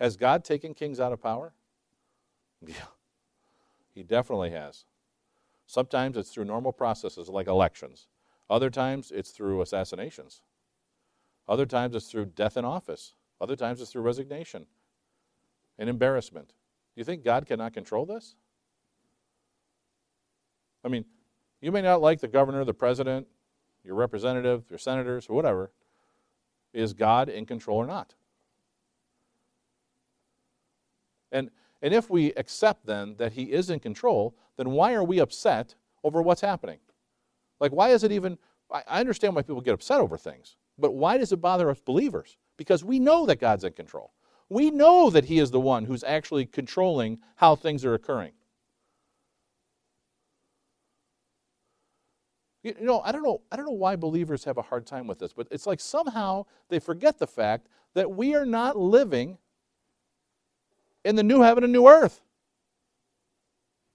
Has 0.00 0.16
God 0.16 0.44
taken 0.44 0.74
kings 0.74 0.98
out 0.98 1.12
of 1.12 1.22
power? 1.22 1.52
Yeah. 2.66 2.74
He 3.98 4.04
definitely 4.04 4.50
has. 4.50 4.84
Sometimes 5.66 6.16
it's 6.16 6.30
through 6.30 6.44
normal 6.44 6.70
processes 6.70 7.28
like 7.28 7.48
elections. 7.48 8.06
Other 8.48 8.70
times 8.70 9.10
it's 9.10 9.32
through 9.32 9.60
assassinations. 9.60 10.42
Other 11.48 11.66
times 11.66 11.96
it's 11.96 12.08
through 12.08 12.26
death 12.26 12.56
in 12.56 12.64
office. 12.64 13.16
Other 13.40 13.56
times 13.56 13.80
it's 13.80 13.90
through 13.90 14.02
resignation 14.02 14.66
and 15.80 15.90
embarrassment. 15.90 16.50
Do 16.50 17.00
you 17.00 17.04
think 17.04 17.24
God 17.24 17.44
cannot 17.44 17.72
control 17.72 18.06
this? 18.06 18.36
I 20.84 20.88
mean, 20.88 21.04
you 21.60 21.72
may 21.72 21.82
not 21.82 22.00
like 22.00 22.20
the 22.20 22.28
governor, 22.28 22.64
the 22.64 22.74
president, 22.74 23.26
your 23.82 23.96
representative, 23.96 24.62
your 24.70 24.78
senators, 24.78 25.26
or 25.28 25.34
whatever. 25.34 25.72
Is 26.72 26.92
God 26.92 27.28
in 27.28 27.46
control 27.46 27.78
or 27.78 27.86
not? 27.86 28.14
And 31.32 31.50
and 31.82 31.94
if 31.94 32.10
we 32.10 32.32
accept 32.32 32.86
then 32.86 33.14
that 33.18 33.32
he 33.32 33.44
is 33.44 33.70
in 33.70 33.80
control, 33.80 34.34
then 34.56 34.70
why 34.70 34.94
are 34.94 35.04
we 35.04 35.20
upset 35.20 35.74
over 36.02 36.22
what's 36.22 36.40
happening? 36.40 36.78
Like, 37.60 37.72
why 37.72 37.90
is 37.90 38.04
it 38.04 38.12
even, 38.12 38.38
I 38.70 39.00
understand 39.00 39.34
why 39.34 39.42
people 39.42 39.60
get 39.60 39.74
upset 39.74 40.00
over 40.00 40.16
things, 40.16 40.56
but 40.78 40.94
why 40.94 41.18
does 41.18 41.32
it 41.32 41.40
bother 41.40 41.70
us 41.70 41.80
believers? 41.80 42.36
Because 42.56 42.84
we 42.84 42.98
know 42.98 43.26
that 43.26 43.40
God's 43.40 43.64
in 43.64 43.72
control. 43.72 44.12
We 44.48 44.70
know 44.70 45.10
that 45.10 45.24
He 45.24 45.38
is 45.38 45.50
the 45.50 45.60
one 45.60 45.84
who's 45.84 46.04
actually 46.04 46.46
controlling 46.46 47.18
how 47.36 47.54
things 47.54 47.84
are 47.84 47.94
occurring. 47.94 48.32
You 52.62 52.74
know, 52.80 53.00
I 53.00 53.12
don't 53.12 53.22
know, 53.22 53.42
I 53.52 53.56
don't 53.56 53.66
know 53.66 53.72
why 53.72 53.96
believers 53.96 54.44
have 54.44 54.58
a 54.58 54.62
hard 54.62 54.86
time 54.86 55.06
with 55.06 55.18
this, 55.18 55.32
but 55.32 55.46
it's 55.50 55.66
like 55.66 55.80
somehow 55.80 56.44
they 56.68 56.80
forget 56.80 57.18
the 57.18 57.26
fact 57.26 57.68
that 57.94 58.10
we 58.10 58.34
are 58.34 58.44
not 58.44 58.76
living 58.76 59.38
in 61.08 61.16
the 61.16 61.22
new 61.22 61.40
heaven 61.40 61.64
and 61.64 61.72
new 61.72 61.88
earth. 61.88 62.20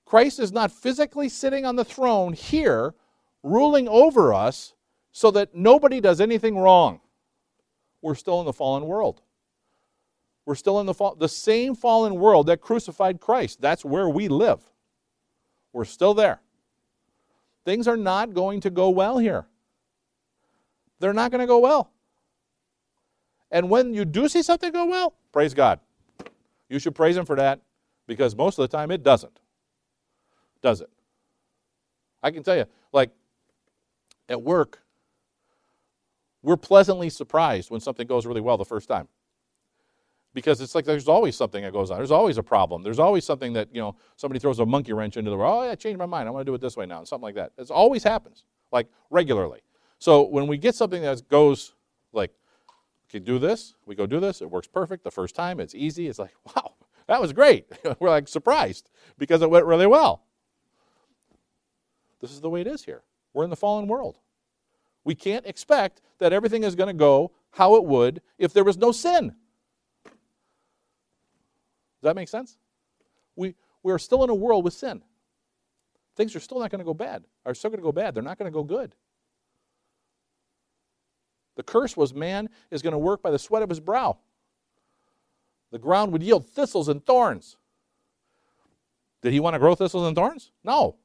Christ 0.03 0.39
is 0.39 0.51
not 0.51 0.71
physically 0.71 1.29
sitting 1.29 1.63
on 1.63 1.75
the 1.75 1.85
throne 1.85 2.33
here, 2.33 2.95
ruling 3.43 3.87
over 3.87 4.33
us 4.33 4.73
so 5.11 5.29
that 5.29 5.53
nobody 5.53 6.01
does 6.01 6.19
anything 6.19 6.57
wrong. 6.57 7.01
We're 8.01 8.15
still 8.15 8.39
in 8.39 8.47
the 8.47 8.53
fallen 8.53 8.85
world. 8.85 9.21
We're 10.47 10.55
still 10.55 10.79
in 10.79 10.87
the, 10.87 10.95
fall, 10.95 11.13
the 11.13 11.29
same 11.29 11.75
fallen 11.75 12.15
world 12.15 12.47
that 12.47 12.61
crucified 12.61 13.21
Christ. 13.21 13.61
That's 13.61 13.85
where 13.85 14.09
we 14.09 14.27
live. 14.27 14.61
We're 15.71 15.85
still 15.85 16.15
there. 16.15 16.41
Things 17.63 17.87
are 17.87 17.95
not 17.95 18.33
going 18.33 18.61
to 18.61 18.71
go 18.71 18.89
well 18.89 19.19
here. 19.19 19.45
They're 20.99 21.13
not 21.13 21.29
going 21.29 21.41
to 21.41 21.47
go 21.47 21.59
well. 21.59 21.91
And 23.51 23.69
when 23.69 23.93
you 23.93 24.03
do 24.03 24.27
see 24.27 24.41
something 24.41 24.71
go 24.71 24.85
well, 24.85 25.13
praise 25.31 25.53
God. 25.53 25.79
You 26.73 26.79
should 26.79 26.95
praise 26.95 27.15
Him 27.15 27.25
for 27.25 27.35
that 27.35 27.61
because 28.07 28.35
most 28.35 28.57
of 28.57 28.67
the 28.67 28.75
time 28.75 28.89
it 28.89 29.03
doesn't. 29.03 29.39
Does 30.63 30.81
it? 30.81 30.89
I 32.23 32.31
can 32.31 32.41
tell 32.41 32.57
you, 32.57 32.65
like 32.91 33.11
at 34.27 34.41
work, 34.41 34.81
we're 36.41 36.57
pleasantly 36.57 37.11
surprised 37.11 37.69
when 37.69 37.79
something 37.79 38.07
goes 38.07 38.25
really 38.25 38.41
well 38.41 38.57
the 38.57 38.65
first 38.65 38.87
time. 38.87 39.07
Because 40.33 40.61
it's 40.61 40.73
like 40.73 40.83
there's 40.83 41.07
always 41.07 41.35
something 41.35 41.61
that 41.63 41.73
goes 41.73 41.91
on. 41.91 41.97
There's 41.97 42.09
always 42.09 42.39
a 42.39 42.43
problem. 42.43 42.81
There's 42.81 42.97
always 42.97 43.23
something 43.23 43.53
that, 43.53 43.69
you 43.71 43.79
know, 43.79 43.95
somebody 44.15 44.39
throws 44.39 44.57
a 44.57 44.65
monkey 44.65 44.93
wrench 44.93 45.15
into 45.15 45.29
the 45.29 45.37
world. 45.37 45.59
Oh, 45.59 45.65
yeah, 45.65 45.73
I 45.73 45.75
changed 45.75 45.99
my 45.99 46.07
mind. 46.07 46.27
I 46.27 46.31
want 46.31 46.43
to 46.43 46.49
do 46.49 46.55
it 46.55 46.61
this 46.61 46.75
way 46.75 46.87
now. 46.87 46.97
And 46.97 47.07
something 47.07 47.23
like 47.25 47.35
that. 47.35 47.51
It 47.59 47.69
always 47.69 48.03
happens, 48.03 48.45
like 48.71 48.87
regularly. 49.11 49.59
So 49.99 50.23
when 50.23 50.47
we 50.47 50.57
get 50.57 50.73
something 50.73 51.03
that 51.03 51.29
goes 51.29 51.75
like 52.13 52.31
Okay, 53.13 53.23
do 53.23 53.37
this. 53.37 53.75
We 53.85 53.93
go 53.93 54.07
do 54.07 54.19
this. 54.19 54.41
It 54.41 54.49
works 54.49 54.67
perfect 54.67 55.03
the 55.03 55.11
first 55.11 55.35
time. 55.35 55.59
It's 55.59 55.75
easy. 55.75 56.07
It's 56.07 56.17
like, 56.17 56.33
wow, 56.55 56.73
that 57.07 57.21
was 57.21 57.31
great. 57.31 57.67
We're 57.99 58.09
like 58.09 58.27
surprised 58.27 58.89
because 59.19 59.43
it 59.43 59.49
went 59.49 59.65
really 59.65 59.85
well. 59.85 60.23
This 62.21 62.31
is 62.31 62.41
the 62.41 62.49
way 62.49 62.61
it 62.61 62.67
is 62.67 62.85
here. 62.85 63.03
We're 63.33 63.43
in 63.43 63.51
the 63.51 63.55
fallen 63.55 63.87
world. 63.87 64.17
We 65.03 65.13
can't 65.13 65.45
expect 65.45 66.01
that 66.19 66.33
everything 66.33 66.63
is 66.63 66.75
going 66.75 66.87
to 66.87 66.93
go 66.93 67.33
how 67.51 67.75
it 67.75 67.83
would 67.83 68.21
if 68.39 68.53
there 68.53 68.63
was 68.63 68.77
no 68.77 68.91
sin. 68.91 69.35
Does 70.05 70.13
that 72.01 72.15
make 72.15 72.29
sense? 72.29 72.57
We, 73.35 73.53
we 73.83 73.91
are 73.91 73.99
still 73.99 74.23
in 74.23 74.29
a 74.29 74.35
world 74.35 74.63
with 74.63 74.73
sin. 74.73 75.03
Things 76.15 76.35
are 76.35 76.39
still 76.39 76.59
not 76.59 76.71
going 76.71 76.79
to 76.79 76.85
go 76.85 76.93
bad, 76.93 77.25
are 77.45 77.53
still 77.53 77.69
going 77.69 77.79
to 77.79 77.83
go 77.83 77.91
bad. 77.91 78.15
They're 78.15 78.23
not 78.23 78.39
going 78.39 78.51
to 78.51 78.55
go 78.55 78.63
good. 78.63 78.95
The 81.55 81.63
curse 81.63 81.95
was 81.95 82.13
man 82.13 82.49
is 82.71 82.81
going 82.81 82.93
to 82.93 82.97
work 82.97 83.21
by 83.21 83.31
the 83.31 83.39
sweat 83.39 83.63
of 83.63 83.69
his 83.69 83.79
brow. 83.79 84.17
The 85.71 85.79
ground 85.79 86.11
would 86.11 86.23
yield 86.23 86.47
thistles 86.47 86.87
and 86.87 87.05
thorns. 87.05 87.57
Did 89.21 89.33
he 89.33 89.39
want 89.39 89.53
to 89.53 89.59
grow 89.59 89.75
thistles 89.75 90.05
and 90.05 90.15
thorns? 90.15 90.51
No. 90.63 90.97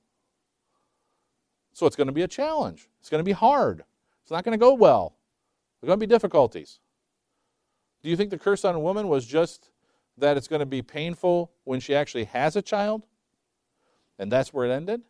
So 1.72 1.86
it's 1.86 1.96
going 1.96 2.08
to 2.08 2.12
be 2.12 2.22
a 2.22 2.28
challenge. 2.28 2.88
It's 3.00 3.08
going 3.08 3.20
to 3.20 3.24
be 3.24 3.32
hard. 3.32 3.84
It's 4.22 4.30
not 4.30 4.44
going 4.44 4.58
to 4.58 4.62
go 4.62 4.74
well. 4.74 5.16
There's 5.80 5.88
going 5.88 6.00
to 6.00 6.06
be 6.06 6.12
difficulties. 6.12 6.80
Do 8.02 8.10
you 8.10 8.16
think 8.16 8.30
the 8.30 8.38
curse 8.38 8.64
on 8.64 8.74
a 8.74 8.80
woman 8.80 9.08
was 9.08 9.24
just 9.24 9.70
that 10.16 10.36
it's 10.36 10.48
going 10.48 10.60
to 10.60 10.66
be 10.66 10.82
painful 10.82 11.52
when 11.64 11.80
she 11.80 11.94
actually 11.94 12.24
has 12.24 12.56
a 12.56 12.62
child? 12.62 13.06
And 14.18 14.32
that's 14.32 14.52
where 14.52 14.66
it 14.66 14.72
ended? 14.72 15.02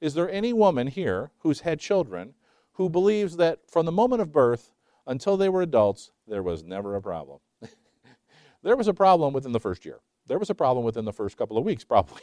Is 0.00 0.14
there 0.14 0.30
any 0.30 0.52
woman 0.52 0.86
here 0.86 1.32
who's 1.40 1.60
had 1.60 1.80
children 1.80 2.34
who 2.78 2.88
believes 2.88 3.36
that 3.36 3.58
from 3.68 3.84
the 3.86 3.92
moment 3.92 4.22
of 4.22 4.30
birth 4.32 4.70
until 5.04 5.36
they 5.36 5.48
were 5.48 5.62
adults, 5.62 6.12
there 6.28 6.44
was 6.44 6.62
never 6.62 6.94
a 6.94 7.02
problem. 7.02 7.40
there 8.62 8.76
was 8.76 8.86
a 8.86 8.94
problem 8.94 9.32
within 9.34 9.50
the 9.50 9.58
first 9.58 9.84
year. 9.84 9.98
There 10.28 10.38
was 10.38 10.48
a 10.48 10.54
problem 10.54 10.84
within 10.84 11.04
the 11.04 11.12
first 11.12 11.36
couple 11.36 11.58
of 11.58 11.64
weeks, 11.64 11.82
probably. 11.88 12.22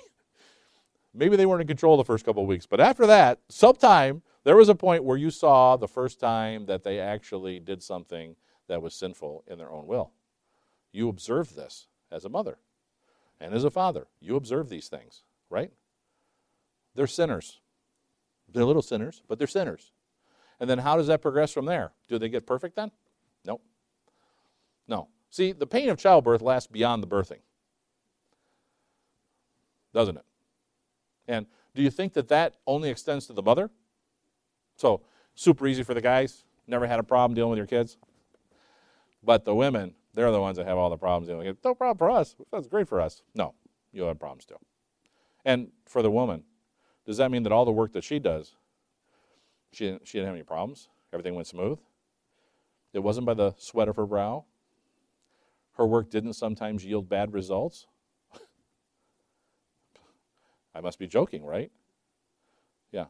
Maybe 1.13 1.35
they 1.35 1.45
weren't 1.45 1.61
in 1.61 1.67
control 1.67 1.97
the 1.97 2.05
first 2.05 2.23
couple 2.23 2.41
of 2.41 2.47
weeks, 2.47 2.65
but 2.65 2.79
after 2.79 3.05
that, 3.05 3.39
sometime, 3.49 4.21
there 4.45 4.55
was 4.55 4.69
a 4.69 4.75
point 4.75 5.03
where 5.03 5.17
you 5.17 5.29
saw 5.29 5.75
the 5.75 5.89
first 5.89 6.21
time 6.21 6.67
that 6.67 6.83
they 6.83 6.99
actually 6.99 7.59
did 7.59 7.83
something 7.83 8.37
that 8.69 8.81
was 8.81 8.93
sinful 8.95 9.43
in 9.47 9.57
their 9.57 9.71
own 9.71 9.87
will. 9.87 10.11
You 10.93 11.09
observed 11.09 11.57
this 11.57 11.87
as 12.11 12.23
a 12.23 12.29
mother 12.29 12.59
and 13.41 13.53
as 13.53 13.65
a 13.65 13.71
father. 13.71 14.07
You 14.21 14.37
observe 14.37 14.69
these 14.69 14.87
things, 14.87 15.23
right? 15.49 15.71
They're 16.95 17.07
sinners. 17.07 17.59
They're 18.47 18.63
little 18.63 18.81
sinners, 18.81 19.21
but 19.27 19.37
they're 19.37 19.47
sinners. 19.47 19.91
And 20.59 20.69
then 20.69 20.79
how 20.79 20.97
does 20.97 21.07
that 21.07 21.21
progress 21.21 21.51
from 21.51 21.65
there? 21.65 21.91
Do 22.07 22.17
they 22.17 22.29
get 22.29 22.45
perfect 22.45 22.75
then? 22.75 22.91
Nope. 23.43 23.61
No. 24.87 25.09
See, 25.29 25.51
the 25.51 25.67
pain 25.67 25.89
of 25.89 25.97
childbirth 25.97 26.41
lasts 26.41 26.67
beyond 26.67 27.03
the 27.03 27.07
birthing, 27.07 27.39
doesn't 29.93 30.17
it? 30.17 30.25
And 31.27 31.45
do 31.73 31.81
you 31.81 31.89
think 31.89 32.13
that 32.13 32.29
that 32.29 32.55
only 32.65 32.89
extends 32.89 33.27
to 33.27 33.33
the 33.33 33.41
mother? 33.41 33.69
So, 34.77 35.01
super 35.33 35.67
easy 35.67 35.83
for 35.83 35.93
the 35.93 36.01
guys, 36.01 36.45
never 36.67 36.87
had 36.87 36.99
a 36.99 37.03
problem 37.03 37.35
dealing 37.35 37.51
with 37.51 37.57
your 37.57 37.67
kids. 37.67 37.97
But 39.23 39.43
the 39.43 39.55
women, 39.55 39.95
they're 40.13 40.31
the 40.31 40.39
ones 40.39 40.57
that 40.57 40.67
have 40.67 40.77
all 40.77 40.89
the 40.89 40.97
problems 40.97 41.27
dealing 41.27 41.47
with 41.47 41.57
it. 41.57 41.63
No 41.65 41.75
problem 41.75 41.97
for 41.97 42.09
us. 42.09 42.35
That's 42.51 42.67
great 42.67 42.87
for 42.87 43.01
us. 43.01 43.23
No, 43.33 43.55
you'll 43.91 44.07
have 44.07 44.19
problems 44.19 44.45
too. 44.45 44.57
And 45.43 45.71
for 45.85 46.01
the 46.01 46.11
woman, 46.11 46.43
does 47.05 47.17
that 47.17 47.31
mean 47.31 47.43
that 47.43 47.51
all 47.51 47.65
the 47.65 47.71
work 47.71 47.91
that 47.93 48.03
she 48.03 48.19
does 48.19 48.55
she 49.75 49.85
didn't, 49.85 50.07
she 50.07 50.17
didn't 50.17 50.27
have 50.27 50.35
any 50.35 50.43
problems. 50.43 50.87
Everything 51.11 51.35
went 51.35 51.47
smooth. 51.47 51.79
It 52.93 52.99
wasn't 52.99 53.25
by 53.25 53.33
the 53.33 53.53
sweat 53.57 53.89
of 53.89 53.97
her 53.97 54.05
brow. 54.05 54.45
Her 55.73 55.85
work 55.85 56.09
didn't 56.09 56.33
sometimes 56.33 56.85
yield 56.85 57.09
bad 57.09 57.33
results. 57.33 57.87
I 60.73 60.79
must 60.79 60.97
be 60.97 61.07
joking, 61.07 61.43
right? 61.43 61.71
Yeah. 62.91 63.05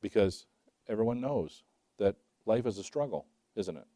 Because 0.00 0.46
everyone 0.88 1.20
knows 1.20 1.62
that 1.98 2.16
life 2.46 2.64
is 2.64 2.78
a 2.78 2.82
struggle, 2.82 3.26
isn't 3.54 3.76
it? 3.76 3.86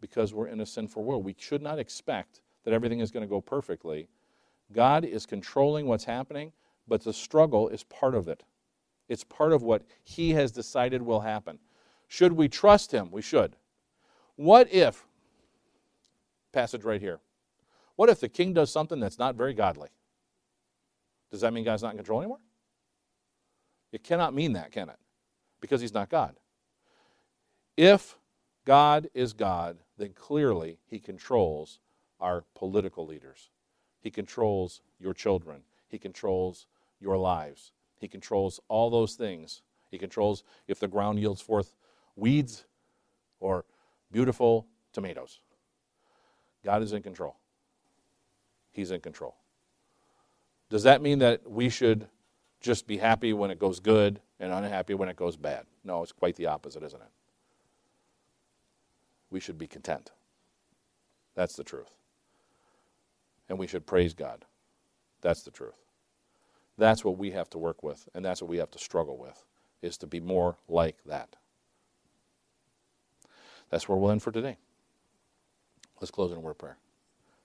Because 0.00 0.34
we're 0.34 0.48
in 0.48 0.60
a 0.60 0.66
sinful 0.66 1.04
world. 1.04 1.24
We 1.24 1.36
should 1.38 1.62
not 1.62 1.78
expect 1.78 2.40
that 2.64 2.74
everything 2.74 2.98
is 2.98 3.12
going 3.12 3.22
to 3.22 3.30
go 3.30 3.40
perfectly. 3.40 4.08
God 4.72 5.04
is 5.04 5.24
controlling 5.24 5.86
what's 5.86 6.04
happening, 6.04 6.52
but 6.88 7.04
the 7.04 7.12
struggle 7.12 7.68
is 7.68 7.84
part 7.84 8.16
of 8.16 8.26
it. 8.26 8.42
It's 9.12 9.24
part 9.24 9.52
of 9.52 9.62
what 9.62 9.82
He 10.02 10.30
has 10.30 10.52
decided 10.52 11.02
will 11.02 11.20
happen. 11.20 11.58
Should 12.08 12.32
we 12.32 12.48
trust 12.48 12.92
Him? 12.92 13.10
We 13.10 13.20
should. 13.20 13.56
What 14.36 14.72
if, 14.72 15.04
passage 16.50 16.82
right 16.82 17.00
here, 17.00 17.20
what 17.96 18.08
if 18.08 18.20
the 18.20 18.30
king 18.30 18.54
does 18.54 18.72
something 18.72 18.98
that's 19.00 19.18
not 19.18 19.34
very 19.34 19.52
godly? 19.52 19.90
Does 21.30 21.42
that 21.42 21.52
mean 21.52 21.62
God's 21.62 21.82
not 21.82 21.90
in 21.90 21.98
control 21.98 22.20
anymore? 22.20 22.40
It 23.92 24.02
cannot 24.02 24.32
mean 24.32 24.54
that, 24.54 24.72
can 24.72 24.88
it? 24.88 24.96
Because 25.60 25.82
He's 25.82 25.92
not 25.92 26.08
God. 26.08 26.36
If 27.76 28.16
God 28.64 29.10
is 29.12 29.34
God, 29.34 29.76
then 29.98 30.14
clearly 30.14 30.78
He 30.86 30.98
controls 30.98 31.80
our 32.18 32.44
political 32.54 33.06
leaders. 33.06 33.50
He 34.00 34.10
controls 34.10 34.80
your 34.98 35.12
children. 35.12 35.64
He 35.86 35.98
controls 35.98 36.66
your 36.98 37.18
lives. 37.18 37.72
He 38.02 38.08
controls 38.08 38.58
all 38.66 38.90
those 38.90 39.14
things. 39.14 39.62
He 39.88 39.96
controls 39.96 40.42
if 40.66 40.80
the 40.80 40.88
ground 40.88 41.20
yields 41.20 41.40
forth 41.40 41.76
weeds 42.16 42.64
or 43.38 43.64
beautiful 44.10 44.66
tomatoes. 44.92 45.38
God 46.64 46.82
is 46.82 46.92
in 46.92 47.04
control. 47.04 47.36
He's 48.72 48.90
in 48.90 49.00
control. 49.00 49.36
Does 50.68 50.82
that 50.82 51.00
mean 51.00 51.20
that 51.20 51.48
we 51.48 51.68
should 51.68 52.08
just 52.60 52.88
be 52.88 52.96
happy 52.96 53.32
when 53.32 53.52
it 53.52 53.60
goes 53.60 53.78
good 53.78 54.18
and 54.40 54.52
unhappy 54.52 54.94
when 54.94 55.08
it 55.08 55.14
goes 55.14 55.36
bad? 55.36 55.64
No, 55.84 56.02
it's 56.02 56.10
quite 56.10 56.34
the 56.34 56.46
opposite, 56.46 56.82
isn't 56.82 57.00
it? 57.00 57.10
We 59.30 59.38
should 59.38 59.58
be 59.58 59.68
content. 59.68 60.10
That's 61.36 61.54
the 61.54 61.62
truth. 61.62 61.94
And 63.48 63.60
we 63.60 63.68
should 63.68 63.86
praise 63.86 64.12
God. 64.12 64.44
That's 65.20 65.42
the 65.42 65.52
truth. 65.52 65.81
That's 66.82 67.04
what 67.04 67.16
we 67.16 67.30
have 67.30 67.48
to 67.50 67.58
work 67.58 67.84
with, 67.84 68.08
and 68.12 68.24
that's 68.24 68.42
what 68.42 68.50
we 68.50 68.56
have 68.56 68.72
to 68.72 68.78
struggle 68.80 69.16
with, 69.16 69.44
is 69.82 69.96
to 69.98 70.08
be 70.08 70.18
more 70.18 70.56
like 70.68 70.96
that. 71.06 71.36
That's 73.70 73.88
where 73.88 73.96
we'll 73.96 74.10
end 74.10 74.24
for 74.24 74.32
today. 74.32 74.56
Let's 76.00 76.10
close 76.10 76.32
in 76.32 76.38
a 76.38 76.40
word 76.40 76.50
of 76.50 76.58
prayer. 76.58 76.78